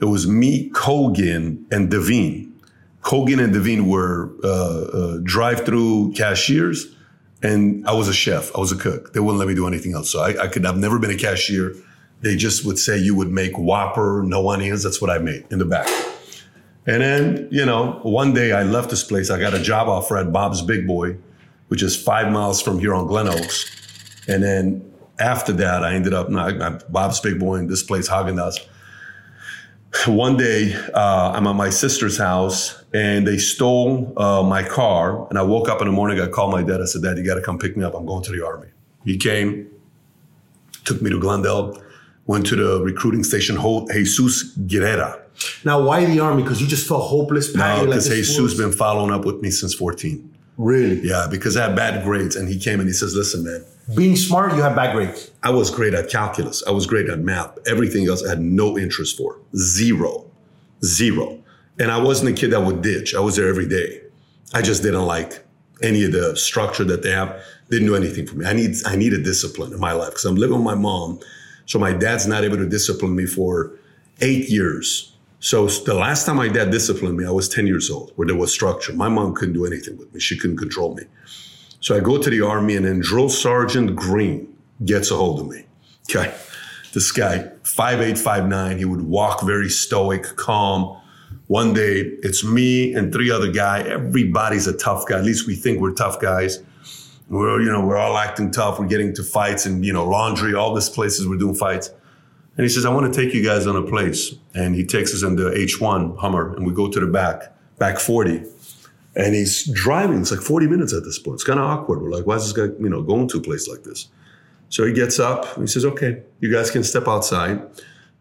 It 0.00 0.04
was 0.04 0.26
me, 0.26 0.70
Kogan, 0.70 1.64
and 1.72 1.90
Devine. 1.90 2.52
Kogan 3.00 3.42
and 3.42 3.52
Devine 3.52 3.88
were 3.88 4.30
uh, 4.44 4.48
uh, 4.48 5.18
drive-through 5.22 6.12
cashiers, 6.12 6.94
and 7.42 7.86
I 7.88 7.94
was 7.94 8.08
a 8.08 8.12
chef. 8.12 8.54
I 8.54 8.60
was 8.60 8.72
a 8.72 8.76
cook. 8.76 9.12
They 9.14 9.20
wouldn't 9.20 9.38
let 9.38 9.48
me 9.48 9.54
do 9.54 9.66
anything 9.66 9.94
else. 9.94 10.10
So 10.10 10.20
I, 10.20 10.44
I 10.44 10.48
could. 10.48 10.66
I've 10.66 10.76
never 10.76 10.98
been 10.98 11.10
a 11.10 11.16
cashier. 11.16 11.74
They 12.20 12.36
just 12.36 12.64
would 12.66 12.78
say 12.78 12.98
you 12.98 13.14
would 13.14 13.30
make 13.30 13.56
Whopper, 13.56 14.22
no 14.24 14.48
onions. 14.48 14.82
That's 14.82 15.00
what 15.00 15.10
I 15.10 15.18
made 15.18 15.46
in 15.50 15.58
the 15.58 15.64
back. 15.64 15.88
And 16.86 17.02
then, 17.02 17.48
you 17.50 17.66
know, 17.66 17.98
one 18.02 18.32
day 18.32 18.52
I 18.52 18.62
left 18.62 18.90
this 18.90 19.02
place. 19.02 19.30
I 19.30 19.38
got 19.40 19.54
a 19.54 19.58
job 19.60 19.88
offer 19.88 20.16
at 20.18 20.32
Bob's 20.32 20.62
Big 20.62 20.86
Boy, 20.86 21.16
which 21.68 21.82
is 21.82 22.00
five 22.00 22.32
miles 22.32 22.62
from 22.62 22.78
here 22.78 22.94
on 22.94 23.06
Glen 23.06 23.28
Oaks. 23.28 23.64
And 24.28 24.42
then 24.42 24.92
after 25.18 25.52
that, 25.54 25.82
I 25.82 25.94
ended 25.94 26.14
up, 26.14 26.28
no, 26.28 26.38
I- 26.38 26.66
I- 26.66 26.78
Bob's 26.88 27.20
Big 27.20 27.38
Boy 27.40 27.56
in 27.56 27.66
this 27.66 27.82
place, 27.82 28.08
Haagen 28.08 28.36
Dazs. 28.36 28.58
One 30.06 30.36
day, 30.36 30.74
uh, 30.94 31.32
I'm 31.34 31.46
at 31.46 31.56
my 31.56 31.70
sister's 31.70 32.18
house 32.18 32.84
and 32.92 33.26
they 33.26 33.38
stole 33.38 34.12
uh, 34.16 34.42
my 34.42 34.62
car. 34.62 35.26
And 35.30 35.38
I 35.38 35.42
woke 35.42 35.68
up 35.68 35.80
in 35.80 35.86
the 35.86 35.92
morning, 35.92 36.20
I 36.20 36.26
called 36.28 36.52
my 36.52 36.62
dad. 36.62 36.82
I 36.82 36.84
said, 36.84 37.02
Dad, 37.02 37.16
you 37.16 37.24
got 37.24 37.36
to 37.36 37.40
come 37.40 37.58
pick 37.58 37.76
me 37.76 37.82
up. 37.84 37.94
I'm 37.94 38.04
going 38.04 38.22
to 38.24 38.30
the 38.32 38.44
Army. 38.44 38.68
He 39.04 39.16
came, 39.16 39.68
took 40.84 41.00
me 41.00 41.08
to 41.10 41.18
Glendale, 41.18 41.82
went 42.26 42.46
to 42.46 42.56
the 42.56 42.82
recruiting 42.82 43.24
station, 43.24 43.56
Jesus 43.90 44.54
Guerrera. 44.58 45.22
Now, 45.64 45.82
why 45.82 46.04
the 46.04 46.20
army? 46.20 46.42
Because 46.42 46.60
you 46.60 46.66
just 46.66 46.86
felt 46.88 47.02
hopeless. 47.04 47.54
No, 47.54 47.60
like, 47.60 47.86
because 47.86 48.08
this 48.08 48.18
Jesus 48.28 48.40
was- 48.40 48.54
been 48.54 48.72
following 48.72 49.12
up 49.12 49.24
with 49.24 49.40
me 49.40 49.50
since 49.50 49.74
14. 49.74 50.30
really 50.58 51.00
Yeah, 51.06 51.26
because 51.30 51.56
I 51.56 51.66
had 51.66 51.76
bad 51.76 52.02
grades. 52.04 52.34
And 52.36 52.48
he 52.48 52.58
came 52.58 52.80
and 52.80 52.88
he 52.88 52.94
says, 52.94 53.14
listen, 53.14 53.44
man, 53.44 53.64
being 53.94 54.16
smart. 54.16 54.54
You 54.54 54.62
have 54.62 54.74
bad 54.74 54.94
grades. 54.94 55.30
I 55.42 55.50
was 55.50 55.70
great 55.70 55.92
at 55.94 56.08
calculus. 56.08 56.62
I 56.66 56.70
was 56.70 56.86
great 56.86 57.08
at 57.10 57.18
math. 57.20 57.58
Everything 57.66 58.08
else 58.08 58.24
I 58.24 58.30
had 58.30 58.40
no 58.40 58.78
interest 58.78 59.16
for. 59.18 59.38
Zero. 59.56 60.24
Zero. 60.84 61.38
And 61.78 61.90
I 61.90 61.98
wasn't 62.02 62.30
a 62.30 62.32
kid 62.40 62.52
that 62.52 62.60
would 62.62 62.80
ditch. 62.82 63.14
I 63.14 63.20
was 63.20 63.36
there 63.36 63.48
every 63.48 63.68
day. 63.68 64.00
I 64.54 64.62
just 64.62 64.82
didn't 64.82 65.04
like 65.04 65.44
any 65.82 66.04
of 66.04 66.12
the 66.12 66.34
structure 66.36 66.84
that 66.84 67.02
they 67.02 67.10
have. 67.10 67.38
Didn't 67.70 67.86
do 67.88 67.96
anything 67.96 68.26
for 68.26 68.36
me. 68.36 68.46
I 68.46 68.52
need 68.52 68.76
I 68.86 68.96
needed 68.96 69.24
discipline 69.24 69.72
in 69.72 69.80
my 69.80 69.92
life 69.92 70.10
because 70.10 70.24
I'm 70.24 70.36
living 70.36 70.56
with 70.56 70.64
my 70.64 70.74
mom. 70.74 71.20
So 71.66 71.78
my 71.78 71.92
dad's 71.92 72.26
not 72.26 72.44
able 72.44 72.56
to 72.56 72.66
discipline 72.68 73.14
me 73.14 73.26
for 73.26 73.72
eight 74.20 74.48
years. 74.48 75.12
So 75.46 75.68
the 75.68 75.94
last 75.94 76.26
time 76.26 76.38
my 76.38 76.48
dad 76.48 76.72
disciplined 76.72 77.16
me, 77.16 77.24
I 77.24 77.30
was 77.30 77.48
10 77.48 77.68
years 77.68 77.88
old, 77.88 78.10
where 78.16 78.26
there 78.26 78.34
was 78.34 78.52
structure. 78.52 78.92
My 78.92 79.08
mom 79.08 79.32
couldn't 79.32 79.54
do 79.54 79.64
anything 79.64 79.96
with 79.96 80.12
me. 80.12 80.18
She 80.18 80.36
couldn't 80.36 80.56
control 80.56 80.96
me. 80.96 81.04
So 81.78 81.96
I 81.96 82.00
go 82.00 82.20
to 82.20 82.28
the 82.28 82.40
army, 82.40 82.74
and 82.74 82.84
then 82.84 82.98
Drill 82.98 83.28
Sergeant 83.28 83.94
Green 83.94 84.52
gets 84.84 85.12
a 85.12 85.14
hold 85.14 85.38
of 85.38 85.46
me. 85.46 85.62
Okay. 86.10 86.34
This 86.94 87.12
guy, 87.12 87.48
5859, 87.62 88.78
he 88.78 88.84
would 88.84 89.02
walk 89.02 89.44
very 89.44 89.68
stoic, 89.68 90.24
calm. 90.34 91.00
One 91.46 91.72
day, 91.72 92.00
it's 92.24 92.42
me 92.42 92.92
and 92.94 93.12
three 93.12 93.30
other 93.30 93.52
guy. 93.52 93.82
Everybody's 93.82 94.66
a 94.66 94.76
tough 94.76 95.06
guy. 95.06 95.18
At 95.18 95.24
least 95.24 95.46
we 95.46 95.54
think 95.54 95.80
we're 95.80 95.94
tough 95.94 96.20
guys. 96.20 96.60
We're, 97.28 97.60
you 97.60 97.70
know, 97.70 97.86
we're 97.86 97.98
all 97.98 98.18
acting 98.18 98.50
tough. 98.50 98.80
We're 98.80 98.88
getting 98.88 99.14
to 99.14 99.22
fights 99.22 99.64
and, 99.64 99.84
you 99.84 99.92
know, 99.92 100.08
laundry, 100.08 100.56
all 100.56 100.74
these 100.74 100.88
places 100.88 101.28
we're 101.28 101.38
doing 101.38 101.54
fights. 101.54 101.90
And 102.56 102.64
he 102.64 102.68
says, 102.68 102.86
I 102.86 102.90
want 102.90 103.12
to 103.12 103.24
take 103.24 103.34
you 103.34 103.44
guys 103.44 103.66
on 103.66 103.76
a 103.76 103.82
place. 103.82 104.34
And 104.54 104.74
he 104.74 104.84
takes 104.84 105.12
us 105.14 105.22
in 105.22 105.36
the 105.36 105.50
H1 105.50 106.18
Hummer 106.18 106.54
and 106.54 106.66
we 106.66 106.72
go 106.72 106.88
to 106.90 107.00
the 107.00 107.06
back, 107.06 107.54
back 107.78 107.98
40. 107.98 108.42
And 109.14 109.34
he's 109.34 109.64
driving. 109.72 110.20
It's 110.20 110.30
like 110.30 110.40
40 110.40 110.66
minutes 110.66 110.94
at 110.94 111.04
this 111.04 111.18
point. 111.18 111.34
It's 111.34 111.44
kind 111.44 111.58
of 111.58 111.66
awkward. 111.66 112.02
We're 112.02 112.10
like, 112.10 112.26
why 112.26 112.36
is 112.36 112.44
this 112.44 112.52
guy, 112.52 112.74
you 112.82 112.88
know, 112.88 113.02
going 113.02 113.28
to 113.28 113.38
a 113.38 113.42
place 113.42 113.68
like 113.68 113.82
this? 113.82 114.08
So 114.68 114.84
he 114.84 114.92
gets 114.92 115.20
up 115.20 115.56
he 115.56 115.66
says, 115.66 115.84
okay, 115.84 116.22
you 116.40 116.52
guys 116.52 116.70
can 116.70 116.82
step 116.82 117.06
outside. 117.06 117.62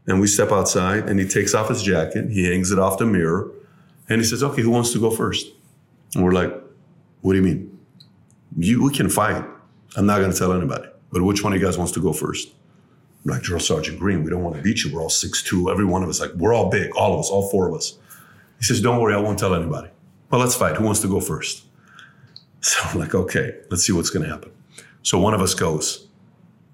And 0.07 0.21
we 0.21 0.27
step 0.27 0.51
outside 0.51 1.09
and 1.09 1.19
he 1.19 1.27
takes 1.27 1.55
off 1.55 1.69
his 1.69 1.81
jacket. 1.81 2.29
He 2.29 2.45
hangs 2.45 2.71
it 2.71 2.77
off 2.77 2.97
the 2.97 3.05
mirror. 3.05 3.51
And 4.07 4.21
he 4.21 4.27
says, 4.27 4.43
okay, 4.43 4.61
who 4.61 4.69
wants 4.69 4.93
to 4.93 4.99
go 4.99 5.09
first? 5.09 5.47
And 6.13 6.23
we're 6.23 6.33
like, 6.33 6.53
what 7.21 7.33
do 7.33 7.37
you 7.37 7.43
mean? 7.43 7.79
You, 8.57 8.83
we 8.83 8.93
can 8.93 9.09
fight. 9.09 9.43
I'm 9.97 10.05
not 10.05 10.19
going 10.19 10.31
to 10.31 10.37
tell 10.37 10.53
anybody. 10.53 10.87
But 11.11 11.23
which 11.23 11.43
one 11.43 11.53
of 11.53 11.59
you 11.59 11.65
guys 11.65 11.77
wants 11.77 11.93
to 11.93 12.01
go 12.01 12.13
first? 12.13 12.49
I'm 13.25 13.31
like, 13.31 13.41
Drill 13.41 13.59
Sergeant 13.59 13.99
Green, 13.99 14.23
we 14.23 14.29
don't 14.29 14.43
want 14.43 14.55
to 14.55 14.61
beat 14.61 14.83
you. 14.83 14.93
We're 14.93 15.01
all 15.01 15.09
6'2". 15.09 15.71
Every 15.71 15.85
one 15.85 16.03
of 16.03 16.09
us, 16.09 16.19
like, 16.19 16.33
we're 16.33 16.53
all 16.53 16.69
big, 16.69 16.95
all 16.95 17.13
of 17.13 17.19
us, 17.19 17.29
all 17.29 17.49
four 17.49 17.67
of 17.67 17.73
us. 17.73 17.97
He 18.59 18.65
says, 18.65 18.81
don't 18.81 19.01
worry, 19.01 19.15
I 19.15 19.17
won't 19.17 19.39
tell 19.39 19.55
anybody. 19.55 19.89
Well, 20.29 20.39
let's 20.41 20.55
fight. 20.55 20.75
Who 20.75 20.83
wants 20.85 21.01
to 21.01 21.07
go 21.07 21.19
first? 21.19 21.63
So 22.61 22.79
I'm 22.83 22.97
like, 22.97 23.13
okay, 23.13 23.59
let's 23.69 23.85
see 23.85 23.93
what's 23.93 24.09
going 24.09 24.25
to 24.25 24.31
happen. 24.31 24.51
So 25.03 25.19
one 25.19 25.35
of 25.35 25.41
us 25.41 25.53
goes, 25.53 26.07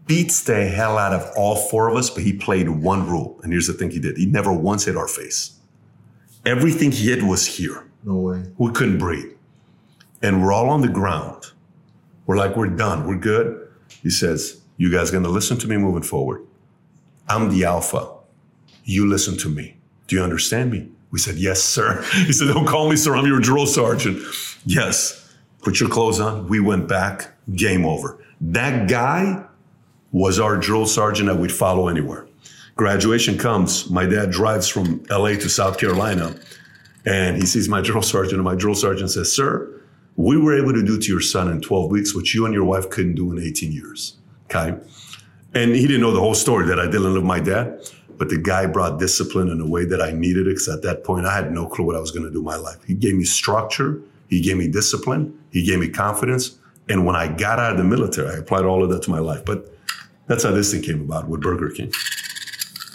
beats 0.08 0.42
the 0.42 0.66
hell 0.68 0.98
out 0.98 1.12
of 1.12 1.30
all 1.36 1.58
four 1.58 1.90
of 1.90 1.98
us, 1.98 2.10
but 2.10 2.24
he 2.24 2.32
played 2.32 2.70
one 2.70 3.10
rule. 3.10 3.38
And 3.44 3.52
here's 3.52 3.68
the 3.68 3.74
thing 3.74 3.92
he 3.92 4.00
did. 4.00 4.16
He 4.16 4.26
never 4.26 4.54
once 4.54 4.86
hit 4.86 4.96
our 4.96 5.10
face. 5.10 5.60
Everything 6.46 6.94
he 6.94 7.10
hit 7.10 7.24
was 7.24 7.46
here. 7.46 7.86
No 8.06 8.16
way. 8.16 8.44
We 8.58 8.72
couldn't 8.72 9.00
breathe. 9.00 9.34
And 10.22 10.42
we're 10.42 10.54
all 10.54 10.70
on 10.70 10.80
the 10.80 10.88
ground. 10.88 11.52
We're 12.26 12.38
like, 12.38 12.56
we're 12.56 12.68
done. 12.68 13.06
We're 13.06 13.18
good. 13.18 13.68
He 14.02 14.10
says, 14.10 14.61
you 14.78 14.92
guys 14.92 15.12
going 15.12 15.24
to 15.24 15.30
listen 15.30 15.58
to 15.60 15.68
me 15.68 15.78
moving 15.78 16.04
forward. 16.04 16.46
I'm 17.28 17.50
the 17.50 17.66
alpha. 17.66 18.14
You 18.84 19.08
listen 19.08 19.38
to 19.38 19.50
me. 19.50 19.78
Do 20.08 20.16
you 20.16 20.24
understand 20.24 20.72
me? 20.72 20.90
We 21.12 21.20
said, 21.20 21.36
yes, 21.36 21.62
sir. 21.62 22.04
He 22.12 22.34
said, 22.34 22.48
don't 22.48 22.66
call 22.66 22.90
me 22.90 22.96
sir. 22.96 23.16
I'm 23.16 23.26
your 23.26 23.40
drill 23.40 23.66
sergeant. 23.66 24.22
Yes. 24.66 25.18
Put 25.62 25.80
your 25.80 25.90
clothes 25.90 26.20
on. 26.20 26.48
We 26.48 26.60
went 26.60 26.88
back. 26.88 27.32
Game 27.56 27.86
over. 27.86 28.24
That 28.40 28.90
guy 28.90 29.44
was 30.12 30.40
our 30.40 30.58
drill 30.58 30.88
sergeant 30.88 31.28
that 31.28 31.38
we'd 31.38 31.52
follow 31.52 31.88
anywhere. 31.88 32.28
Graduation 32.76 33.38
comes. 33.38 33.90
My 33.90 34.06
dad 34.06 34.32
drives 34.32 34.68
from 34.68 35.04
LA 35.10 35.36
to 35.36 35.50
South 35.50 35.78
Carolina 35.78 36.36
and 37.06 37.38
he 37.38 37.46
sees 37.46 37.68
my 37.70 37.82
drill 37.82 38.02
sergeant 38.02 38.36
and 38.36 38.44
my 38.44 38.56
drill 38.56 38.76
sergeant 38.76 39.12
says, 39.12 39.32
sir, 39.32 39.82
we 40.16 40.38
were 40.38 40.58
able 40.58 40.74
to 40.74 40.84
do 40.84 41.00
to 41.00 41.08
your 41.08 41.22
son 41.22 41.50
in 41.50 41.62
12 41.62 41.90
weeks 41.90 42.16
what 42.16 42.34
you 42.34 42.46
and 42.46 42.54
your 42.54 42.66
wife 42.66 42.90
couldn't 42.90 43.16
do 43.16 43.32
in 43.32 43.40
18 43.40 43.72
years. 43.72 44.18
Okay. 44.54 44.78
And 45.54 45.76
he 45.76 45.82
didn't 45.82 46.02
know 46.02 46.12
the 46.12 46.20
whole 46.20 46.34
story 46.34 46.66
that 46.68 46.80
I 46.80 46.86
didn't 46.86 47.14
live 47.14 47.24
my 47.24 47.40
dad, 47.40 47.82
but 48.18 48.30
the 48.30 48.38
guy 48.38 48.66
brought 48.66 49.00
discipline 49.00 49.50
in 49.50 49.60
a 49.60 49.68
way 49.68 49.86
that 49.86 50.02
I 50.02 50.12
needed 50.12 50.48
it 50.48 50.52
because 50.52 50.70
at 50.70 50.82
that 50.84 51.04
point 51.04 51.26
I 51.26 51.36
had 51.36 51.52
no 51.52 51.68
clue 51.68 51.86
what 51.86 51.96
I 51.96 52.00
was 52.00 52.12
going 52.12 52.26
to 52.26 52.32
do 52.32 52.40
in 52.40 52.46
my 52.46 52.56
life. 52.56 52.78
He 52.86 52.94
gave 52.94 53.16
me 53.16 53.24
structure. 53.24 54.02
He 54.30 54.42
gave 54.42 54.58
me 54.58 54.70
discipline. 54.70 55.38
He 55.52 55.66
gave 55.66 55.80
me 55.80 55.90
confidence. 55.90 56.58
And 56.90 57.06
when 57.06 57.16
I 57.16 57.28
got 57.28 57.60
out 57.60 57.74
of 57.74 57.78
the 57.78 57.84
military, 57.84 58.34
I 58.34 58.40
applied 58.40 58.66
all 58.66 58.84
of 58.84 58.90
that 58.90 59.04
to 59.04 59.10
my 59.10 59.20
life. 59.20 59.44
But 59.46 59.74
that's 60.28 60.44
how 60.44 60.52
this 60.52 60.72
thing 60.72 60.82
came 60.82 61.02
about 61.02 61.28
with 61.28 61.42
Burger 61.42 61.70
King. 61.70 61.92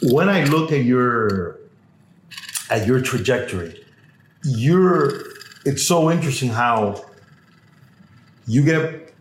When 0.03 0.29
I 0.29 0.45
look 0.45 0.73
at 0.73 0.85
your 0.85 1.59
at 2.71 2.87
your 2.87 3.01
trajectory, 3.01 3.85
you're 4.45 5.23
it's 5.65 5.87
so 5.87 6.11
interesting 6.11 6.49
how 6.49 7.05
you 8.47 8.65
get 8.65 9.13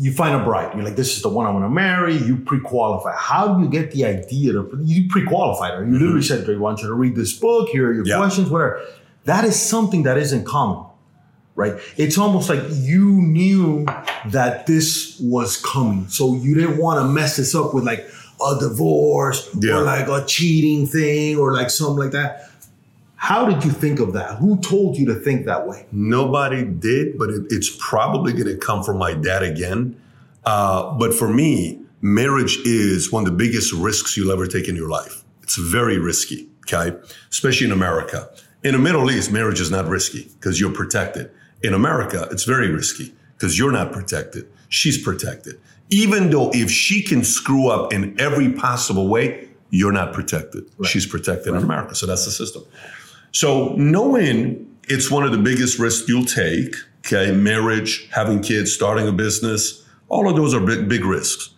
you 0.00 0.12
find 0.12 0.40
a 0.40 0.44
bride. 0.44 0.74
You're 0.74 0.84
like, 0.84 0.96
this 0.96 1.16
is 1.16 1.22
the 1.22 1.28
one 1.28 1.44
I 1.46 1.50
want 1.50 1.64
to 1.64 1.68
marry. 1.68 2.16
You 2.16 2.36
pre-qualify. 2.36 3.14
How 3.16 3.54
do 3.54 3.64
you 3.64 3.68
get 3.68 3.90
the 3.90 4.04
idea 4.04 4.52
to 4.52 4.80
you 4.82 5.08
pre-qualified 5.08 5.74
her? 5.74 5.80
You 5.80 5.86
mm-hmm. 5.86 6.00
literally 6.00 6.22
said, 6.22 6.48
"I 6.48 6.56
want 6.56 6.80
you 6.80 6.86
to 6.88 6.94
read 6.94 7.16
this 7.16 7.32
book. 7.32 7.68
Here 7.70 7.88
are 7.88 7.92
your 7.92 8.06
Yeah. 8.06 8.18
questions, 8.18 8.48
whatever." 8.48 8.80
That 9.24 9.44
is 9.44 9.60
something 9.60 10.04
that 10.04 10.16
isn't 10.16 10.44
common, 10.44 10.84
right? 11.56 11.74
It's 11.96 12.16
almost 12.16 12.48
like 12.48 12.62
you 12.70 13.06
knew 13.10 13.86
that 14.26 14.66
this 14.66 15.18
was 15.20 15.56
coming, 15.56 16.06
so 16.08 16.34
you 16.36 16.54
didn't 16.54 16.78
want 16.78 17.00
to 17.00 17.08
mess 17.08 17.36
this 17.36 17.54
up 17.54 17.74
with 17.74 17.84
like 17.84 18.06
a 18.40 18.56
divorce 18.60 19.48
Yeah. 19.58 19.78
or 19.78 19.82
like 19.82 20.08
a 20.08 20.24
cheating 20.24 20.86
thing 20.86 21.38
or 21.38 21.52
like 21.52 21.70
something 21.70 21.96
like 21.96 22.12
that. 22.12 22.47
How 23.18 23.44
did 23.44 23.64
you 23.64 23.72
think 23.72 23.98
of 23.98 24.12
that? 24.12 24.36
Who 24.38 24.60
told 24.60 24.96
you 24.96 25.04
to 25.06 25.14
think 25.16 25.44
that 25.46 25.66
way? 25.66 25.86
Nobody 25.90 26.64
did, 26.64 27.18
but 27.18 27.30
it, 27.30 27.46
it's 27.50 27.76
probably 27.80 28.32
going 28.32 28.46
to 28.46 28.56
come 28.56 28.84
from 28.84 28.96
my 28.96 29.12
dad 29.12 29.42
again. 29.42 30.00
Uh, 30.44 30.92
but 30.94 31.12
for 31.12 31.28
me, 31.28 31.80
marriage 32.00 32.58
is 32.64 33.10
one 33.10 33.24
of 33.24 33.30
the 33.30 33.36
biggest 33.36 33.72
risks 33.72 34.16
you'll 34.16 34.30
ever 34.30 34.46
take 34.46 34.68
in 34.68 34.76
your 34.76 34.88
life. 34.88 35.24
It's 35.42 35.56
very 35.56 35.98
risky, 35.98 36.48
okay? 36.62 36.96
Especially 37.28 37.66
in 37.66 37.72
America. 37.72 38.30
In 38.62 38.72
the 38.72 38.78
Middle 38.78 39.10
East, 39.10 39.32
marriage 39.32 39.60
is 39.60 39.70
not 39.70 39.86
risky 39.88 40.30
because 40.34 40.60
you're 40.60 40.72
protected. 40.72 41.28
In 41.64 41.74
America, 41.74 42.28
it's 42.30 42.44
very 42.44 42.70
risky 42.70 43.12
because 43.34 43.58
you're 43.58 43.72
not 43.72 43.92
protected. 43.92 44.48
She's 44.68 44.96
protected. 44.96 45.60
Even 45.90 46.30
though 46.30 46.50
if 46.54 46.70
she 46.70 47.02
can 47.02 47.24
screw 47.24 47.68
up 47.68 47.92
in 47.92 48.18
every 48.20 48.52
possible 48.52 49.08
way, 49.08 49.48
you're 49.70 49.92
not 49.92 50.12
protected. 50.12 50.70
She's 50.84 51.04
protected 51.06 51.54
in 51.54 51.62
America. 51.62 51.96
So 51.96 52.06
that's 52.06 52.24
the 52.24 52.30
system. 52.30 52.62
So 53.32 53.74
knowing 53.76 54.76
it's 54.88 55.10
one 55.10 55.24
of 55.24 55.32
the 55.32 55.38
biggest 55.38 55.78
risks 55.78 56.08
you'll 56.08 56.24
take, 56.24 56.74
okay, 57.06 57.32
marriage, 57.32 58.08
having 58.10 58.42
kids, 58.42 58.72
starting 58.72 59.06
a 59.06 59.12
business, 59.12 59.84
all 60.08 60.28
of 60.28 60.36
those 60.36 60.54
are 60.54 60.60
big, 60.60 60.88
big 60.88 61.04
risks. 61.04 61.50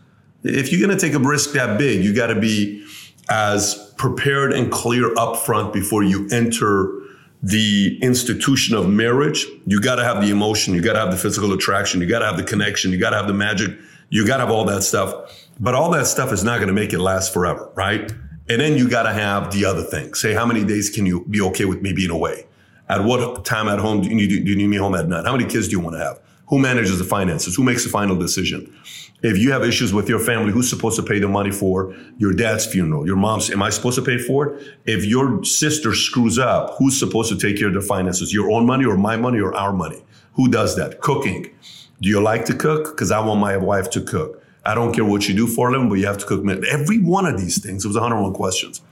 If 0.42 0.72
you're 0.72 0.84
going 0.84 0.96
to 0.96 1.00
take 1.00 1.14
a 1.14 1.18
risk 1.18 1.52
that 1.52 1.78
big, 1.78 2.04
you 2.04 2.14
got 2.14 2.28
to 2.28 2.40
be 2.40 2.84
as 3.28 3.92
prepared 3.96 4.52
and 4.52 4.72
clear 4.72 5.14
up 5.16 5.36
front 5.36 5.72
before 5.72 6.02
you 6.02 6.28
enter 6.32 7.00
the 7.42 7.98
institution 8.02 8.76
of 8.76 8.88
marriage. 8.88 9.46
You 9.66 9.80
got 9.80 9.96
to 9.96 10.04
have 10.04 10.20
the 10.20 10.30
emotion, 10.30 10.74
you 10.74 10.82
got 10.82 10.94
to 10.94 11.00
have 11.00 11.10
the 11.10 11.16
physical 11.16 11.52
attraction, 11.52 12.00
you 12.00 12.06
got 12.06 12.18
to 12.20 12.26
have 12.26 12.36
the 12.36 12.42
connection, 12.42 12.90
you 12.90 12.98
got 12.98 13.10
to 13.10 13.16
have 13.16 13.26
the 13.26 13.34
magic, 13.34 13.70
you 14.08 14.26
got 14.26 14.38
to 14.38 14.44
have 14.44 14.50
all 14.50 14.64
that 14.64 14.82
stuff. 14.82 15.48
But 15.58 15.74
all 15.74 15.90
that 15.92 16.06
stuff 16.06 16.32
is 16.32 16.42
not 16.42 16.56
going 16.56 16.68
to 16.68 16.74
make 16.74 16.92
it 16.92 16.98
last 16.98 17.32
forever, 17.32 17.70
right? 17.74 18.10
And 18.50 18.60
then 18.60 18.76
you 18.76 18.90
got 18.90 19.04
to 19.04 19.12
have 19.12 19.52
the 19.52 19.64
other 19.64 19.84
thing. 19.84 20.12
Say, 20.14 20.34
how 20.34 20.44
many 20.44 20.64
days 20.64 20.90
can 20.90 21.06
you 21.06 21.24
be 21.30 21.40
okay 21.40 21.66
with 21.66 21.82
me 21.82 21.92
being 21.92 22.10
away? 22.10 22.48
At 22.88 23.04
what 23.04 23.44
time 23.44 23.68
at 23.68 23.78
home 23.78 24.00
do 24.00 24.08
you 24.08 24.16
need, 24.16 24.28
do 24.28 24.50
you 24.50 24.56
need 24.56 24.66
me 24.66 24.76
home 24.76 24.96
at 24.96 25.08
night? 25.08 25.24
How 25.24 25.36
many 25.36 25.48
kids 25.48 25.68
do 25.68 25.76
you 25.76 25.80
want 25.80 25.94
to 25.94 26.00
have? 26.00 26.20
Who 26.48 26.58
manages 26.58 26.98
the 26.98 27.04
finances? 27.04 27.54
Who 27.54 27.62
makes 27.62 27.84
the 27.84 27.90
final 27.90 28.16
decision? 28.16 28.76
If 29.22 29.38
you 29.38 29.52
have 29.52 29.62
issues 29.62 29.92
with 29.92 30.08
your 30.08 30.18
family, 30.18 30.50
who's 30.50 30.68
supposed 30.68 30.96
to 30.96 31.04
pay 31.04 31.20
the 31.20 31.28
money 31.28 31.52
for 31.52 31.94
your 32.18 32.32
dad's 32.32 32.66
funeral? 32.66 33.06
Your 33.06 33.14
mom's, 33.14 33.50
am 33.50 33.62
I 33.62 33.70
supposed 33.70 33.96
to 34.00 34.04
pay 34.04 34.18
for 34.18 34.48
it? 34.48 34.66
If 34.84 35.04
your 35.04 35.44
sister 35.44 35.94
screws 35.94 36.36
up, 36.36 36.74
who's 36.76 36.98
supposed 36.98 37.30
to 37.30 37.38
take 37.38 37.56
care 37.56 37.68
of 37.68 37.74
the 37.74 37.80
finances? 37.80 38.34
Your 38.34 38.50
own 38.50 38.66
money 38.66 38.84
or 38.84 38.96
my 38.96 39.16
money 39.16 39.38
or 39.38 39.54
our 39.54 39.72
money? 39.72 40.02
Who 40.32 40.48
does 40.48 40.74
that? 40.74 41.00
Cooking. 41.00 41.54
Do 42.00 42.08
you 42.08 42.20
like 42.20 42.46
to 42.46 42.54
cook? 42.54 42.96
Because 42.96 43.12
I 43.12 43.20
want 43.20 43.38
my 43.38 43.56
wife 43.56 43.90
to 43.90 44.00
cook. 44.00 44.39
I 44.64 44.74
don't 44.74 44.92
care 44.94 45.04
what 45.04 45.28
you 45.28 45.34
do 45.34 45.46
for 45.46 45.68
a 45.68 45.72
living, 45.72 45.88
but 45.88 45.96
you 45.96 46.06
have 46.06 46.18
to 46.18 46.26
cook. 46.26 46.44
meat. 46.44 46.64
Every 46.64 46.98
one 46.98 47.26
of 47.26 47.40
these 47.40 47.62
things, 47.62 47.84
it 47.84 47.88
was 47.88 47.96
101 47.96 48.34
questions. 48.34 48.82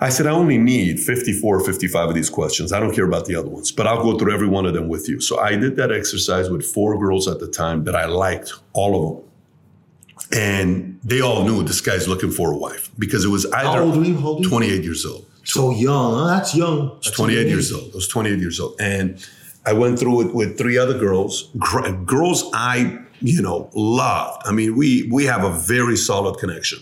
I 0.00 0.08
said, 0.08 0.26
I 0.26 0.30
only 0.30 0.58
need 0.58 0.98
54 0.98 1.58
or 1.58 1.64
55 1.64 2.08
of 2.08 2.14
these 2.16 2.28
questions. 2.28 2.72
I 2.72 2.80
don't 2.80 2.92
care 2.92 3.04
about 3.04 3.26
the 3.26 3.36
other 3.36 3.48
ones, 3.48 3.70
but 3.70 3.86
I'll 3.86 4.02
go 4.02 4.18
through 4.18 4.34
every 4.34 4.48
one 4.48 4.66
of 4.66 4.74
them 4.74 4.88
with 4.88 5.08
you. 5.08 5.20
So 5.20 5.38
I 5.38 5.54
did 5.54 5.76
that 5.76 5.92
exercise 5.92 6.50
with 6.50 6.66
four 6.66 6.98
girls 6.98 7.28
at 7.28 7.38
the 7.38 7.46
time 7.46 7.84
that 7.84 7.94
I 7.94 8.06
liked, 8.06 8.52
all 8.72 8.96
of 8.96 9.16
them. 9.16 9.28
And 10.32 10.98
they 11.04 11.20
all 11.20 11.44
knew 11.44 11.62
this 11.62 11.80
guy's 11.80 12.08
looking 12.08 12.32
for 12.32 12.50
a 12.52 12.56
wife 12.56 12.90
because 12.98 13.24
it 13.24 13.28
was 13.28 13.46
either 13.46 13.68
How 13.68 13.78
old 13.84 13.96
were 13.96 14.04
you? 14.04 14.18
How 14.18 14.26
old 14.28 14.38
were 14.38 14.42
you? 14.44 14.48
28 14.48 14.82
years 14.84 15.06
old. 15.06 15.26
So 15.44 15.70
young. 15.70 16.14
huh? 16.18 16.26
That's 16.26 16.54
young. 16.56 16.90
I 16.90 16.94
was 16.94 17.10
28 17.12 17.46
years 17.46 17.72
old. 17.72 17.90
I 17.92 17.94
was 17.94 18.08
28 18.08 18.38
years 18.40 18.58
old. 18.58 18.80
And 18.80 19.24
I 19.66 19.72
went 19.72 19.98
through 19.98 20.22
it 20.28 20.34
with 20.34 20.58
three 20.58 20.78
other 20.78 20.98
girls, 20.98 21.50
girls 22.06 22.50
I, 22.52 22.98
you 23.22 23.42
know, 23.42 23.70
loved. 23.74 24.42
I 24.44 24.52
mean, 24.52 24.76
we, 24.76 25.08
we 25.10 25.24
have 25.24 25.44
a 25.44 25.50
very 25.50 25.96
solid 25.96 26.38
connection, 26.38 26.80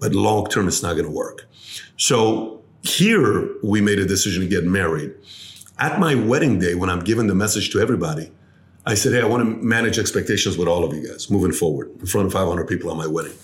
but 0.00 0.14
long 0.14 0.46
term, 0.46 0.68
it's 0.68 0.82
not 0.82 0.94
going 0.94 1.04
to 1.04 1.10
work. 1.10 1.46
So 1.96 2.62
here 2.82 3.48
we 3.62 3.80
made 3.80 3.98
a 3.98 4.06
decision 4.06 4.42
to 4.42 4.48
get 4.48 4.64
married. 4.64 5.14
At 5.78 6.00
my 6.00 6.14
wedding 6.14 6.58
day, 6.58 6.74
when 6.74 6.90
I'm 6.90 7.00
giving 7.00 7.28
the 7.28 7.34
message 7.34 7.70
to 7.70 7.80
everybody, 7.80 8.32
I 8.86 8.94
said, 8.94 9.12
Hey, 9.12 9.20
I 9.20 9.26
want 9.26 9.42
to 9.42 9.64
manage 9.64 9.98
expectations 9.98 10.56
with 10.56 10.66
all 10.66 10.84
of 10.84 10.92
you 10.94 11.08
guys 11.08 11.30
moving 11.30 11.52
forward 11.52 11.90
in 12.00 12.06
front 12.06 12.26
of 12.26 12.32
500 12.32 12.66
people 12.66 12.90
on 12.90 12.96
my 12.96 13.06
wedding. 13.06 13.34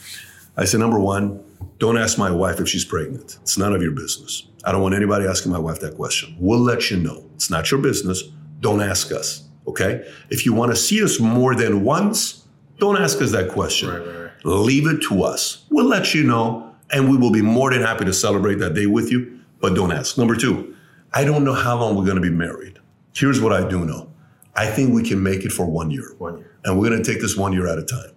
I 0.57 0.64
said, 0.64 0.80
Number 0.80 0.99
one, 0.99 1.45
don't 1.78 1.99
ask 1.99 2.18
my 2.18 2.30
wife 2.30 2.61
if 2.61 2.68
she's 2.68 2.85
pregnant. 2.85 3.39
It's 3.43 3.59
none 3.59 3.74
of 3.74 3.82
your 3.82 3.93
business. 3.93 4.47
I 4.64 4.72
don't 4.72 4.82
want 4.82 4.95
anybody 4.95 5.26
asking 5.26 5.53
my 5.53 5.59
wife 5.59 5.80
that 5.80 5.97
question. 5.97 6.37
We'll 6.39 6.61
let 6.61 6.91
you 6.91 6.99
know. 6.99 7.28
It's 7.35 7.51
not 7.51 7.70
your 7.70 7.80
business. 7.80 8.22
Don't 8.61 8.80
ask 8.80 9.12
us. 9.12 9.47
Okay. 9.67 10.07
If 10.31 10.45
you 10.45 10.53
want 10.53 10.73
to 10.73 10.77
see 10.77 11.03
us 11.03 11.19
more 11.19 11.55
than 11.55 11.85
once, 11.85 12.45
don't 12.79 13.01
ask 13.01 13.21
us 13.23 13.33
that 13.33 13.51
question. 13.51 14.31
Leave 14.45 14.87
it 14.87 15.03
to 15.09 15.23
us. 15.23 15.65
We'll 15.71 15.87
let 15.87 16.15
you 16.15 16.23
know 16.23 16.75
and 16.91 17.11
we 17.11 17.17
will 17.17 17.33
be 17.33 17.43
more 17.43 17.73
than 17.73 17.83
happy 17.83 18.05
to 18.05 18.12
celebrate 18.12 18.57
that 18.57 18.75
day 18.75 18.87
with 18.87 19.11
you, 19.11 19.41
but 19.61 19.75
don't 19.75 19.91
ask. 19.91 20.19
Number 20.19 20.37
two, 20.37 20.77
I 21.12 21.25
don't 21.25 21.45
know 21.45 21.55
how 21.55 21.79
long 21.79 21.97
we're 21.97 22.05
going 22.05 22.17
to 22.17 22.23
be 22.23 22.31
married. 22.31 22.79
Here's 23.15 23.41
what 23.41 23.53
I 23.53 23.67
do 23.69 23.85
know. 23.85 24.11
I 24.55 24.67
think 24.67 24.93
we 24.93 25.03
can 25.03 25.23
make 25.23 25.45
it 25.45 25.53
for 25.53 25.67
one 25.67 25.91
year. 25.91 26.15
One 26.19 26.39
year. 26.39 26.57
And 26.65 26.79
we're 26.79 26.89
going 26.89 27.03
to 27.03 27.12
take 27.12 27.21
this 27.21 27.37
one 27.37 27.53
year 27.53 27.67
at 27.67 27.79
a 27.79 27.85
time. 27.85 28.11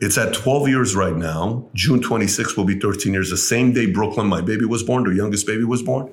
It's 0.00 0.16
at 0.16 0.32
12 0.32 0.68
years 0.68 0.94
right 0.94 1.14
now. 1.14 1.68
June 1.74 2.00
26th 2.00 2.56
will 2.56 2.64
be 2.64 2.78
13 2.78 3.12
years. 3.12 3.30
The 3.30 3.36
same 3.36 3.72
day 3.72 3.86
Brooklyn, 3.86 4.28
my 4.28 4.40
baby 4.40 4.64
was 4.64 4.82
born, 4.82 5.04
the 5.04 5.14
youngest 5.14 5.46
baby 5.46 5.64
was 5.64 5.82
born, 5.82 6.10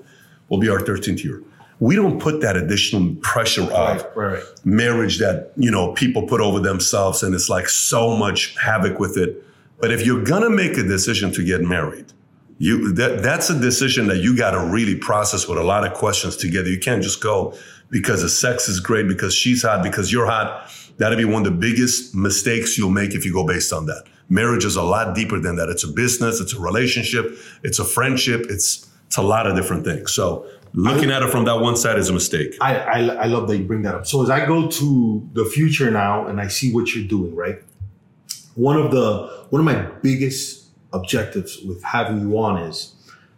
will 0.49 0.59
be 0.59 0.69
our 0.69 0.79
13th 0.79 1.23
year. 1.23 1.41
We 1.79 1.95
don't 1.95 2.19
put 2.19 2.41
that 2.41 2.57
additional 2.57 3.15
pressure 3.21 3.63
of 3.63 3.69
Right, 3.69 4.15
right, 4.15 4.33
right. 4.33 4.43
marriage 4.65 5.19
that, 5.19 5.51
you 5.55 5.69
know, 5.69 5.93
people 5.93 6.25
put 6.27 6.41
over 6.41 6.59
themselves 6.59 7.21
and 7.23 7.35
it's 7.35 7.49
like 7.49 7.69
so 7.69 8.15
much 8.17 8.55
havoc 8.57 8.99
with 8.99 9.17
it. 9.17 9.43
But 9.79 9.91
if 9.91 10.05
you're 10.05 10.23
gonna 10.23 10.49
make 10.49 10.75
a 10.77 10.83
decision 10.83 11.31
to 11.33 11.43
get 11.43 11.61
married, 11.61 12.13
you 12.57 12.91
that 12.93 13.21
that's 13.21 13.51
a 13.51 13.59
decision 13.59 14.07
that 14.07 14.17
you 14.17 14.35
gotta 14.35 14.59
really 14.59 14.95
process 14.95 15.47
with 15.47 15.59
a 15.59 15.63
lot 15.63 15.85
of 15.85 15.93
questions 15.93 16.35
together. 16.35 16.67
You 16.69 16.79
can't 16.79 17.03
just 17.03 17.21
go 17.21 17.53
because 17.91 18.23
the 18.23 18.29
sex 18.29 18.67
is 18.67 18.79
great, 18.79 19.07
because 19.07 19.33
she's 19.35 19.61
hot, 19.61 19.83
because 19.83 20.11
you're 20.11 20.25
hot. 20.25 20.71
That'd 20.97 21.19
be 21.19 21.25
one 21.25 21.45
of 21.45 21.53
the 21.53 21.59
biggest 21.59 22.15
mistakes 22.15 22.75
you'll 22.77 22.89
make 22.89 23.13
if 23.13 23.23
you 23.23 23.31
go 23.31 23.45
based 23.45 23.71
on 23.71 23.85
that. 23.85 24.05
Marriage 24.29 24.65
is 24.65 24.75
a 24.75 24.81
lot 24.81 25.15
deeper 25.15 25.39
than 25.39 25.55
that. 25.57 25.69
It's 25.69 25.83
a 25.83 25.87
business, 25.87 26.41
it's 26.41 26.53
a 26.53 26.59
relationship, 26.59 27.37
it's 27.63 27.77
a 27.77 27.85
friendship, 27.85 28.47
it's 28.49 28.87
it's 29.05 29.17
a 29.17 29.21
lot 29.21 29.47
of 29.47 29.55
different 29.55 29.85
things. 29.85 30.11
So 30.11 30.45
looking 30.73 31.11
at 31.11 31.23
it 31.23 31.29
from 31.29 31.45
that 31.45 31.59
one 31.59 31.75
side 31.77 31.97
is 31.97 32.09
a 32.09 32.13
mistake. 32.13 32.55
I, 32.61 32.75
I, 32.75 32.99
I 32.99 33.25
love 33.25 33.47
that 33.47 33.57
you 33.57 33.65
bring 33.65 33.81
that 33.83 33.95
up. 33.95 34.05
So 34.05 34.21
as 34.23 34.29
I 34.29 34.45
go 34.45 34.67
to 34.67 35.29
the 35.33 35.45
future 35.45 35.89
now 35.91 36.27
and 36.27 36.39
I 36.41 36.47
see 36.47 36.73
what 36.73 36.93
you're 36.95 37.07
doing, 37.07 37.35
right? 37.35 37.57
One 38.55 38.77
of 38.77 38.91
the 38.91 39.45
one 39.49 39.59
of 39.59 39.65
my 39.65 39.87
biggest 40.01 40.65
objectives 40.93 41.59
with 41.63 41.83
having 41.83 42.21
you 42.21 42.37
on 42.39 42.57
is 42.63 42.93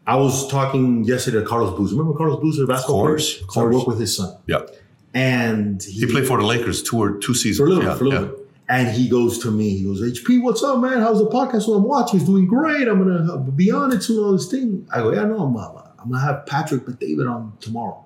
I 0.08 0.16
was 0.16 0.48
talking 0.50 1.04
yesterday 1.04 1.40
to 1.40 1.46
Carlos 1.46 1.78
Boozer. 1.78 1.96
Remember 1.96 2.18
Carlos 2.18 2.40
Boozer, 2.40 2.62
the 2.62 2.68
basketball 2.68 3.02
course, 3.02 3.34
player? 3.36 3.46
of 3.46 3.54
So 3.54 3.62
I 3.62 3.66
work 3.66 3.88
with 3.88 4.00
his 4.00 4.16
son. 4.18 4.38
Yeah. 4.48 4.62
And 5.14 5.82
He 5.84 6.06
played 6.06 6.28
for 6.28 6.38
the 6.40 6.46
Lakers 6.46 6.82
two 6.84 6.98
or 6.98 7.18
two 7.18 7.34
seasons. 7.34 7.58
for 7.58 7.66
a 7.66 7.70
little 7.70 7.84
yeah, 7.84 7.96
for 7.98 8.06
a 8.06 8.08
little 8.08 8.28
yeah. 8.28 8.34
And 8.72 8.88
he 8.96 9.10
goes 9.10 9.40
to 9.40 9.50
me, 9.52 9.78
he 9.78 9.84
goes, 9.84 10.00
HB, 10.00 10.44
what's 10.44 10.62
up, 10.64 10.80
man? 10.80 11.00
How's 11.02 11.18
the 11.18 11.26
podcast? 11.26 11.68
Well, 11.68 11.78
I'm 11.78 11.84
watching. 11.84 12.20
It's 12.20 12.30
doing 12.30 12.46
great. 12.46 12.88
I'm 12.88 13.04
going 13.04 13.28
to 13.28 13.52
be 13.52 13.72
on 13.72 13.92
it 13.92 14.04
soon, 14.04 14.24
all 14.24 14.32
this 14.32 14.48
thing. 14.48 14.88
I 14.94 15.00
go, 15.00 15.12
yeah, 15.12 15.26
no, 15.26 15.40
I'm, 15.40 15.56
I'm 16.02 16.10
going 16.10 16.22
to 16.22 16.26
have 16.26 16.46
Patrick 16.46 16.86
Bet 16.86 17.00
David 17.00 17.28
on 17.28 17.54
tomorrow. 17.60 18.06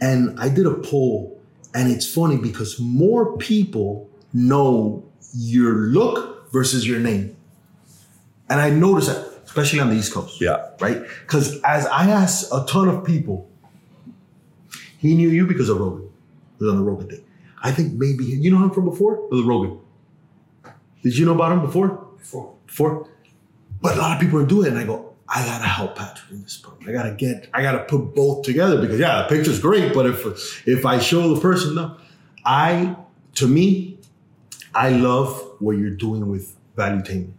And 0.00 0.38
I 0.38 0.48
did 0.48 0.66
a 0.66 0.74
poll, 0.74 1.40
and 1.74 1.90
it's 1.90 2.12
funny 2.12 2.36
because 2.36 2.78
more 2.78 3.36
people 3.38 4.08
know 4.32 5.04
your 5.34 5.72
look 5.74 6.52
versus 6.52 6.86
your 6.86 7.00
name. 7.00 7.36
And 8.48 8.60
I 8.60 8.70
noticed 8.70 9.08
that, 9.08 9.42
especially 9.44 9.80
on 9.80 9.88
the 9.88 9.96
East 9.96 10.12
Coast. 10.12 10.40
Yeah. 10.40 10.68
Right? 10.80 11.02
Because 11.22 11.60
as 11.62 11.86
I 11.86 12.10
asked 12.10 12.52
a 12.52 12.64
ton 12.68 12.88
of 12.88 13.04
people, 13.04 13.48
he 14.98 15.14
knew 15.14 15.28
you 15.30 15.46
because 15.46 15.68
of 15.68 15.78
Rogan. 15.78 16.10
He 16.58 16.64
was 16.64 16.72
on 16.72 16.78
the 16.78 16.84
Rogan 16.84 17.08
thing. 17.08 17.24
I 17.62 17.72
think 17.72 17.94
maybe 17.94 18.24
you 18.24 18.50
know 18.50 18.62
him 18.62 18.70
from 18.70 18.84
before? 18.84 19.26
The 19.30 19.42
Rogan? 19.42 19.78
Did 21.02 21.16
you 21.16 21.24
know 21.24 21.34
about 21.34 21.52
him 21.52 21.62
before? 21.62 21.88
Before. 22.18 22.54
Before? 22.66 23.08
But 23.80 23.96
a 23.96 23.98
lot 23.98 24.16
of 24.16 24.20
people 24.20 24.40
are 24.40 24.46
doing 24.46 24.66
it, 24.66 24.70
and 24.70 24.78
I 24.78 24.84
go, 24.84 25.15
I 25.28 25.44
gotta 25.44 25.64
help 25.64 25.96
Patrick 25.96 26.30
in 26.30 26.42
this 26.42 26.56
part. 26.56 26.76
I 26.86 26.92
gotta 26.92 27.12
get, 27.12 27.48
I 27.52 27.62
gotta 27.62 27.84
put 27.84 28.14
both 28.14 28.44
together 28.44 28.80
because 28.80 29.00
yeah, 29.00 29.22
the 29.22 29.28
picture's 29.28 29.58
great, 29.58 29.92
but 29.92 30.06
if 30.06 30.66
if 30.68 30.86
I 30.86 30.98
show 30.98 31.34
the 31.34 31.40
person, 31.40 31.74
no. 31.74 31.96
I 32.44 32.96
to 33.34 33.48
me, 33.48 33.98
I 34.74 34.90
love 34.90 35.56
what 35.58 35.72
you're 35.72 35.90
doing 35.90 36.28
with 36.28 36.54
value 36.76 37.02
valuetainment. 37.02 37.32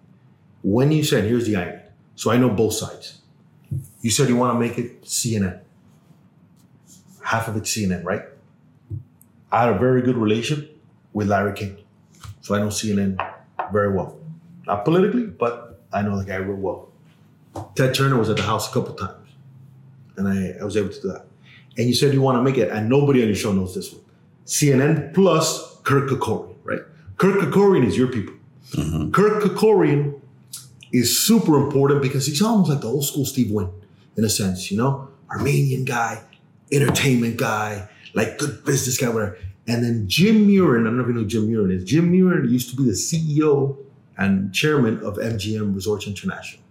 When 0.64 0.92
you 0.92 1.04
said, 1.04 1.24
here's 1.24 1.46
the 1.46 1.56
irony. 1.56 1.82
So 2.16 2.32
I 2.32 2.38
know 2.38 2.50
both 2.50 2.74
sides. 2.74 3.22
You 4.02 4.10
said 4.10 4.28
you 4.28 4.36
want 4.36 4.54
to 4.56 4.60
make 4.60 4.78
it 4.78 5.04
CNN. 5.04 5.62
Half 7.24 7.48
of 7.48 7.58
it's 7.58 7.76
CNN, 7.76 8.04
right? 8.04 8.24
I 9.52 9.66
had 9.66 9.76
a 9.76 9.78
very 9.78 10.02
good 10.02 10.18
relationship 10.18 10.78
with 11.14 11.28
Larry 11.28 11.54
King. 11.54 11.78
So 12.42 12.56
I 12.56 12.60
know 12.60 12.68
CNN 12.68 13.18
very 13.72 13.94
well. 13.94 14.18
Not 14.66 14.84
politically, 14.84 15.26
but 15.26 15.82
I 15.94 16.02
know 16.02 16.18
the 16.18 16.26
guy 16.26 16.36
real 16.36 16.58
well. 16.58 16.90
Ted 17.78 17.94
Turner 17.94 18.18
was 18.18 18.30
at 18.30 18.38
the 18.38 18.44
house 18.44 18.68
a 18.70 18.74
couple 18.74 18.96
times. 18.96 19.30
And 20.18 20.28
I, 20.28 20.60
I 20.60 20.64
was 20.64 20.76
able 20.76 20.90
to 20.90 21.02
do 21.02 21.08
that. 21.10 21.28
And 21.78 21.88
you 21.88 21.94
said 21.94 22.12
you 22.12 22.22
want 22.22 22.40
to 22.40 22.42
make 22.42 22.58
it, 22.58 22.72
and 22.72 22.90
nobody 22.90 23.22
on 23.22 23.28
your 23.28 23.36
show 23.36 23.54
knows 23.54 23.76
this 23.76 23.94
one. 23.94 24.02
CNN 24.48 25.14
plus 25.14 25.78
Kirk 25.84 26.10
Kerkorian, 26.10 26.56
right? 26.64 26.82
Kirk 27.18 27.40
Kerkorian 27.40 27.86
is 27.86 27.96
your 27.96 28.08
people. 28.08 28.34
Mm-hmm. 28.72 29.12
Kirk 29.12 29.44
Kerkorian 29.44 30.20
is 30.92 31.24
super 31.24 31.56
important 31.64 32.02
because 32.02 32.26
he's 32.26 32.42
almost 32.42 32.72
like 32.72 32.82
the 32.82 32.88
old 32.88 33.06
school 33.06 33.26
Steve 33.26 33.52
Wynn 33.52 33.70
in 34.16 34.24
a 34.24 34.30
sense, 34.30 34.72
you 34.72 34.78
know? 34.78 35.10
Armenian 35.30 35.86
guy, 35.86 36.24
entertainment 36.72 37.38
guy, 37.38 37.88
like 38.16 38.40
good 38.40 38.66
business 38.66 38.98
guy, 38.98 39.10
whatever. 39.10 39.38
And 39.68 39.84
then 39.84 40.08
Jim 40.08 40.48
Murren, 40.48 40.82
I 40.82 40.84
don't 40.86 40.98
know 40.98 41.04
if 41.04 41.10
you 41.10 41.14
know 41.14 41.22
who 41.22 41.28
Jim 41.28 41.48
Murren 41.48 41.72
is. 41.72 41.84
Jim 41.84 42.12
Murren 42.12 42.50
used 42.50 42.72
to 42.72 42.76
be 42.76 42.86
the 42.86 42.94
CEO 42.94 43.78
and 44.18 44.52
chairman 44.52 45.00
of 45.06 45.18
MGM 45.18 45.76
Resorts 45.76 46.08
International. 46.08 46.64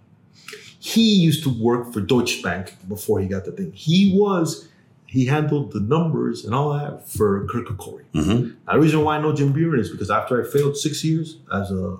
He 0.93 1.07
used 1.29 1.41
to 1.43 1.49
work 1.49 1.91
for 1.93 1.99
Deutsche 2.01 2.41
Bank 2.41 2.65
before 2.87 3.19
he 3.19 3.27
got 3.27 3.43
the 3.45 3.51
thing. 3.51 3.71
He 3.73 3.99
was, 4.17 4.67
he 5.05 5.25
handled 5.25 5.73
the 5.73 5.81
numbers 5.81 6.45
and 6.45 6.53
all 6.55 6.69
that 6.77 7.09
for 7.09 7.45
Kirk 7.47 7.67
Corey. 7.77 8.05
Mhm. 8.15 8.53
Now, 8.65 8.73
the 8.73 8.79
reason 8.79 9.03
why 9.03 9.17
I 9.17 9.21
know 9.21 9.33
Jim 9.33 9.53
Murren 9.53 9.79
is 9.79 9.89
because 9.89 10.09
after 10.09 10.33
I 10.41 10.43
failed 10.49 10.77
six 10.77 11.03
years 11.03 11.37
as 11.51 11.71
a 11.71 11.97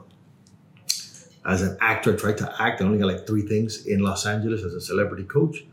as 1.45 1.61
an 1.61 1.77
actor, 1.81 2.13
I 2.13 2.15
tried 2.17 2.37
to 2.43 2.47
act. 2.61 2.81
I 2.81 2.85
only 2.85 2.97
got 2.99 3.07
like 3.13 3.25
three 3.25 3.41
things 3.41 3.85
in 3.85 3.99
Los 4.09 4.25
Angeles 4.25 4.63
as 4.63 4.73
a 4.73 4.81
celebrity 4.81 5.23
coach. 5.23 5.65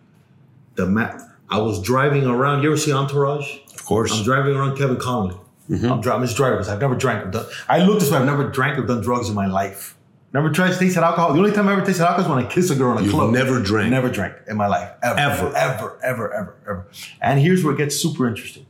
The 0.77 0.87
map. 0.87 1.21
I 1.51 1.59
was 1.59 1.81
driving 1.83 2.25
around. 2.27 2.63
You 2.63 2.69
ever 2.71 2.77
see 2.77 2.93
Entourage? 2.93 3.49
Of 3.75 3.85
course. 3.85 4.11
I'm 4.17 4.25
driving 4.25 4.55
around 4.57 4.77
Kevin 4.77 4.97
Connolly. 4.97 5.37
I'm 5.71 6.01
driving. 6.01 6.23
This 6.23 6.35
drivers. 6.35 6.69
I've 6.69 6.81
never 6.81 6.95
drank 7.05 7.27
or 7.27 7.31
done. 7.31 7.47
I 7.69 7.77
look 7.85 7.99
this 8.01 8.11
way. 8.11 8.19
I've 8.19 8.27
never 8.35 8.45
drank 8.59 8.79
or 8.79 8.83
done 8.87 9.01
drugs 9.09 9.29
in 9.29 9.35
my 9.35 9.47
life. 9.47 9.97
Never 10.35 10.51
tried 10.51 10.73
to 10.73 10.79
taste 10.79 10.97
alcohol. 10.97 11.33
The 11.33 11.39
only 11.39 11.53
time 11.53 11.69
I 11.69 11.75
ever 11.75 11.87
tasted 11.87 12.03
alcohol 12.03 12.25
is 12.25 12.29
when 12.37 12.45
I 12.45 12.49
kiss 12.49 12.69
a 12.69 12.75
girl 12.75 12.91
in 12.93 12.99
a 12.99 13.03
You've 13.03 13.13
club. 13.13 13.31
never 13.31 13.61
drank? 13.61 13.89
Never 13.89 14.11
drank 14.11 14.35
in 14.49 14.57
my 14.57 14.67
life. 14.67 14.91
Ever. 15.01 15.21
Ever? 15.21 15.57
Ever. 15.57 16.01
Ever. 16.03 16.35
Ever. 16.35 16.57
Ever. 16.69 16.87
And 17.23 17.39
here's 17.39 17.63
where 17.63 17.73
it 17.73 17.77
gets 17.79 17.95
super 17.95 18.27
interesting. 18.27 18.67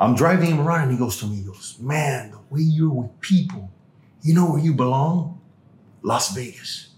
I'm 0.00 0.16
driving 0.16 0.50
him 0.50 0.60
around 0.60 0.82
and 0.88 0.90
he 0.90 0.98
goes 0.98 1.16
to 1.18 1.26
me, 1.26 1.36
he 1.36 1.42
goes, 1.42 1.76
Man, 1.80 2.32
the 2.32 2.38
way 2.50 2.62
you're 2.62 2.90
with 2.90 3.20
people, 3.20 3.70
you 4.22 4.34
know 4.34 4.50
where 4.50 4.58
you 4.58 4.74
belong? 4.74 5.40
Las 6.02 6.34
Vegas. 6.34 6.88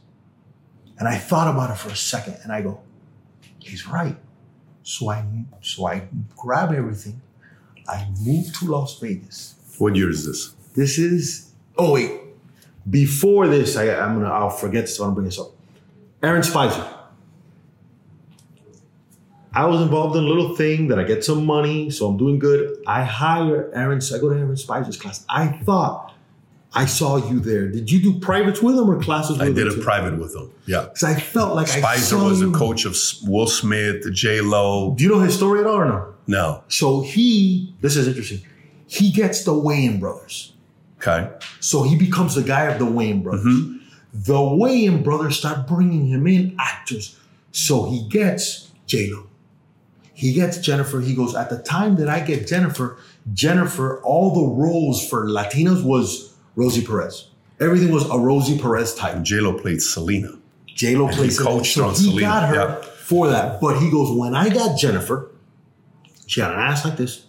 And 0.98 1.06
I 1.06 1.18
thought 1.18 1.52
about 1.52 1.68
it 1.68 1.76
for 1.76 1.90
a 1.90 1.96
second 1.96 2.38
and 2.42 2.52
I 2.52 2.62
go, 2.62 2.80
He's 3.58 3.86
right. 3.86 4.16
So 4.84 5.10
I 5.10 5.22
so 5.60 5.86
I 5.86 6.08
grab 6.34 6.72
everything. 6.72 7.20
I 7.86 8.08
move 8.22 8.58
to 8.58 8.64
Las 8.64 8.98
Vegas. 9.00 9.54
What 9.76 9.96
year 9.96 10.08
is 10.08 10.24
this? 10.24 10.54
This 10.74 10.96
is 10.96 11.52
oh 11.76 11.92
wait. 11.92 12.22
Before 12.88 13.48
this, 13.48 13.76
I, 13.76 13.90
I'm 13.94 14.14
gonna 14.20 14.30
I'll 14.32 14.50
forget 14.50 14.88
so 14.88 15.02
I'm 15.04 15.08
gonna 15.10 15.14
bring 15.16 15.24
this 15.26 15.38
up. 15.38 15.48
Aaron 16.22 16.42
Speiser. 16.42 16.92
I 19.52 19.64
was 19.64 19.80
involved 19.80 20.16
in 20.16 20.24
a 20.24 20.26
little 20.26 20.54
thing 20.54 20.88
that 20.88 20.98
I 20.98 21.04
get 21.04 21.24
some 21.24 21.46
money, 21.46 21.88
so 21.90 22.06
I'm 22.08 22.18
doing 22.18 22.38
good. 22.38 22.76
I 22.86 23.04
hire 23.04 23.70
Aaron, 23.74 24.00
I 24.14 24.18
go 24.18 24.28
to 24.28 24.36
Aaron 24.38 24.54
Speiser's 24.54 24.98
class. 24.98 25.24
I 25.30 25.48
thought 25.48 26.12
I 26.74 26.84
saw 26.84 27.16
you 27.16 27.40
there. 27.40 27.68
Did 27.68 27.90
you 27.90 28.02
do 28.02 28.20
privates 28.20 28.60
with 28.60 28.76
him 28.76 28.90
or 28.90 29.00
classes 29.00 29.40
I 29.40 29.46
with 29.46 29.56
did 29.56 29.66
him? 29.68 29.72
a 29.72 29.76
too? 29.76 29.82
private 29.82 30.18
with 30.18 30.36
him. 30.36 30.52
Yeah. 30.66 30.82
Because 30.82 31.04
I 31.04 31.14
felt 31.18 31.54
like 31.54 31.70
I 31.70 31.80
Speiser 31.80 32.22
was 32.22 32.42
a 32.42 32.46
you. 32.46 32.52
coach 32.52 32.84
of 32.84 32.94
Will 33.24 33.46
Smith, 33.46 34.04
J 34.12 34.42
Lo. 34.42 34.94
Do 34.94 35.02
you 35.04 35.08
know 35.10 35.20
his 35.20 35.34
story 35.34 35.60
at 35.60 35.66
all 35.66 35.76
or 35.76 35.86
no? 35.88 36.14
No. 36.26 36.62
So 36.68 37.00
he, 37.00 37.74
this 37.80 37.96
is 37.96 38.06
interesting. 38.08 38.42
He 38.86 39.10
gets 39.10 39.42
the 39.44 39.52
Wayans 39.52 40.00
brothers. 40.00 40.52
Okay. 41.06 41.30
So 41.60 41.82
he 41.82 41.96
becomes 41.96 42.34
the 42.34 42.42
guy 42.42 42.64
of 42.64 42.78
the 42.78 42.84
Wayans 42.84 43.22
brothers. 43.22 43.44
Mm-hmm. 43.44 43.78
The 44.12 44.34
Wayans 44.34 45.04
brothers 45.04 45.36
start 45.38 45.66
bringing 45.66 46.06
him 46.06 46.26
in 46.26 46.56
actors. 46.58 47.18
So 47.52 47.88
he 47.88 48.08
gets 48.08 48.70
J-Lo. 48.86 49.26
He 50.12 50.32
gets 50.32 50.58
Jennifer. 50.58 51.00
He 51.00 51.14
goes, 51.14 51.34
at 51.34 51.50
the 51.50 51.58
time 51.58 51.96
that 51.96 52.08
I 52.08 52.20
get 52.20 52.46
Jennifer, 52.46 52.96
Jennifer, 53.34 54.02
all 54.02 54.32
the 54.32 54.54
roles 54.54 55.06
for 55.06 55.26
Latinos 55.26 55.84
was 55.84 56.34
Rosie 56.54 56.84
Perez. 56.84 57.28
Everything 57.60 57.92
was 57.92 58.08
a 58.08 58.18
Rosie 58.18 58.58
Perez 58.58 58.94
type. 58.94 59.22
J 59.22 59.40
Lo 59.40 59.58
played 59.58 59.82
Selena. 59.82 60.32
J-Lo 60.66 61.06
he 61.08 61.16
plays 61.16 61.40
it. 61.40 61.42
coached 61.42 61.74
So 61.74 61.84
on 61.84 61.90
he 61.94 61.96
Selena, 61.96 62.20
got 62.20 62.48
her 62.48 62.54
yeah. 62.54 62.82
for 62.82 63.28
that. 63.28 63.60
But 63.60 63.78
he 63.78 63.90
goes, 63.90 64.10
when 64.16 64.34
I 64.34 64.48
got 64.48 64.78
Jennifer, 64.78 65.30
she 66.26 66.40
had 66.40 66.52
an 66.52 66.58
ass 66.58 66.84
like 66.84 66.96
this. 66.96 67.25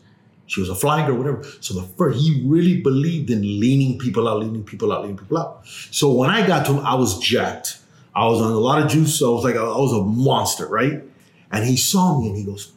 She 0.47 0.59
was 0.61 0.69
a 0.69 0.75
fly 0.75 1.05
girl, 1.05 1.17
whatever. 1.17 1.43
So 1.61 1.73
the 1.73 1.83
first, 1.97 2.19
he 2.19 2.43
really 2.45 2.81
believed 2.81 3.29
in 3.29 3.41
leaning 3.41 3.99
people 3.99 4.27
out, 4.27 4.39
leaning 4.39 4.63
people 4.63 4.91
out, 4.93 5.01
leaning 5.01 5.17
people 5.17 5.37
out. 5.37 5.61
So 5.91 6.11
when 6.13 6.29
I 6.29 6.47
got 6.47 6.65
to 6.67 6.73
him, 6.73 6.85
I 6.85 6.95
was 6.95 7.19
jacked. 7.19 7.79
I 8.15 8.25
was 8.27 8.41
on 8.41 8.51
a 8.51 8.57
lot 8.57 8.81
of 8.81 8.89
juice. 8.89 9.19
So 9.19 9.31
I 9.31 9.35
was 9.35 9.43
like, 9.43 9.55
I 9.55 9.63
was 9.63 9.93
a 9.93 10.01
monster, 10.03 10.65
right? 10.67 11.03
And 11.51 11.65
he 11.65 11.77
saw 11.77 12.19
me 12.19 12.27
and 12.29 12.37
he 12.37 12.43
goes, 12.45 12.71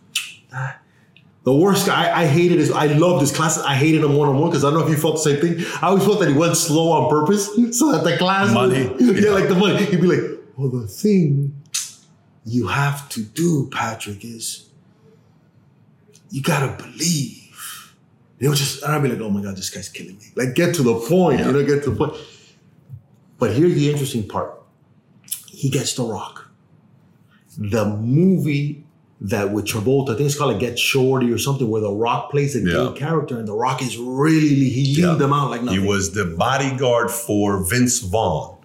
"Ah." 0.52 0.76
the 1.42 1.54
worst 1.54 1.86
guy 1.86 2.12
I 2.14 2.26
hated 2.26 2.58
is 2.58 2.70
I 2.70 2.86
loved 2.86 3.20
his 3.22 3.32
classes. 3.34 3.62
I 3.62 3.74
hated 3.74 4.02
him 4.04 4.14
one 4.14 4.28
on 4.28 4.38
one 4.38 4.50
because 4.50 4.62
I 4.64 4.70
don't 4.70 4.80
know 4.80 4.84
if 4.84 4.90
you 4.90 4.96
felt 4.96 5.14
the 5.14 5.30
same 5.30 5.40
thing. 5.40 5.64
I 5.80 5.86
always 5.88 6.04
felt 6.04 6.20
that 6.20 6.28
he 6.28 6.34
went 6.34 6.56
slow 6.56 6.92
on 6.92 7.08
purpose 7.08 7.46
so 7.78 7.92
that 7.92 8.04
the 8.04 8.16
class 8.18 8.52
Money. 8.52 8.82
yeah, 8.98 9.12
Yeah. 9.12 9.30
like 9.30 9.48
the 9.48 9.54
money. 9.54 9.84
He'd 9.86 10.00
be 10.00 10.06
like, 10.06 10.38
well, 10.56 10.68
the 10.68 10.86
thing 10.86 11.54
you 12.44 12.66
have 12.68 13.08
to 13.10 13.22
do, 13.22 13.68
Patrick, 13.72 14.24
is 14.24 14.68
you 16.30 16.42
gotta 16.42 16.80
believe. 16.82 17.39
Was 18.48 18.58
just, 18.58 18.82
and 18.82 18.92
I'd 18.92 19.02
be 19.02 19.08
like, 19.10 19.20
oh 19.20 19.28
my 19.30 19.42
God, 19.42 19.56
this 19.56 19.68
guy's 19.70 19.88
killing 19.88 20.16
me. 20.16 20.24
Like, 20.34 20.54
get 20.54 20.74
to 20.76 20.82
the 20.82 20.94
point, 20.94 21.40
you 21.40 21.52
know, 21.52 21.62
get 21.64 21.84
to 21.84 21.90
the 21.90 21.96
point. 21.96 22.14
But 23.38 23.52
here's 23.52 23.74
the 23.74 23.90
interesting 23.90 24.26
part. 24.26 24.60
He 25.46 25.68
gets 25.68 25.94
the 25.94 26.04
rock. 26.04 26.48
The 27.58 27.84
movie 27.84 28.84
that 29.22 29.50
with 29.52 29.66
Travolta, 29.66 30.10
I 30.14 30.16
think 30.16 30.26
it's 30.26 30.38
called 30.38 30.52
like 30.52 30.60
Get 30.60 30.78
Shorty 30.78 31.30
or 31.30 31.36
something, 31.36 31.68
where 31.68 31.82
the 31.82 31.92
rock 31.92 32.30
plays 32.30 32.56
a 32.56 32.60
Yeah. 32.60 32.90
gay 32.94 32.98
character 32.98 33.38
and 33.38 33.46
the 33.46 33.52
rock 33.54 33.82
is 33.82 33.98
really, 33.98 34.48
he 34.70 34.84
leaned 34.96 34.96
Yeah. 35.12 35.14
them 35.16 35.32
out 35.34 35.50
like 35.50 35.68
He 35.68 35.78
was 35.78 36.12
the 36.12 36.24
bodyguard 36.24 37.10
for 37.10 37.62
Vince 37.62 37.98
Vaughn. 38.00 38.56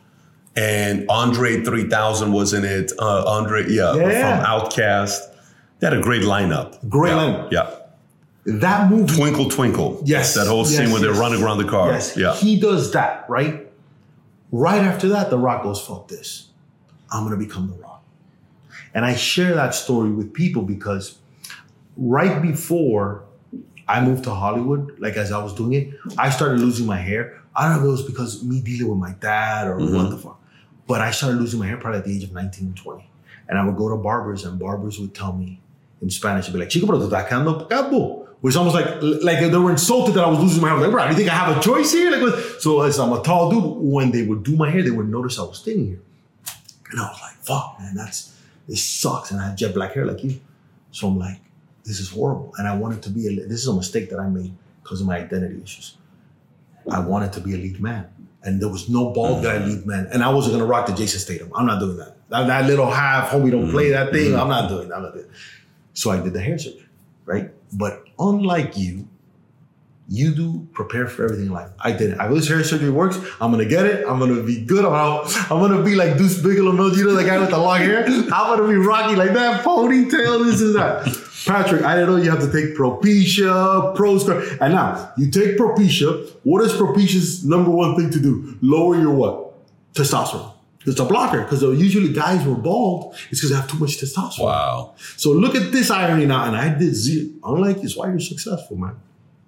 And 0.55 1.05
Andre 1.09 1.61
3000 1.65 2.31
was 2.31 2.53
in 2.53 2.63
it. 2.63 2.93
Uh, 2.97 3.25
Andre, 3.25 3.65
yeah, 3.69 3.93
Yeah. 3.95 4.45
from 4.45 4.69
OutKast. 4.69 5.19
They 5.79 5.87
had 5.87 5.97
a 5.97 6.01
great 6.01 6.21
lineup. 6.21 6.77
Great 6.87 7.09
yeah. 7.11 7.17
lineup. 7.17 7.51
Yeah. 7.51 7.69
That 8.45 8.91
movie 8.91 9.15
Twinkle 9.15 9.49
Twinkle. 9.49 10.01
Yes. 10.05 10.35
That 10.35 10.47
whole 10.47 10.65
scene 10.65 10.81
Yes, 10.81 10.91
where 10.91 11.01
they're 11.01 11.19
running 11.19 11.43
around 11.43 11.57
the 11.57 11.67
car. 11.67 11.91
Yes. 11.91 12.15
Yeah. 12.15 12.35
He 12.35 12.59
does 12.59 12.91
that, 12.93 13.27
right? 13.29 13.67
Right 14.51 14.81
after 14.81 15.09
that, 15.09 15.29
The 15.29 15.37
Rock 15.37 15.63
goes, 15.63 15.81
fuck 15.85 16.07
this. 16.07 16.49
I'm 17.11 17.25
going 17.25 17.37
to 17.37 17.43
become 17.43 17.69
The 17.69 17.75
Rock. 17.81 18.03
And 18.93 19.03
I 19.03 19.15
share 19.15 19.55
that 19.55 19.73
story 19.73 20.11
with 20.11 20.31
people 20.33 20.61
because 20.61 21.17
right 21.97 22.41
before 22.41 23.23
I 23.87 24.01
moved 24.01 24.23
to 24.25 24.31
Hollywood, 24.31 24.99
like 24.99 25.17
as 25.17 25.31
I 25.31 25.43
was 25.43 25.53
doing 25.53 25.73
it, 25.73 25.93
I 26.17 26.29
started 26.29 26.59
losing 26.59 26.85
my 26.85 26.97
hair. 26.97 27.41
I 27.55 27.67
don't 27.67 27.77
know 27.77 27.83
if 27.83 27.87
it 27.87 27.91
was 27.91 28.03
because 28.03 28.43
me 28.43 28.61
dealing 28.61 28.89
with 28.89 28.99
my 28.99 29.13
dad 29.19 29.67
or 29.67 29.77
what 29.77 29.89
mm-hmm. 29.89 30.09
the 30.11 30.17
fuck. 30.17 30.39
But 30.87 31.01
I 31.01 31.11
started 31.11 31.39
losing 31.39 31.59
my 31.59 31.65
hair 31.65 31.77
probably 31.77 31.99
at 31.99 32.05
the 32.05 32.15
age 32.15 32.23
of 32.23 32.31
19 32.31 32.67
and 32.67 32.77
20. 32.77 33.09
And 33.49 33.57
I 33.57 33.65
would 33.65 33.75
go 33.75 33.89
to 33.89 33.95
barbers 33.95 34.45
and 34.45 34.59
barbers 34.59 34.99
would 34.99 35.15
tell 35.15 35.33
me 35.33 35.61
in 36.01 36.09
Spanish, 36.09 36.45
they'd 36.47 36.53
be 36.53 36.59
like, 36.59 36.69
Chico, 36.69 36.85
pero 36.85 36.99
tú 36.99 37.09
estás 37.09 37.27
quedando 37.27 37.67
calvo. 37.67 38.24
Is 38.47 38.57
almost 38.57 38.75
like 38.75 39.01
like 39.01 39.39
they 39.39 39.57
were 39.57 39.71
insulted 39.71 40.13
that 40.15 40.23
I 40.23 40.29
was 40.29 40.39
losing 40.39 40.61
my 40.61 40.69
hair. 40.69 40.77
I 40.77 40.79
was 40.79 40.87
like, 40.87 40.91
bro, 40.91 41.09
you 41.09 41.15
think 41.15 41.29
I 41.29 41.33
have 41.33 41.57
a 41.57 41.59
choice 41.61 41.91
here? 41.91 42.11
Like, 42.11 42.21
what? 42.21 42.61
so 42.61 42.81
as 42.81 42.99
I'm 42.99 43.13
a 43.13 43.21
tall 43.23 43.49
dude, 43.49 43.77
when 43.77 44.11
they 44.11 44.23
would 44.23 44.43
do 44.43 44.55
my 44.55 44.69
hair, 44.69 44.83
they 44.83 44.91
would 44.91 45.09
notice 45.09 45.39
I 45.39 45.43
was 45.43 45.61
thinning 45.61 45.87
here. 45.87 46.01
And 46.91 47.01
I 47.01 47.09
was 47.09 47.19
like, 47.21 47.35
fuck, 47.35 47.77
man, 47.79 47.95
that's 47.95 48.37
this 48.67 48.83
sucks. 48.83 49.31
And 49.31 49.39
I 49.39 49.49
had 49.49 49.57
jet 49.57 49.73
black 49.73 49.93
hair 49.93 50.05
like 50.05 50.23
you. 50.23 50.39
So 50.91 51.07
I'm 51.07 51.17
like, 51.17 51.39
this 51.83 51.99
is 51.99 52.09
horrible. 52.09 52.53
And 52.57 52.67
I 52.67 52.75
wanted 52.75 53.01
to 53.03 53.09
be 53.09 53.27
a 53.27 53.47
this 53.47 53.61
is 53.61 53.67
a 53.67 53.73
mistake 53.73 54.09
that 54.09 54.19
I 54.19 54.27
made 54.27 54.53
because 54.83 55.01
of 55.01 55.07
my 55.07 55.17
identity 55.17 55.61
issues. 55.63 55.97
I 56.89 56.99
wanted 56.99 57.33
to 57.33 57.41
be 57.41 57.53
a 57.53 57.57
lead 57.57 57.79
man. 57.79 58.07
And 58.43 58.61
there 58.61 58.69
was 58.69 58.89
no 58.89 59.09
bald 59.09 59.39
mm. 59.39 59.43
guy 59.43 59.65
lead 59.65 59.85
man. 59.85 60.07
And 60.13 60.23
I 60.23 60.29
wasn't 60.29 60.53
gonna 60.53 60.65
rock 60.65 60.85
the 60.85 60.93
Jason 60.93 61.19
Statham. 61.19 61.51
I'm 61.55 61.65
not 61.65 61.79
doing 61.79 61.97
that. 61.97 62.15
That, 62.29 62.47
that 62.47 62.65
little 62.65 62.89
half 62.89 63.29
homie 63.29 63.51
don't 63.51 63.71
play 63.71 63.89
that 63.89 64.09
mm. 64.09 64.13
thing. 64.13 64.31
Mm. 64.33 64.41
I'm 64.41 64.49
not 64.49 64.69
doing 64.69 64.89
that. 64.89 64.95
I'm 64.95 65.03
not 65.03 65.13
doing. 65.13 65.29
So 65.93 66.11
I 66.11 66.19
did 66.21 66.33
the 66.33 66.41
hair 66.41 66.57
surgery, 66.57 66.85
right? 67.25 67.49
But 67.73 68.03
unlike 68.19 68.77
you, 68.77 69.07
you 70.07 70.35
do 70.35 70.67
prepare 70.71 71.07
for 71.07 71.23
everything 71.23 71.47
in 71.47 71.51
life. 71.51 71.71
I 71.79 71.91
didn't. 71.91 72.19
I 72.19 72.29
wish 72.29 72.47
hair 72.47 72.63
surgery 72.63 72.91
works. 72.91 73.17
I'm 73.41 73.49
gonna 73.51 73.65
get 73.65 73.85
it. 73.85 74.05
I'm 74.07 74.19
gonna 74.19 74.43
be 74.43 74.63
good. 74.63 74.85
I'm 74.85 74.91
gonna, 74.91 75.29
I'm 75.49 75.59
gonna 75.59 75.83
be 75.83 75.95
like 75.95 76.17
Deuce 76.17 76.39
Bigalow, 76.41 76.75
no, 76.75 76.87
you 76.87 77.05
know, 77.05 77.15
the 77.15 77.23
guy 77.23 77.39
with 77.39 77.49
the 77.49 77.57
long 77.57 77.79
hair. 77.79 78.05
I'm 78.05 78.29
gonna 78.29 78.67
be 78.67 78.75
rocky 78.75 79.15
like 79.15 79.33
that, 79.33 79.65
ponytail, 79.65 80.45
this 80.45 80.61
is 80.61 80.75
that. 80.75 81.05
Patrick, 81.45 81.83
I 81.83 81.95
didn't 81.95 82.09
know 82.09 82.15
you 82.17 82.31
have 82.31 82.39
to 82.39 82.51
take 82.51 82.75
Propecia, 82.75 83.95
Proscar. 83.95 84.57
And 84.61 84.73
now 84.73 85.11
you 85.15 85.29
take 85.29 85.57
Propecia. 85.57 86.27
What 86.43 86.63
is 86.63 86.73
Propecia's 86.73 87.45
number 87.45 87.69
one 87.69 87.95
thing 87.95 88.09
to 88.11 88.19
do? 88.19 88.57
Lower 88.61 88.99
your 88.99 89.13
what? 89.13 89.53
Testosterone. 89.93 90.54
It's 90.85 90.99
a 90.99 91.05
blocker 91.05 91.41
because 91.41 91.63
usually 91.63 92.13
guys 92.13 92.45
were 92.45 92.55
bald. 92.55 93.15
It's 93.31 93.39
because 93.39 93.49
they 93.49 93.55
have 93.55 93.69
too 93.69 93.77
much 93.77 93.97
testosterone. 93.97 94.43
Wow. 94.43 94.95
So 95.17 95.31
look 95.31 95.55
at 95.55 95.71
this 95.71 95.89
irony 95.89 96.25
now, 96.25 96.45
and 96.45 96.55
I 96.55 96.77
did 96.77 96.93
zero. 96.93 97.29
Unlike 97.43 97.77
it's 97.77 97.97
why 97.97 98.09
you're 98.09 98.19
successful, 98.19 98.77
man. 98.77 98.95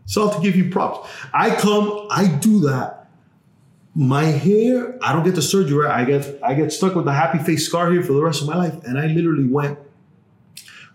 It's 0.05 0.17
all 0.17 0.33
to 0.33 0.41
give 0.41 0.55
you 0.55 0.69
props. 0.69 1.09
I 1.33 1.53
come, 1.55 2.07
I 2.09 2.27
do 2.27 2.61
that. 2.61 3.09
My 3.93 4.23
hair, 4.23 4.97
I 5.01 5.13
don't 5.13 5.23
get 5.23 5.35
the 5.35 5.41
surgery. 5.41 5.85
Right? 5.85 6.01
I 6.01 6.05
get, 6.05 6.39
I 6.43 6.53
get 6.53 6.71
stuck 6.71 6.95
with 6.95 7.05
the 7.05 7.13
happy 7.13 7.39
face 7.39 7.65
scar 7.65 7.91
here 7.91 8.03
for 8.03 8.13
the 8.13 8.23
rest 8.23 8.41
of 8.41 8.47
my 8.47 8.55
life, 8.55 8.83
and 8.85 8.97
I 8.97 9.07
literally 9.07 9.47
went 9.47 9.77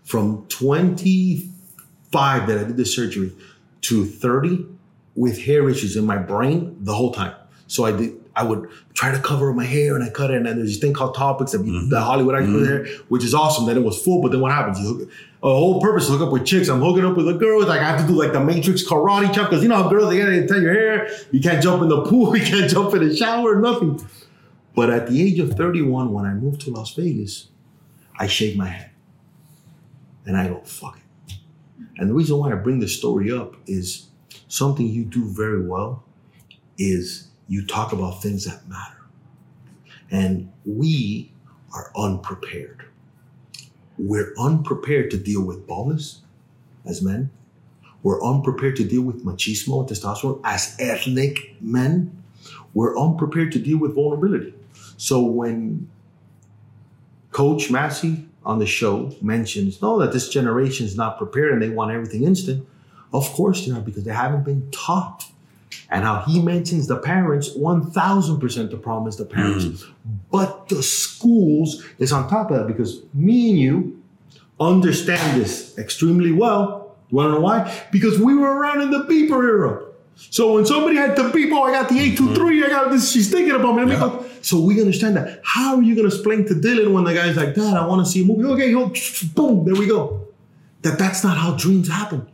from 0.03 0.45
25 0.47 2.47
that 2.47 2.57
I 2.57 2.63
did 2.63 2.77
the 2.77 2.85
surgery 2.85 3.33
to 3.81 4.05
30 4.05 4.65
with 5.15 5.43
hair 5.43 5.69
issues 5.69 5.95
in 5.95 6.05
my 6.05 6.17
brain 6.17 6.77
the 6.79 6.93
whole 6.93 7.13
time. 7.13 7.35
So 7.67 7.85
I 7.85 7.91
did 7.91 8.13
I 8.35 8.43
would 8.43 8.67
try 8.95 9.11
to 9.11 9.19
cover 9.19 9.53
my 9.53 9.63
hair 9.65 9.93
and 9.95 10.03
I 10.03 10.09
cut 10.09 10.31
it. 10.31 10.37
And 10.37 10.45
then 10.47 10.55
there's 10.57 10.69
this 10.71 10.79
thing 10.79 10.93
called 10.93 11.13
topics 11.15 11.51
that 11.51 11.61
Mm-hmm. 11.61 11.89
the 11.89 12.01
Hollywood 12.01 12.35
actor 12.35 12.51
put 12.51 12.63
there, 12.65 12.87
which 13.09 13.23
is 13.23 13.33
awesome. 13.33 13.67
that 13.67 13.77
it 13.77 13.83
was 13.83 14.01
full, 14.01 14.21
but 14.23 14.31
then 14.31 14.41
what 14.41 14.51
happens? 14.51 14.79
You 14.79 14.87
hook 14.95 15.09
a 15.43 15.47
whole 15.49 15.79
purpose 15.81 16.07
to 16.07 16.13
hook 16.13 16.21
up 16.27 16.31
with 16.33 16.45
chicks. 16.45 16.67
I'm 16.69 16.79
hooking 16.81 17.05
up 17.05 17.15
with 17.15 17.27
a 17.29 17.33
girl. 17.33 17.61
Like 17.65 17.79
I 17.81 17.83
have 17.83 17.99
to 18.01 18.07
do 18.07 18.13
like 18.13 18.31
the 18.33 18.39
Matrix 18.43 18.83
karate 18.87 19.31
chop 19.33 19.49
because 19.49 19.61
you 19.61 19.69
know 19.69 19.75
how 19.83 19.87
girls 19.89 20.09
they 20.09 20.17
gotta 20.17 20.47
tie 20.47 20.57
your 20.57 20.73
hair. 20.73 21.09
You 21.31 21.41
can't 21.41 21.61
jump 21.61 21.83
in 21.83 21.89
the 21.89 22.01
pool. 22.03 22.35
You 22.37 22.43
can't 22.43 22.69
jump 22.69 22.93
in 22.95 23.07
the 23.07 23.15
shower. 23.15 23.59
Nothing. 23.59 24.03
But 24.75 24.89
at 24.89 25.07
the 25.07 25.21
age 25.21 25.37
of 25.39 25.53
31, 25.53 26.11
when 26.11 26.25
I 26.25 26.33
moved 26.33 26.61
to 26.61 26.71
Las 26.71 26.93
Vegas, 26.95 27.49
I 28.17 28.25
shaved 28.27 28.57
my 28.57 28.67
head. 28.67 28.89
And 30.25 30.35
I 30.37 30.47
go, 30.47 30.61
fuck 30.61 30.97
it. 30.97 31.33
And 31.97 32.09
the 32.09 32.13
reason 32.15 32.37
why 32.37 32.51
I 32.51 32.55
bring 32.55 32.79
this 32.79 32.97
story 32.97 33.31
up 33.31 33.55
is 33.67 34.07
something 34.47 34.87
you 34.87 35.03
do 35.05 35.25
very 35.29 35.61
well 35.67 36.03
is 36.77 37.27
you 37.47 37.65
talk 37.65 37.93
about 37.93 38.21
things 38.21 38.45
that 38.45 38.67
matter. 38.67 39.01
And 40.11 40.51
we 40.65 41.31
are 41.73 41.91
unprepared. 41.95 42.85
We're 43.97 44.33
unprepared 44.37 45.11
to 45.11 45.17
deal 45.17 45.43
with 45.43 45.67
baldness 45.67 46.21
as 46.85 47.01
men. 47.01 47.31
We're 48.01 48.23
unprepared 48.23 48.75
to 48.77 48.83
deal 48.83 49.01
with 49.01 49.25
machismo 49.25 49.79
and 49.79 49.89
testosterone 49.89 50.41
as 50.43 50.75
ethnic 50.79 51.55
men. 51.61 52.23
We're 52.73 52.97
unprepared 52.97 53.51
to 53.53 53.59
deal 53.59 53.77
with 53.77 53.95
vulnerability. 53.95 54.53
So 54.97 55.21
when 55.21 55.89
Coach 57.31 57.71
Massey 57.71 58.27
on 58.45 58.59
the 58.59 58.65
show 58.65 59.15
mentions, 59.21 59.81
no, 59.81 59.99
that 59.99 60.11
this 60.11 60.29
generation 60.29 60.85
is 60.85 60.97
not 60.97 61.17
prepared 61.17 61.53
and 61.53 61.61
they 61.61 61.69
want 61.69 61.91
everything 61.91 62.23
instant. 62.23 62.67
Of 63.13 63.31
course 63.31 63.65
they 63.65 63.71
are 63.71 63.81
because 63.81 64.03
they 64.03 64.13
haven't 64.13 64.43
been 64.43 64.69
taught. 64.71 65.25
And 65.89 66.03
how 66.03 66.21
he 66.21 66.41
mentions 66.41 66.87
the 66.87 66.97
parents, 66.97 67.49
1000% 67.55 68.71
the 68.71 68.77
problem 68.77 69.07
is 69.07 69.17
the 69.17 69.25
parents. 69.25 69.65
Mm. 69.65 69.91
But 70.31 70.69
the 70.69 70.81
schools 70.83 71.83
is 71.99 72.11
on 72.11 72.29
top 72.29 72.51
of 72.51 72.57
that 72.57 72.67
because 72.67 73.01
me 73.13 73.49
and 73.51 73.59
you 73.59 74.03
understand 74.59 75.39
this 75.39 75.77
extremely 75.77 76.31
well. 76.31 76.95
You 77.09 77.17
wanna 77.17 77.33
know 77.35 77.41
why? 77.41 77.85
Because 77.91 78.19
we 78.19 78.35
were 78.35 78.53
around 78.53 78.81
in 78.81 78.91
the 78.91 79.05
beeper 79.05 79.43
era. 79.43 79.85
So 80.15 80.53
when 80.53 80.65
somebody 80.65 80.95
had 80.95 81.15
the 81.15 81.29
beep, 81.29 81.51
oh, 81.51 81.63
I 81.63 81.71
got 81.71 81.89
the 81.89 81.99
823, 81.99 82.61
mm-hmm. 82.61 82.65
I 82.65 82.69
got 82.69 82.91
this, 82.91 83.11
she's 83.11 83.31
thinking 83.31 83.55
about 83.55 83.75
me. 83.75 83.95
Go. 83.95 84.25
So 84.41 84.59
we 84.59 84.79
understand 84.79 85.15
that. 85.17 85.41
How 85.43 85.75
are 85.75 85.81
you 85.81 85.95
going 85.95 86.09
to 86.09 86.15
explain 86.15 86.45
to 86.47 86.53
Dylan 86.53 86.93
when 86.93 87.03
the 87.03 87.13
guy's 87.13 87.35
like, 87.35 87.55
Dad, 87.55 87.75
I 87.75 87.85
want 87.85 88.05
to 88.05 88.11
see 88.11 88.23
a 88.23 88.25
movie? 88.25 88.43
Okay, 88.43 88.73
boom, 89.35 89.65
there 89.65 89.75
we 89.75 89.87
go. 89.87 90.27
That 90.81 90.99
that's 90.99 91.23
not 91.23 91.37
how 91.37 91.55
dreams 91.55 91.89
happen. 91.89 92.29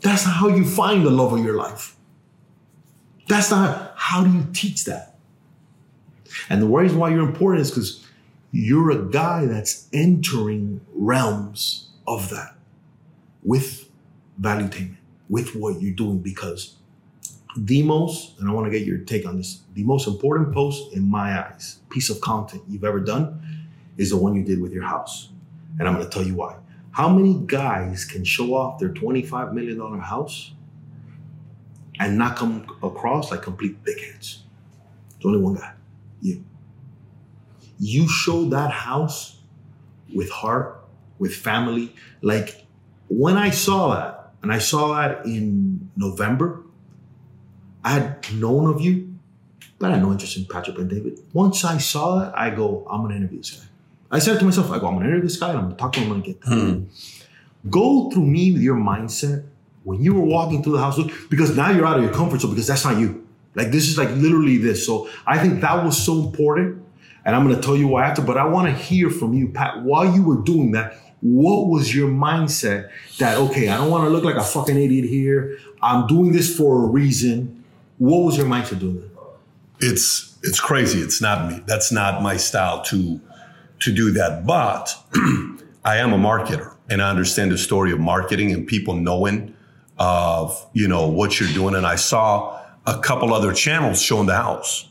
That's 0.00 0.26
not 0.26 0.34
how 0.34 0.48
you 0.48 0.64
find 0.64 1.06
the 1.06 1.10
love 1.10 1.32
of 1.32 1.44
your 1.44 1.56
life. 1.56 1.96
That's 3.28 3.50
not, 3.50 3.94
how 3.96 4.24
do 4.24 4.30
you 4.30 4.46
teach 4.52 4.84
that? 4.84 5.16
And 6.48 6.62
the 6.62 6.66
reason 6.66 6.98
why 6.98 7.10
you're 7.10 7.26
important 7.26 7.62
is 7.62 7.70
because 7.70 8.06
you're 8.50 8.90
a 8.90 9.10
guy 9.10 9.46
that's 9.46 9.88
entering 9.92 10.80
realms 10.94 11.88
of 12.06 12.30
that 12.30 12.54
with 13.42 13.88
valuetainment, 14.40 14.96
with 15.28 15.54
what 15.54 15.80
you're 15.80 15.94
doing, 15.94 16.18
because 16.18 16.76
the 17.56 17.82
most, 17.82 18.38
and 18.38 18.48
I 18.48 18.52
want 18.52 18.70
to 18.70 18.76
get 18.76 18.86
your 18.86 18.98
take 18.98 19.26
on 19.26 19.36
this, 19.36 19.60
the 19.74 19.84
most 19.84 20.06
important 20.06 20.52
post 20.52 20.92
in 20.94 21.08
my 21.08 21.44
eyes, 21.44 21.80
piece 21.90 22.10
of 22.10 22.20
content 22.20 22.62
you've 22.68 22.84
ever 22.84 23.00
done 23.00 23.40
is 23.98 24.10
the 24.10 24.16
one 24.16 24.34
you 24.34 24.42
did 24.42 24.60
with 24.60 24.72
your 24.72 24.84
house. 24.84 25.28
And 25.78 25.86
I'm 25.86 25.94
going 25.94 26.08
to 26.08 26.10
tell 26.10 26.26
you 26.26 26.34
why. 26.34 26.56
How 26.92 27.08
many 27.08 27.40
guys 27.46 28.04
can 28.04 28.24
show 28.24 28.54
off 28.54 28.78
their 28.78 28.90
$25 28.90 29.52
million 29.52 29.98
house 30.00 30.52
and 32.00 32.18
not 32.18 32.36
come 32.36 32.66
across 32.82 33.30
like 33.30 33.42
complete 33.42 33.82
dickheads? 33.84 34.38
There's 35.12 35.24
only 35.26 35.40
one 35.40 35.54
guy, 35.54 35.72
you. 36.20 36.44
You 37.78 38.08
show 38.08 38.44
that 38.50 38.70
house 38.70 39.40
with 40.14 40.30
heart, 40.30 40.84
with 41.18 41.34
family. 41.34 41.94
Like 42.20 42.64
when 43.08 43.36
I 43.36 43.50
saw 43.50 43.94
that, 43.94 44.32
and 44.42 44.52
I 44.52 44.58
saw 44.58 44.94
that 44.94 45.24
in 45.24 45.90
November, 45.96 46.62
I 47.84 47.92
had 47.92 48.34
known 48.34 48.72
of 48.72 48.80
you, 48.80 49.14
but 49.78 49.90
I 49.90 49.94
had 49.94 50.02
no 50.02 50.12
interest 50.12 50.36
in 50.36 50.46
Patrick 50.46 50.76
Bet 50.76 50.88
David. 50.88 51.20
Once 51.32 51.64
I 51.64 51.78
saw 51.78 52.20
that, 52.20 52.36
I 52.38 52.50
go, 52.50 52.86
I'm 52.90 53.02
gonna 53.02 53.16
interview 53.16 53.38
this 53.38 53.52
guy. 53.52 53.66
I 54.10 54.18
said 54.18 54.38
to 54.38 54.44
myself, 54.44 54.70
I 54.70 54.78
go, 54.78 54.88
I'm 54.88 54.94
gonna 54.94 55.06
interview 55.06 55.28
this 55.28 55.38
guy 55.38 55.50
and 55.50 55.58
I'm 55.58 55.64
gonna 55.64 55.76
talk 55.76 55.92
to 55.94 56.00
him, 56.00 56.12
I'm 56.12 56.20
gonna 56.20 56.32
get 56.32 56.40
that. 56.42 56.48
Hmm. 56.50 56.84
Go 57.70 58.10
through 58.10 58.26
me 58.26 58.52
with 58.52 58.62
your 58.62 58.76
mindset 58.76 59.46
when 59.84 60.02
you 60.02 60.14
were 60.14 60.24
walking 60.24 60.62
through 60.62 60.74
the 60.74 60.78
house, 60.78 60.98
because 61.28 61.56
now 61.56 61.70
you're 61.70 61.86
out 61.86 61.96
of 61.96 62.04
your 62.04 62.12
comfort 62.12 62.40
zone 62.40 62.50
because 62.50 62.66
that's 62.66 62.84
not 62.84 62.98
you. 62.98 63.26
Like 63.54 63.70
this 63.70 63.88
is 63.88 63.98
like 63.98 64.10
literally 64.10 64.56
this. 64.56 64.86
So 64.86 65.08
I 65.26 65.38
think 65.38 65.60
that 65.60 65.84
was 65.84 66.02
so 66.02 66.22
important. 66.22 66.82
And 67.24 67.36
I'm 67.36 67.48
gonna 67.48 67.60
tell 67.60 67.76
you 67.76 67.88
why 67.88 68.06
after, 68.06 68.22
but 68.22 68.36
I 68.36 68.44
wanna 68.46 68.72
hear 68.72 69.10
from 69.10 69.32
you, 69.34 69.48
Pat, 69.48 69.82
while 69.82 70.06
you 70.06 70.22
were 70.22 70.42
doing 70.42 70.72
that, 70.72 70.96
what 71.20 71.68
was 71.68 71.94
your 71.94 72.08
mindset 72.08 72.90
that, 73.18 73.38
okay, 73.38 73.68
I 73.68 73.76
don't 73.76 73.90
wanna 73.90 74.10
look 74.10 74.24
like 74.24 74.36
a 74.36 74.42
fucking 74.42 74.76
idiot 74.76 75.04
here. 75.04 75.58
I'm 75.80 76.06
doing 76.06 76.32
this 76.32 76.56
for 76.56 76.84
a 76.84 76.86
reason. 76.86 77.64
What 77.98 78.24
was 78.24 78.36
your 78.36 78.46
mindset 78.46 78.80
doing 78.80 79.00
that? 79.00 79.12
it's 79.82 80.38
it's 80.42 80.60
crazy. 80.60 81.00
It's 81.00 81.20
not 81.20 81.50
me. 81.50 81.60
That's 81.66 81.92
not 81.92 82.22
my 82.22 82.36
style 82.36 82.82
to 82.84 83.20
to 83.80 83.92
do 83.92 84.12
that. 84.12 84.46
But 84.46 84.96
I 85.84 85.96
am 85.96 86.12
a 86.12 86.18
marketer, 86.18 86.74
and 86.88 87.02
I 87.02 87.10
understand 87.10 87.50
the 87.50 87.58
story 87.58 87.92
of 87.92 88.00
marketing 88.00 88.52
and 88.52 88.66
people 88.66 88.94
knowing 88.94 89.51
of 90.02 90.66
you 90.72 90.88
know 90.88 91.06
what 91.06 91.38
you're 91.38 91.52
doing. 91.52 91.76
And 91.76 91.86
I 91.86 91.96
saw 91.96 92.60
a 92.86 92.98
couple 92.98 93.32
other 93.32 93.52
channels 93.52 94.02
showing 94.02 94.26
the 94.26 94.34
house. 94.34 94.88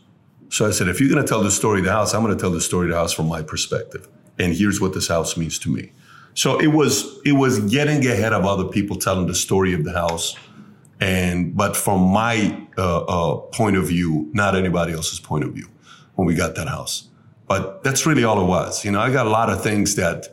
So 0.50 0.68
I 0.68 0.72
said, 0.72 0.88
if 0.88 1.00
you're 1.00 1.10
going 1.10 1.22
to 1.22 1.28
tell 1.28 1.44
the 1.44 1.52
story 1.52 1.80
of 1.80 1.86
the 1.86 1.92
house, 1.92 2.14
I'm 2.14 2.24
going 2.24 2.36
to 2.36 2.42
tell 2.42 2.52
the 2.52 2.62
story 2.62 2.88
of 2.88 2.92
the 2.92 2.98
house 2.98 3.14
from 3.14 3.28
my 3.28 3.42
perspective. 3.42 4.08
And 4.40 4.54
here's 4.54 4.80
what 4.80 4.94
this 4.94 5.08
house 5.08 5.36
means 5.36 5.60
to 5.60 5.70
me. 5.70 5.92
So 6.34 6.60
it 6.60 6.68
was 6.68 7.20
it 7.26 7.34
was 7.34 7.60
getting 7.60 8.06
ahead 8.08 8.32
of 8.32 8.46
other 8.46 8.66
people 8.66 8.96
telling 8.96 9.28
the 9.28 9.36
story 9.36 9.74
of 9.74 9.84
the 9.84 9.92
house 9.92 10.38
and 11.02 11.58
but 11.58 11.76
from 11.76 12.02
my 12.02 12.56
uh, 12.78 13.00
uh, 13.04 13.36
point 13.38 13.76
of 13.76 13.88
view, 13.88 14.30
not 14.34 14.56
anybody 14.56 14.94
else's 14.94 15.20
point 15.20 15.44
of 15.44 15.52
view, 15.52 15.68
when 16.16 16.28
we 16.28 16.36
got 16.36 16.56
that 16.56 16.68
house. 16.68 17.10
But 17.48 17.84
that's 17.84 18.06
really 18.06 18.24
all 18.24 18.40
it 18.40 18.46
was. 18.46 18.86
You 18.86 18.92
know, 18.92 19.02
I 19.02 19.12
got 19.12 19.26
a 19.26 19.30
lot 19.30 19.50
of 19.50 19.62
things 19.62 19.96
that 19.96 20.28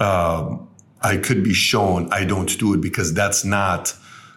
um, 0.00 0.68
I 1.02 1.18
could 1.18 1.44
be 1.44 1.52
shown. 1.52 2.10
I 2.12 2.24
don't 2.24 2.58
do 2.58 2.72
it 2.74 2.80
because 2.80 3.12
that's 3.12 3.44
not 3.44 3.94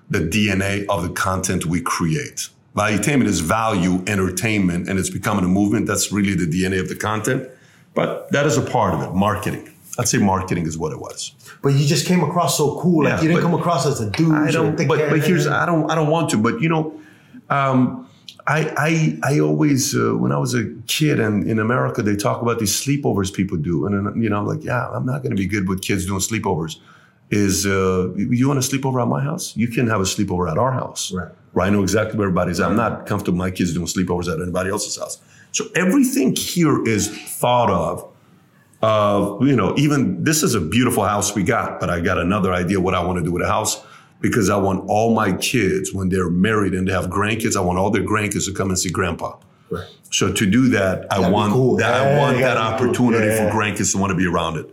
the 0.09 0.19
DNA 0.19 0.85
of 0.87 1.03
the 1.03 1.09
content 1.09 1.65
we 1.65 1.81
create. 1.81 2.49
Valuetainment 2.75 3.25
is 3.25 3.39
value, 3.39 4.03
entertainment, 4.07 4.89
and 4.89 4.97
it's 4.97 5.09
becoming 5.09 5.45
a 5.45 5.47
movement. 5.47 5.85
That's 5.85 6.11
really 6.11 6.33
the 6.33 6.47
DNA 6.47 6.79
of 6.79 6.89
the 6.89 6.95
content. 6.95 7.47
But 7.93 8.31
that 8.31 8.45
is 8.45 8.57
a 8.57 8.61
part 8.61 8.95
of 8.95 9.03
it. 9.03 9.13
Marketing. 9.13 9.69
I'd 9.99 10.07
say 10.07 10.17
marketing 10.17 10.65
is 10.65 10.77
what 10.77 10.91
it 10.91 10.99
was. 10.99 11.33
But 11.61 11.69
you 11.69 11.85
just 11.85 12.07
came 12.07 12.23
across 12.23 12.57
so 12.57 12.79
cool. 12.79 13.03
Like 13.03 13.13
Yeah, 13.13 13.21
you 13.21 13.27
didn't 13.29 13.43
come 13.43 13.53
across 13.53 13.85
as 13.85 14.01
a 14.01 14.09
dude. 14.09 14.33
I 14.33 14.49
don't. 14.49 14.75
But, 14.75 14.87
but 14.87 15.21
here's 15.21 15.45
I 15.45 15.65
don't 15.65 15.89
I 15.91 15.95
don't 15.95 16.09
want 16.09 16.31
to. 16.31 16.37
But 16.37 16.61
you 16.61 16.69
know, 16.69 16.99
um, 17.51 18.09
I 18.47 19.19
I 19.23 19.33
I 19.35 19.39
always 19.39 19.95
uh, 19.95 20.15
when 20.17 20.31
I 20.31 20.37
was 20.37 20.55
a 20.55 20.73
kid 20.87 21.19
and 21.19 21.47
in 21.47 21.59
America 21.59 22.01
they 22.01 22.15
talk 22.15 22.41
about 22.41 22.59
these 22.59 22.73
sleepovers 22.73 23.31
people 23.31 23.57
do, 23.57 23.85
and 23.85 24.21
you 24.21 24.29
know 24.29 24.39
I'm 24.39 24.47
like, 24.47 24.63
yeah, 24.63 24.89
I'm 24.89 25.05
not 25.05 25.21
going 25.21 25.31
to 25.31 25.39
be 25.39 25.45
good 25.45 25.69
with 25.69 25.81
kids 25.81 26.07
doing 26.07 26.19
sleepovers. 26.19 26.79
Is 27.35 27.65
uh, 27.65 28.13
you 28.15 28.47
want 28.47 28.59
a 28.59 28.61
sleepover 28.61 29.01
at 29.01 29.07
my 29.07 29.21
house? 29.23 29.55
You 29.57 29.67
can 29.67 29.87
have 29.87 30.01
a 30.01 30.03
sleepover 30.03 30.51
at 30.51 30.57
our 30.57 30.71
house. 30.71 31.11
Right. 31.11 31.29
Right. 31.53 31.67
I 31.67 31.69
know 31.69 31.81
exactly 31.83 32.17
where 32.17 32.27
everybody's. 32.27 32.59
at. 32.59 32.69
I'm 32.69 32.75
not 32.75 33.05
comfortable 33.05 33.37
my 33.37 33.51
kids 33.51 33.73
doing 33.73 33.87
sleepovers 33.87 34.27
at 34.33 34.41
anybody 34.41 34.69
else's 34.69 34.97
house. 34.97 35.19
So 35.51 35.65
everything 35.75 36.35
here 36.35 36.83
is 36.85 37.09
thought 37.39 37.69
of 37.69 38.09
of 38.81 39.41
you 39.47 39.55
know 39.55 39.73
even 39.77 40.23
this 40.23 40.43
is 40.43 40.55
a 40.55 40.59
beautiful 40.59 41.03
house 41.05 41.33
we 41.35 41.41
got 41.43 41.79
but 41.79 41.89
i 41.89 42.01
got 42.01 42.17
another 42.17 42.51
idea 42.53 42.77
what 42.81 42.93
i 42.93 43.01
want 43.01 43.17
to 43.17 43.23
do 43.23 43.31
with 43.31 43.41
a 43.41 43.47
house 43.47 43.81
because 44.19 44.49
i 44.49 44.57
want 44.57 44.83
all 44.89 45.13
my 45.15 45.31
kids 45.37 45.93
when 45.93 46.09
they're 46.09 46.29
married 46.29 46.73
and 46.73 46.85
they 46.87 46.91
have 46.91 47.05
grandkids 47.05 47.55
i 47.55 47.61
want 47.61 47.79
all 47.79 47.89
their 47.89 48.03
grandkids 48.03 48.45
to 48.45 48.53
come 48.53 48.67
and 48.69 48.77
see 48.77 48.89
grandpa 48.89 49.37
Right. 49.69 49.87
so 50.11 50.33
to 50.33 50.45
do 50.45 50.67
that 50.69 51.07
i 51.11 51.17
That'd 51.17 51.31
want 51.33 51.53
cool. 51.53 51.77
that 51.77 51.93
i 51.93 52.17
want 52.19 52.37
that 52.39 52.55
that'd 52.55 52.77
cool. 52.79 52.89
opportunity 52.89 53.27
Yeah. 53.27 53.49
for 53.49 53.55
grandkids 53.57 53.93
to 53.93 53.97
want 53.99 54.11
to 54.11 54.17
be 54.17 54.25
around 54.27 54.57
it 54.57 54.67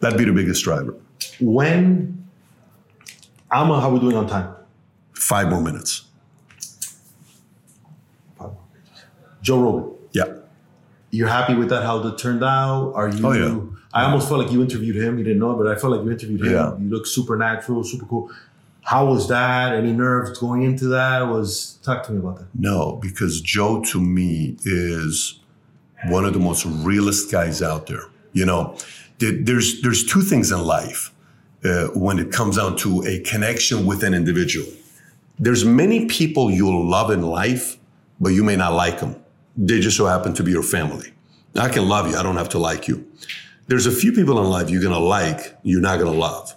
that'd 0.00 0.16
be 0.16 0.24
the 0.24 0.32
biggest 0.32 0.64
driver 0.64 0.94
when 1.40 2.28
Alma, 3.50 3.80
how 3.80 3.90
we 3.90 4.00
doing 4.00 4.16
on 4.16 4.26
time? 4.26 4.54
five 5.14 5.48
more 5.50 5.60
minutes 5.60 6.04
Joe 9.42 9.60
Rogan. 9.60 9.94
yeah 10.12 10.24
You're 11.10 11.28
happy 11.28 11.54
with 11.54 11.70
that? 11.70 11.82
How 11.82 12.06
it 12.06 12.18
turned 12.18 12.44
out? 12.44 12.92
Are 12.94 13.08
you? 13.08 13.26
Oh, 13.26 13.32
yeah. 13.32 13.60
I 13.92 14.04
almost 14.04 14.28
felt 14.28 14.40
like 14.42 14.52
you 14.52 14.60
interviewed 14.60 14.96
him. 14.96 15.18
You 15.18 15.24
didn't 15.24 15.38
know, 15.38 15.52
it, 15.52 15.56
but 15.56 15.66
I 15.66 15.74
felt 15.80 15.94
like 15.94 16.04
you 16.04 16.10
interviewed 16.10 16.42
him. 16.42 16.52
Yeah. 16.52 16.76
You 16.76 16.90
look 16.90 17.06
super 17.06 17.36
natural, 17.36 17.82
super 17.82 18.04
cool. 18.04 18.30
How 18.82 19.06
was 19.06 19.28
that? 19.28 19.74
Any 19.74 19.92
nerves 19.92 20.38
going 20.38 20.62
into 20.62 20.88
that? 20.88 21.22
Was 21.22 21.78
talk 21.82 22.04
to 22.04 22.12
me 22.12 22.18
about 22.18 22.38
that. 22.38 22.48
No, 22.54 22.98
because 23.02 23.40
Joe 23.40 23.82
to 23.84 24.00
me 24.00 24.56
is 24.64 25.40
one 26.06 26.24
of 26.24 26.32
the 26.32 26.38
most 26.38 26.64
realist 26.66 27.30
guys 27.30 27.62
out 27.62 27.86
there. 27.86 28.04
You 28.32 28.44
know, 28.44 28.76
there's 29.18 29.82
there's 29.82 30.04
two 30.04 30.22
things 30.22 30.52
in 30.52 30.60
life 30.60 31.12
uh, 31.64 31.88
when 31.88 32.18
it 32.18 32.30
comes 32.32 32.56
down 32.56 32.76
to 32.78 33.02
a 33.04 33.20
connection 33.20 33.86
with 33.86 34.02
an 34.04 34.14
individual. 34.14 34.66
There's 35.38 35.64
many 35.64 36.06
people 36.06 36.50
you'll 36.50 36.88
love 36.88 37.10
in 37.10 37.22
life, 37.22 37.78
but 38.20 38.30
you 38.30 38.42
may 38.42 38.56
not 38.56 38.72
like 38.72 39.00
them. 39.00 39.16
They 39.56 39.80
just 39.80 39.96
so 39.96 40.06
happen 40.06 40.34
to 40.34 40.42
be 40.42 40.50
your 40.50 40.62
family. 40.62 41.12
I 41.56 41.68
can 41.68 41.88
love 41.88 42.08
you. 42.08 42.16
I 42.16 42.22
don't 42.22 42.36
have 42.36 42.48
to 42.50 42.58
like 42.58 42.88
you. 42.88 43.06
There's 43.66 43.86
a 43.86 43.90
few 43.90 44.12
people 44.12 44.38
in 44.42 44.48
life 44.48 44.70
you're 44.70 44.82
gonna 44.82 44.98
like, 44.98 45.56
you're 45.62 45.80
not 45.80 45.98
gonna 45.98 46.12
love. 46.12 46.54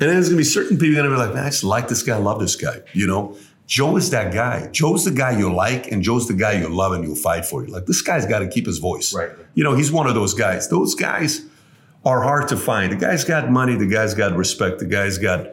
And 0.00 0.08
then 0.08 0.14
there's 0.16 0.28
gonna 0.28 0.38
be 0.38 0.44
certain 0.44 0.76
people 0.76 0.88
you're 0.88 1.02
gonna 1.02 1.14
be 1.14 1.20
like, 1.20 1.34
man, 1.34 1.44
I 1.44 1.50
just 1.50 1.64
like 1.64 1.88
this 1.88 2.02
guy, 2.02 2.16
I 2.16 2.18
love 2.18 2.40
this 2.40 2.56
guy. 2.56 2.80
You 2.94 3.06
know, 3.06 3.36
Joe 3.66 3.96
is 3.96 4.10
that 4.10 4.32
guy. 4.32 4.68
Joe's 4.72 5.04
the 5.04 5.10
guy 5.10 5.38
you 5.38 5.52
like, 5.52 5.92
and 5.92 6.02
Joe's 6.02 6.26
the 6.26 6.34
guy 6.34 6.52
you 6.52 6.68
love 6.68 6.92
and 6.92 7.04
you'll 7.04 7.16
fight 7.16 7.44
for. 7.44 7.64
You 7.64 7.72
like 7.72 7.86
this 7.86 8.00
guy's 8.00 8.24
got 8.26 8.38
to 8.38 8.48
keep 8.48 8.66
his 8.66 8.78
voice. 8.78 9.12
Right. 9.12 9.30
You 9.54 9.62
know, 9.62 9.74
he's 9.74 9.92
one 9.92 10.06
of 10.06 10.14
those 10.14 10.32
guys. 10.32 10.68
Those 10.68 10.94
guys 10.94 11.44
are 12.08 12.22
hard 12.22 12.48
to 12.48 12.56
find. 12.56 12.90
The 12.92 12.96
guy's 12.96 13.24
got 13.24 13.50
money. 13.50 13.74
The 13.76 13.86
guy's 13.86 14.14
got 14.14 14.34
respect. 14.36 14.78
The 14.78 14.86
guy's 14.86 15.18
got, 15.18 15.46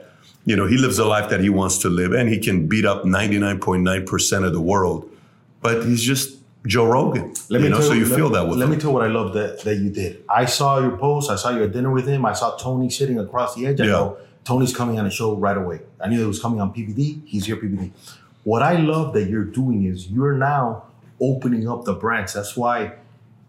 you 0.46 0.56
know, 0.56 0.68
he 0.68 0.78
lives 0.78 0.98
a 1.00 1.06
life 1.06 1.30
that 1.32 1.42
he 1.42 1.50
wants 1.50 1.80
to 1.80 1.90
live, 1.90 2.14
and 2.14 2.30
he 2.30 2.40
can 2.40 2.68
beat 2.68 2.86
up 2.86 3.04
99.9% 3.04 4.46
of 4.46 4.54
the 4.54 4.62
world. 4.62 5.10
But 5.62 5.86
he's 5.86 6.02
just 6.02 6.38
Joe 6.66 6.86
Rogan. 6.86 7.34
Let 7.50 7.60
me 7.60 7.66
you 7.66 7.70
know, 7.72 7.78
tell 7.80 7.88
so 7.88 7.94
you 7.94 8.06
feel 8.06 8.30
that 8.30 8.48
with 8.48 8.58
Let 8.58 8.66
him. 8.66 8.72
me 8.72 8.78
tell 8.78 8.92
you 8.92 8.96
what 8.96 9.04
I 9.04 9.08
love 9.08 9.34
that, 9.34 9.62
that 9.62 9.76
you 9.78 9.90
did. 9.90 10.24
I 10.30 10.46
saw 10.46 10.80
your 10.80 10.98
post. 10.98 11.30
I 11.30 11.36
saw 11.36 11.50
you 11.50 11.64
at 11.64 11.74
dinner 11.74 11.92
with 11.92 12.08
him. 12.08 12.26
I 12.26 12.34
saw 12.34 12.56
Tony 12.58 12.90
sitting 12.90 13.20
across 13.20 13.56
the 13.56 13.68
edge. 13.68 13.82
I 13.82 13.86
Yeah. 13.86 13.92
go, 13.92 14.18
Tony's 14.46 14.76
coming 14.76 15.00
on 15.00 15.06
a 15.06 15.12
show 15.12 15.36
right 15.36 15.58
away. 15.58 15.82
I 16.00 16.08
knew 16.08 16.24
it 16.24 16.28
was 16.28 16.40
coming 16.40 16.62
on 16.62 16.72
PBD. 16.74 17.22
He's 17.26 17.46
here, 17.48 17.58
PBD. 17.58 17.92
What 18.44 18.62
I 18.62 18.76
love 18.78 19.14
that 19.16 19.28
you're 19.30 19.44
doing 19.44 19.86
is 19.86 20.08
you're 20.08 20.34
now 20.38 20.84
opening 21.20 21.68
up 21.68 21.84
the 21.86 21.94
branch. 21.94 22.34
That's 22.34 22.56
why 22.56 22.94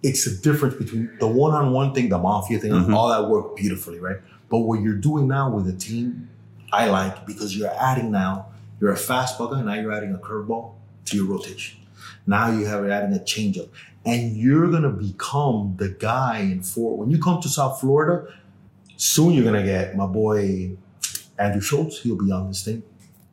it's 0.08 0.24
the 0.28 0.34
difference 0.48 0.74
between 0.82 1.04
the 1.18 1.26
one-on-one 1.26 1.88
thing, 1.94 2.08
the 2.08 2.18
mafia 2.18 2.58
thing, 2.58 2.72
Mm-hmm. 2.72 2.94
all 2.94 3.08
that 3.14 3.28
work 3.28 3.56
beautifully, 3.56 3.98
right? 4.08 4.18
But 4.50 4.58
what 4.66 4.80
you're 4.80 5.00
doing 5.08 5.26
now 5.36 5.46
with 5.54 5.66
the 5.66 5.76
team, 5.88 6.28
I 6.72 6.88
like 6.88 7.26
because 7.26 7.56
you're 7.56 7.74
adding 7.90 8.10
now, 8.12 8.46
you're 8.80 8.92
a 8.92 9.02
fastball 9.10 9.50
guy, 9.50 9.62
now 9.62 9.74
you're 9.80 9.92
adding 9.92 10.14
a 10.14 10.18
curveball 10.18 10.64
to 11.06 11.16
your 11.16 11.26
rotation. 11.26 11.78
Now 12.26 12.50
you 12.50 12.66
have 12.66 12.88
adding 12.88 13.14
a 13.16 13.20
changeup. 13.20 13.68
And 14.04 14.36
you're 14.36 14.68
gonna 14.70 14.90
become 15.08 15.74
the 15.78 15.88
guy 15.88 16.38
in 16.38 16.62
Fort. 16.62 16.98
When 16.98 17.10
you 17.10 17.18
come 17.20 17.40
to 17.42 17.48
South 17.48 17.80
Florida, 17.80 18.32
soon 18.96 19.32
you're 19.32 19.44
gonna 19.44 19.64
get 19.64 19.96
my 19.96 20.06
boy 20.06 20.76
Andrew 21.38 21.60
Schulz. 21.60 22.00
He'll 22.02 22.16
be 22.16 22.30
on 22.30 22.48
this 22.48 22.64
thing. 22.64 22.82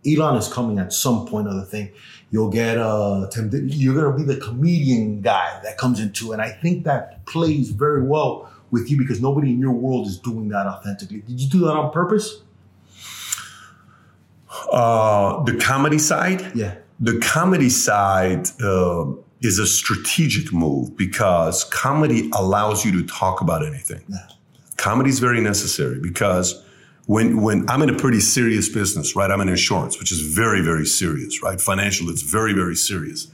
Elon 0.06 0.36
is 0.38 0.48
coming 0.48 0.80
at 0.80 0.92
some 0.94 1.26
point 1.26 1.48
of 1.48 1.56
the 1.56 1.66
thing. 1.66 1.92
You'll 2.32 2.50
get 2.50 2.78
uh 2.78 3.28
Tim. 3.32 3.50
You're 3.54 3.96
gonna 3.96 4.16
be 4.16 4.24
the 4.24 4.40
comedian 4.40 5.22
guy 5.22 5.60
that 5.64 5.78
comes 5.78 6.00
into, 6.00 6.34
and 6.34 6.42
I 6.42 6.50
think 6.50 6.84
that 6.86 7.26
plays 7.26 7.70
very 7.70 8.04
well 8.04 8.52
with 8.72 8.90
you 8.90 8.98
because 8.98 9.22
nobody 9.22 9.52
in 9.52 9.60
your 9.60 9.72
world 9.72 10.08
is 10.08 10.18
doing 10.18 10.50
that 10.50 10.66
authentically. 10.66 11.22
Did 11.22 11.40
you 11.40 11.50
do 11.50 11.60
that 11.60 11.74
on 11.74 11.92
purpose? 11.92 12.42
Uh, 14.72 15.44
the 15.44 15.56
comedy 15.58 16.00
side? 16.00 16.56
Yeah. 16.56 16.76
The 17.00 17.20
comedy 17.20 17.70
side 17.70 18.48
uh, 18.64 19.06
is 19.42 19.60
a 19.60 19.68
strategic 19.68 20.52
move 20.52 20.98
because 20.98 21.66
comedy 21.66 22.32
allows 22.34 22.84
you 22.84 22.92
to 22.94 23.06
talk 23.06 23.42
about 23.42 23.66
anything. 23.66 24.02
Yeah. 24.08 24.28
Comedy 24.78 25.12
is 25.12 25.20
very 25.20 25.42
necessary 25.42 26.00
because 26.00 26.63
when 27.06 27.42
when 27.42 27.70
I'm 27.70 27.82
in 27.82 27.90
a 27.90 27.98
pretty 27.98 28.20
serious 28.20 28.70
business, 28.70 29.16
right? 29.16 29.30
I'm 29.30 29.42
in 29.42 29.50
insurance, 29.50 30.00
which 30.00 30.12
is 30.12 30.22
very 30.22 30.62
very 30.62 30.86
serious, 30.86 31.42
right? 31.42 31.60
Financial, 31.60 32.10
it's 32.10 32.22
very 32.22 32.54
very 32.54 32.76
serious. 32.76 33.28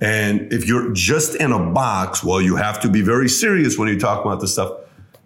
And 0.00 0.52
if 0.52 0.66
you're 0.66 0.92
just 0.92 1.36
in 1.36 1.52
a 1.52 1.58
box, 1.58 2.24
well, 2.24 2.40
you 2.40 2.56
have 2.56 2.80
to 2.80 2.88
be 2.88 3.02
very 3.02 3.28
serious 3.28 3.78
when 3.78 3.88
you 3.88 3.98
talk 3.98 4.24
about 4.24 4.40
this 4.40 4.54
stuff. 4.54 4.72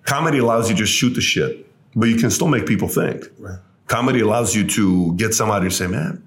Comedy 0.05 0.39
allows 0.39 0.69
you 0.69 0.77
to 0.77 0.83
just 0.83 0.93
shoot 0.93 1.15
the 1.15 1.21
shit, 1.21 1.67
but 1.95 2.09
you 2.09 2.17
can 2.17 2.31
still 2.31 2.49
make 2.49 2.67
people 2.67 2.87
think. 2.87 3.25
Right. 3.39 3.59
Comedy 3.87 4.21
allows 4.21 4.55
you 4.55 4.67
to 4.67 5.15
get 5.15 5.33
somebody 5.33 5.69
to 5.69 5.75
say, 5.75 5.87
man, 5.87 6.23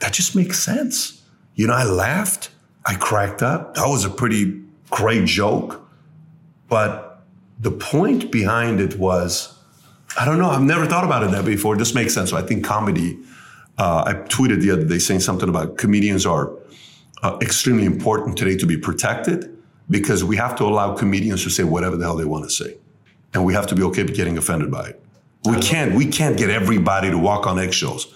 that 0.00 0.12
just 0.12 0.34
makes 0.34 0.58
sense. 0.58 1.22
You 1.54 1.66
know, 1.68 1.74
I 1.74 1.84
laughed, 1.84 2.50
I 2.86 2.94
cracked 2.94 3.42
up. 3.42 3.74
That 3.74 3.86
was 3.86 4.04
a 4.04 4.10
pretty 4.10 4.60
great 4.90 5.26
joke. 5.26 5.80
But 6.68 7.22
the 7.58 7.70
point 7.70 8.32
behind 8.32 8.80
it 8.80 8.98
was, 8.98 9.59
I 10.18 10.24
don't 10.24 10.38
know, 10.38 10.50
I've 10.50 10.62
never 10.62 10.86
thought 10.86 11.04
about 11.04 11.22
it 11.22 11.30
that 11.30 11.44
before. 11.44 11.76
This 11.76 11.94
makes 11.94 12.14
sense. 12.14 12.30
So 12.30 12.36
I 12.36 12.42
think 12.42 12.64
comedy, 12.64 13.18
uh, 13.78 14.04
I 14.06 14.14
tweeted 14.14 14.60
the 14.60 14.70
other 14.72 14.84
day 14.84 14.98
saying 14.98 15.20
something 15.20 15.48
about 15.48 15.78
comedians 15.78 16.26
are 16.26 16.52
uh, 17.22 17.38
extremely 17.40 17.84
important 17.84 18.36
today 18.36 18.56
to 18.56 18.66
be 18.66 18.76
protected 18.76 19.56
because 19.88 20.24
we 20.24 20.36
have 20.36 20.56
to 20.56 20.64
allow 20.64 20.94
comedians 20.94 21.42
to 21.44 21.50
say 21.50 21.64
whatever 21.64 21.96
the 21.96 22.04
hell 22.04 22.16
they 22.16 22.24
want 22.24 22.44
to 22.44 22.50
say. 22.50 22.76
And 23.34 23.44
we 23.44 23.54
have 23.54 23.66
to 23.68 23.74
be 23.74 23.82
okay 23.84 24.02
with 24.02 24.14
getting 24.14 24.36
offended 24.36 24.70
by 24.70 24.88
it. 24.88 25.02
We 25.44 25.60
can't, 25.60 25.94
we 25.94 26.06
can't 26.06 26.36
get 26.36 26.50
everybody 26.50 27.10
to 27.10 27.18
walk 27.18 27.46
on 27.46 27.58
eggshells. 27.58 28.12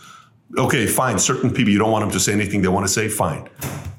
Okay, 0.59 0.87
fine. 0.87 1.19
Certain 1.19 1.51
people, 1.51 1.73
you 1.73 1.79
don't 1.79 1.91
want 1.91 2.03
them 2.03 2.11
to 2.13 2.21
say 2.21 2.33
anything 2.33 2.63
they 2.63 2.69
want 2.69 2.87
to 2.87 2.93
say, 2.93 3.09
fine. 3.09 3.49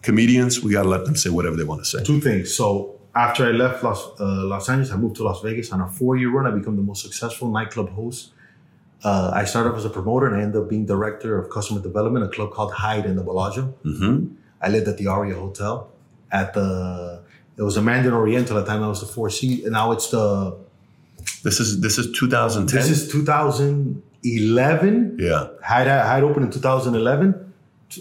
Comedians, 0.04 0.62
we 0.62 0.72
got 0.72 0.84
to 0.84 0.89
let 0.89 1.06
them 1.06 1.16
say 1.16 1.30
whatever 1.30 1.56
they 1.56 1.64
want 1.64 1.82
to 1.82 1.86
say. 1.86 2.04
Two 2.04 2.22
things. 2.22 2.54
So 2.54 2.95
after 3.16 3.45
I 3.45 3.51
left 3.51 3.84
Los, 3.84 4.20
uh, 4.20 4.43
Los 4.45 4.68
Angeles, 4.70 4.91
I 4.91 4.97
moved 4.97 5.16
to 5.18 5.24
Las 5.24 5.41
Vegas. 5.41 5.72
On 5.72 5.82
a 5.82 5.88
four-year 5.88 6.30
run, 6.30 6.45
I 6.45 6.51
become 6.51 6.76
the 6.76 6.82
most 6.82 7.01
successful 7.01 7.49
nightclub 7.49 7.89
host. 7.91 8.32
Uh, 9.03 9.32
I 9.34 9.45
started 9.45 9.72
off 9.72 9.78
as 9.78 9.86
a 9.86 9.89
promoter 9.89 10.28
and 10.28 10.36
I 10.36 10.41
ended 10.41 10.61
up 10.61 10.70
being 10.70 10.86
director 10.86 11.38
of 11.38 11.49
customer 11.49 11.82
development, 11.82 12.26
at 12.26 12.32
a 12.32 12.34
club 12.34 12.51
called 12.51 12.74
Hyde 12.74 13.05
in 13.05 13.16
the 13.16 13.24
Bellagio. 13.24 13.74
I 14.61 14.70
lived 14.70 14.88
at 14.88 14.97
the 14.97 15.07
Aria 15.07 15.36
Hotel. 15.36 15.89
At 16.32 16.53
the 16.53 17.22
it 17.57 17.61
was 17.61 17.78
a 17.78 17.82
Mandarin 17.82 18.16
Oriental 18.16 18.57
at 18.57 18.66
the 18.66 18.72
time. 18.72 18.82
That 18.82 18.89
was 18.89 18.99
the 18.99 19.05
Four 19.07 19.30
C, 19.30 19.63
and 19.63 19.72
now 19.74 19.91
it's 19.93 20.09
the. 20.09 20.57
This 21.43 21.59
is 21.59 21.80
this 21.82 21.97
is 21.97 22.11
2010. 22.18 22.76
This 22.78 22.89
is 22.89 23.07
2011. 23.11 25.18
yeah. 25.20 25.47
Hyde 25.63 25.88
Hyde 25.88 26.24
opened 26.24 26.45
in 26.47 26.51
2011 26.51 27.45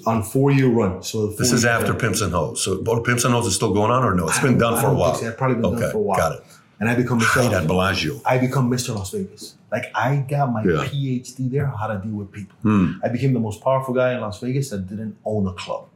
on 0.07 0.23
four-year 0.23 0.69
run. 0.69 1.03
So 1.03 1.29
This 1.29 1.53
is 1.53 1.65
after 1.65 1.93
run. 1.93 2.01
Pimps 2.01 2.21
and 2.21 2.33
Hoes. 2.33 2.63
So 2.65 2.83
both 2.83 3.05
Pimps 3.05 3.25
and 3.25 3.33
Hoes 3.35 3.47
is 3.47 3.55
still 3.55 3.73
going 3.73 3.91
on 3.91 4.03
or 4.05 4.15
no? 4.15 4.27
It's 4.29 4.41
been 4.41 4.59
done 4.59 4.81
for 4.81 4.89
a 4.89 4.95
while. 4.95 5.13
think 5.13 5.23
so. 5.25 5.29
It's 5.29 5.39
probably 5.39 5.57
been 5.57 5.67
okay, 5.67 5.81
done 5.83 5.91
for 5.93 5.99
a 5.99 6.01
while. 6.01 6.17
Got 6.19 6.33
it. 6.37 6.45
And 6.81 6.89
I 6.89 6.95
become 6.97 7.21
Mr. 7.21 7.53
At 7.53 7.67
Bellagio. 7.67 8.21
I 8.27 8.39
become 8.39 8.71
Mr. 8.71 8.95
Las 8.95 9.11
Vegas. 9.13 9.55
Like 9.71 9.87
I 9.95 10.17
got 10.17 10.53
my 10.53 10.63
Yeah. 10.65 10.85
PhD 10.85 11.51
there, 11.51 11.67
how 11.67 11.87
to 11.87 11.99
deal 12.05 12.13
with 12.17 12.31
people. 12.33 12.57
Hmm. 12.63 12.93
I 13.03 13.09
became 13.09 13.33
the 13.33 13.41
most 13.41 13.63
powerful 13.63 13.95
guy 13.95 14.13
in 14.15 14.21
Las 14.21 14.41
Vegas 14.41 14.71
that 14.71 14.89
didn't 14.89 15.17
own 15.25 15.47
a 15.47 15.53
club. 15.53 15.87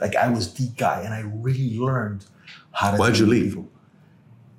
Like 0.00 0.14
I 0.16 0.28
was 0.28 0.52
the 0.54 0.68
guy, 0.76 1.02
and 1.02 1.12
I 1.14 1.20
really 1.20 1.76
learned 1.78 2.26
how 2.72 2.90
to. 2.92 2.96
Why'd 2.98 3.14
deal 3.14 3.22
you 3.22 3.28
with 3.28 3.38
leave? 3.38 3.50
People 3.52 3.68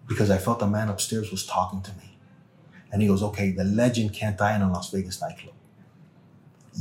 because 0.07 0.31
I 0.31 0.37
felt 0.39 0.57
the 0.59 0.67
man 0.67 0.89
upstairs 0.89 1.29
was 1.31 1.45
talking 1.45 1.81
to 1.83 1.91
me, 1.91 2.17
and 2.91 3.01
he 3.01 3.07
goes, 3.07 3.21
"Okay, 3.21 3.51
the 3.51 3.63
legend 3.63 4.11
can't 4.13 4.37
die 4.37 4.55
in 4.55 4.61
a 4.61 4.71
Las 4.71 4.89
Vegas 4.91 5.21
nightclub. 5.21 5.53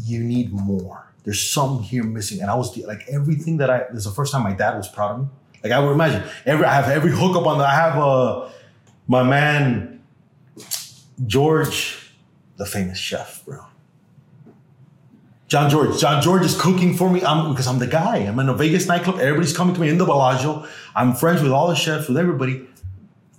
You 0.04 0.20
need 0.24 0.52
more. 0.52 1.07
There's 1.24 1.40
some 1.40 1.82
here 1.82 2.04
missing." 2.04 2.40
And 2.40 2.50
I 2.50 2.54
was 2.54 2.76
like, 2.76 3.04
everything 3.08 3.58
that 3.58 3.70
I. 3.70 3.78
This 3.90 3.98
is 3.98 4.04
the 4.04 4.10
first 4.10 4.32
time 4.32 4.42
my 4.42 4.52
dad 4.52 4.76
was 4.76 4.88
proud 4.88 5.12
of 5.12 5.20
me. 5.20 5.26
Like 5.62 5.72
I 5.72 5.80
would 5.80 5.92
imagine 5.92 6.22
every 6.46 6.64
I 6.64 6.74
have 6.74 6.88
every 6.88 7.12
hookup 7.12 7.46
on 7.46 7.58
the. 7.58 7.64
I 7.64 7.74
have 7.74 7.96
uh 7.98 8.48
my 9.06 9.22
man 9.22 10.02
George, 11.26 12.12
the 12.56 12.66
famous 12.66 12.98
chef, 12.98 13.44
bro. 13.44 13.64
Jean-Georges. 15.48 15.98
John 15.98 16.22
George 16.22 16.44
is 16.44 16.60
cooking 16.60 16.94
for 16.94 17.08
me. 17.10 17.24
I'm 17.24 17.50
because 17.50 17.66
I'm 17.66 17.78
the 17.78 17.86
guy. 17.86 18.18
I'm 18.18 18.38
in 18.38 18.50
a 18.50 18.54
Vegas 18.54 18.86
nightclub. 18.86 19.18
Everybody's 19.18 19.56
coming 19.56 19.74
to 19.74 19.80
me 19.80 19.88
in 19.88 19.96
the 19.96 20.04
Bellagio. 20.04 20.66
I'm 20.94 21.14
friends 21.14 21.42
with 21.42 21.52
all 21.52 21.68
the 21.68 21.74
chefs, 21.74 22.06
with 22.06 22.18
everybody. 22.18 22.66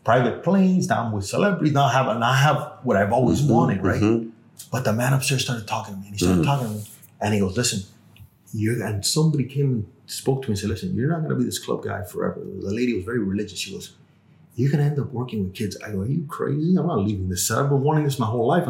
Private 0.03 0.43
planes. 0.43 0.89
Now 0.89 1.05
I'm 1.05 1.11
with 1.11 1.25
celebrities. 1.25 1.73
Now 1.73 1.83
I 1.83 1.93
have 1.93 2.07
and 2.07 2.23
I 2.23 2.35
have 2.35 2.79
what 2.81 2.97
I've 2.97 3.13
always 3.13 3.41
mm-hmm. 3.41 3.53
wanted, 3.53 3.83
right? 3.83 4.01
Mm-hmm. 4.01 4.29
But 4.71 4.85
the 4.85 4.93
man 4.93 5.13
upstairs 5.13 5.43
started 5.43 5.67
talking 5.67 5.93
to 5.93 5.99
me, 5.99 6.07
and 6.07 6.15
he 6.15 6.25
started 6.25 6.41
mm. 6.41 6.45
talking 6.45 6.67
to 6.67 6.73
me, 6.73 6.83
and 7.21 7.33
he 7.33 7.39
goes, 7.39 7.55
"Listen, 7.57 7.83
you." 8.53 8.83
And 8.83 9.05
somebody 9.05 9.45
came 9.45 9.71
and 9.71 9.85
spoke 10.05 10.41
to 10.43 10.49
me 10.49 10.53
and 10.53 10.59
said, 10.59 10.69
"Listen, 10.69 10.95
you're 10.95 11.09
not 11.09 11.19
going 11.19 11.31
to 11.31 11.35
be 11.35 11.43
this 11.43 11.59
club 11.59 11.83
guy 11.83 12.03
forever." 12.03 12.39
The 12.39 12.73
lady 12.73 12.93
was 12.93 13.05
very 13.05 13.19
religious. 13.19 13.59
She 13.59 13.71
goes, 13.71 13.95
"You're 14.55 14.71
going 14.71 14.83
to 14.83 14.89
end 14.89 14.99
up 14.99 15.11
working 15.11 15.43
with 15.43 15.53
kids." 15.53 15.77
I 15.85 15.91
go, 15.91 16.01
"Are 16.01 16.05
you 16.07 16.25
crazy? 16.27 16.75
I'm 16.75 16.87
not 16.87 16.99
leaving 16.99 17.29
this. 17.29 17.47
Set. 17.47 17.57
I've 17.57 17.69
been 17.69 17.81
wanting 17.81 18.05
this 18.05 18.19
my 18.19 18.27
whole 18.27 18.47
life." 18.47 18.67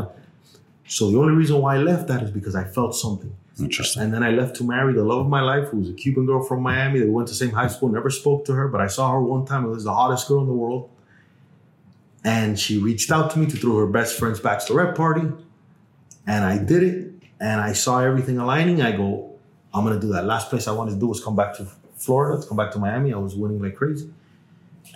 So 0.87 1.11
the 1.11 1.19
only 1.19 1.33
reason 1.33 1.61
why 1.61 1.75
I 1.75 1.79
left 1.79 2.07
that 2.07 2.23
is 2.23 2.31
because 2.31 2.55
I 2.55 2.63
felt 2.63 2.95
something. 2.95 3.31
Interesting. 3.59 4.01
And 4.01 4.13
then 4.13 4.23
I 4.23 4.31
left 4.31 4.55
to 4.55 4.63
marry 4.63 4.93
the 4.93 5.03
love 5.03 5.19
of 5.19 5.27
my 5.27 5.41
life, 5.41 5.67
who 5.67 5.77
was 5.77 5.89
a 5.89 5.93
Cuban 5.93 6.25
girl 6.25 6.41
from 6.41 6.63
Miami. 6.63 6.99
They 6.99 7.09
went 7.09 7.27
to 7.27 7.33
the 7.33 7.37
same 7.37 7.51
high 7.51 7.67
school, 7.67 7.89
never 7.89 8.09
spoke 8.09 8.45
to 8.45 8.53
her, 8.53 8.67
but 8.69 8.81
I 8.81 8.87
saw 8.87 9.11
her 9.11 9.21
one 9.21 9.45
time. 9.45 9.65
It 9.65 9.69
was 9.69 9.83
the 9.83 9.93
hottest 9.93 10.27
girl 10.27 10.41
in 10.41 10.47
the 10.47 10.53
world. 10.53 10.89
And 12.23 12.57
she 12.57 12.77
reached 12.77 13.11
out 13.11 13.31
to 13.31 13.39
me 13.39 13.45
to 13.47 13.57
throw 13.57 13.77
her 13.77 13.85
best 13.85 14.17
friend's 14.17 14.39
bachelorette 14.39 14.95
party. 14.95 15.27
And 16.25 16.45
I 16.45 16.57
did 16.57 16.83
it. 16.83 17.08
And 17.39 17.61
I 17.61 17.73
saw 17.73 18.01
everything 18.01 18.37
aligning. 18.37 18.81
I 18.81 18.91
go, 18.91 19.35
I'm 19.73 19.85
going 19.85 19.99
to 19.99 20.05
do 20.05 20.11
that. 20.13 20.25
Last 20.25 20.49
place 20.49 20.67
I 20.67 20.71
wanted 20.71 20.91
to 20.91 20.99
do 20.99 21.07
was 21.07 21.23
come 21.23 21.35
back 21.35 21.55
to 21.57 21.67
Florida, 21.95 22.41
to 22.41 22.47
come 22.47 22.57
back 22.57 22.71
to 22.71 22.79
Miami. 22.79 23.13
I 23.13 23.17
was 23.17 23.35
winning 23.35 23.61
like 23.61 23.75
crazy. 23.75 24.11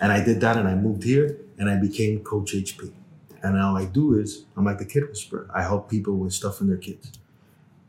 And 0.00 0.12
I 0.12 0.22
did 0.22 0.40
that 0.40 0.56
and 0.56 0.68
I 0.68 0.74
moved 0.74 1.04
here 1.04 1.38
and 1.58 1.70
I 1.70 1.76
became 1.76 2.20
Coach 2.20 2.52
HB. 2.52 2.92
And 3.42 3.60
all 3.60 3.76
I 3.76 3.84
do 3.84 4.18
is, 4.18 4.44
I'm 4.56 4.64
like 4.64 4.78
the 4.78 4.84
kid 4.84 5.08
whisperer. 5.08 5.48
I 5.54 5.62
help 5.62 5.90
people 5.90 6.16
with 6.16 6.32
stuff 6.32 6.60
in 6.60 6.66
their 6.66 6.78
kids. 6.78 7.12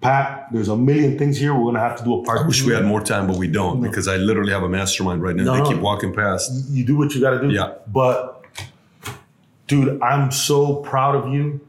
Pat, 0.02 0.50
there's 0.52 0.68
a 0.68 0.76
million 0.76 1.18
things 1.18 1.38
here. 1.38 1.56
We're 1.56 1.64
gonna 1.66 1.80
have 1.80 1.98
to 1.98 2.04
do 2.04 2.20
a 2.20 2.24
part. 2.24 2.42
I 2.42 2.48
wish 2.48 2.64
we 2.64 2.74
had 2.74 2.86
more 2.86 3.02
time, 3.02 3.26
but 3.26 3.38
we 3.38 3.48
don't 3.48 3.82
because 3.82 4.08
I 4.08 4.18
literally 4.18 4.52
have 4.52 4.64
a 4.64 4.70
mastermind 4.70 5.24
right 5.24 5.36
now. 5.36 5.46
No, 5.46 5.54
they 5.54 5.60
no. 5.62 5.70
keep 5.70 5.80
walking 5.80 6.14
past. 6.14 6.52
You 6.70 6.86
do 6.86 6.98
what 6.98 7.16
you 7.16 7.22
gotta 7.22 7.40
do. 7.40 7.50
Yeah. 7.50 7.74
But 7.88 8.44
dude, 9.68 10.00
I'm 10.02 10.32
so 10.32 10.76
proud 10.76 11.16
of 11.16 11.34
you 11.34 11.65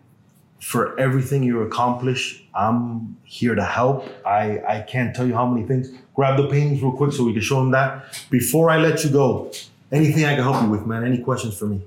for 0.71 0.99
everything 0.99 1.43
you 1.45 1.63
accomplish. 1.63 2.43
I'm 2.53 3.17
here 3.23 3.55
to 3.55 3.65
help. 3.65 3.99
I, 4.27 4.43
I 4.67 4.81
can't 4.81 5.15
tell 5.15 5.27
you 5.29 5.35
how 5.41 5.47
many 5.47 5.65
things. 5.65 5.91
Grab 6.17 6.37
the 6.39 6.49
paintings 6.49 6.83
real 6.83 6.91
quick 7.01 7.13
so 7.13 7.23
we 7.25 7.33
can 7.33 7.43
show 7.51 7.61
him 7.61 7.71
that. 7.71 7.89
Before 8.31 8.69
I 8.69 8.79
let 8.79 9.05
you 9.05 9.11
go, 9.11 9.53
anything 9.93 10.25
I 10.25 10.35
can 10.35 10.43
help 10.43 10.61
you 10.65 10.69
with, 10.69 10.85
man? 10.85 11.05
Any 11.05 11.19
questions 11.19 11.57
for 11.57 11.67
me? 11.67 11.81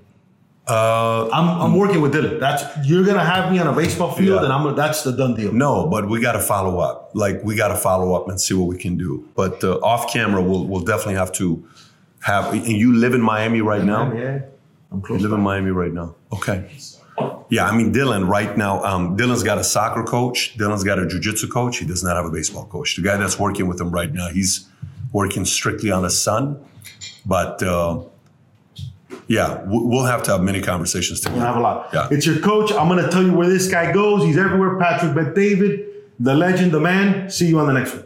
Uh, 0.65 1.27
I'm, 1.33 1.47
I'm 1.63 1.75
working 1.75 1.99
with 1.99 2.13
Dylan. 2.13 2.39
That's 2.39 2.63
you're 2.87 3.03
gonna 3.03 3.25
have 3.25 3.51
me 3.51 3.57
on 3.59 3.67
a 3.67 3.73
baseball 3.73 4.11
field, 4.13 4.37
Yeah. 4.41 4.43
and 4.45 4.53
I'm 4.53 4.75
that's 4.75 5.03
the 5.03 5.11
done 5.11 5.33
deal. 5.35 5.51
no, 5.51 5.87
but 5.87 6.07
we 6.07 6.21
got 6.21 6.33
to 6.33 6.39
follow 6.39 6.79
up. 6.79 7.09
Like 7.15 7.43
we 7.43 7.55
got 7.55 7.69
to 7.69 7.75
follow 7.75 8.13
up 8.13 8.29
and 8.29 8.39
see 8.39 8.53
what 8.53 8.67
we 8.67 8.77
can 8.77 8.95
do. 8.95 9.27
But 9.35 9.63
uh, 9.63 9.77
off 9.91 10.13
camera, 10.13 10.41
we'll 10.43 10.65
we'll 10.67 10.85
definitely 10.91 11.15
have 11.15 11.31
to 11.41 11.67
have. 12.21 12.53
And 12.53 12.67
you 12.67 12.93
live 12.95 13.13
in 13.15 13.21
Miami 13.21 13.61
right 13.61 13.83
now. 13.83 14.13
Yeah, 14.13 14.41
I'm 14.91 15.01
close. 15.01 15.19
You 15.19 15.27
live 15.27 15.35
in. 15.37 15.43
Miami 15.43 15.71
right 15.71 15.91
now. 15.91 16.15
Okay. 16.31 16.69
Yeah, 17.49 17.65
I 17.67 17.75
mean 17.75 17.91
Dylan 17.93 18.27
right 18.27 18.55
now. 18.57 18.83
Um, 18.83 19.17
Dylan's 19.17 19.43
got 19.43 19.57
a 19.57 19.63
soccer 19.63 20.03
coach. 20.03 20.55
Dylan's 20.57 20.83
got 20.83 20.99
a 20.99 21.03
jujitsu 21.03 21.51
coach. 21.51 21.77
He 21.77 21.85
does 21.85 22.03
not 22.03 22.15
have 22.15 22.25
a 22.25 22.31
baseball 22.31 22.65
coach. 22.65 22.95
The 22.95 23.01
guy 23.01 23.17
that's 23.17 23.39
working 23.39 23.67
with 23.67 23.81
him 23.81 23.91
right 23.91 24.11
now, 24.11 24.29
he's 24.29 24.67
working 25.11 25.45
strictly 25.45 25.91
on 25.91 26.03
his 26.03 26.21
son. 26.21 26.63
But 27.25 27.61
uh, 27.63 28.03
yeah, 29.27 29.63
we'll 29.65 30.05
have 30.05 30.23
to 30.23 30.31
have 30.31 30.41
many 30.41 30.61
conversations 30.61 31.21
together. 31.21 31.39
gonna 31.39 31.47
have 31.53 31.57
a 31.57 31.61
lot. 31.61 31.89
Yeah. 31.93 32.07
It's 32.11 32.25
your 32.25 32.39
coach. 32.39 32.71
I'm 32.71 32.87
gonna 32.87 33.09
tell 33.09 33.23
you 33.23 33.33
where 33.33 33.47
this 33.47 33.69
guy 33.69 33.91
goes. 33.91 34.23
He's 34.23 34.37
everywhere. 34.37 34.77
Patrick 34.77 35.15
Bet 35.15 35.35
David, 35.35 35.85
the 36.19 36.33
legend, 36.33 36.71
the 36.71 36.79
man. 36.79 37.29
See 37.29 37.47
you 37.47 37.59
on 37.59 37.67
the 37.67 37.73
next 37.73 37.93
one. 37.95 38.05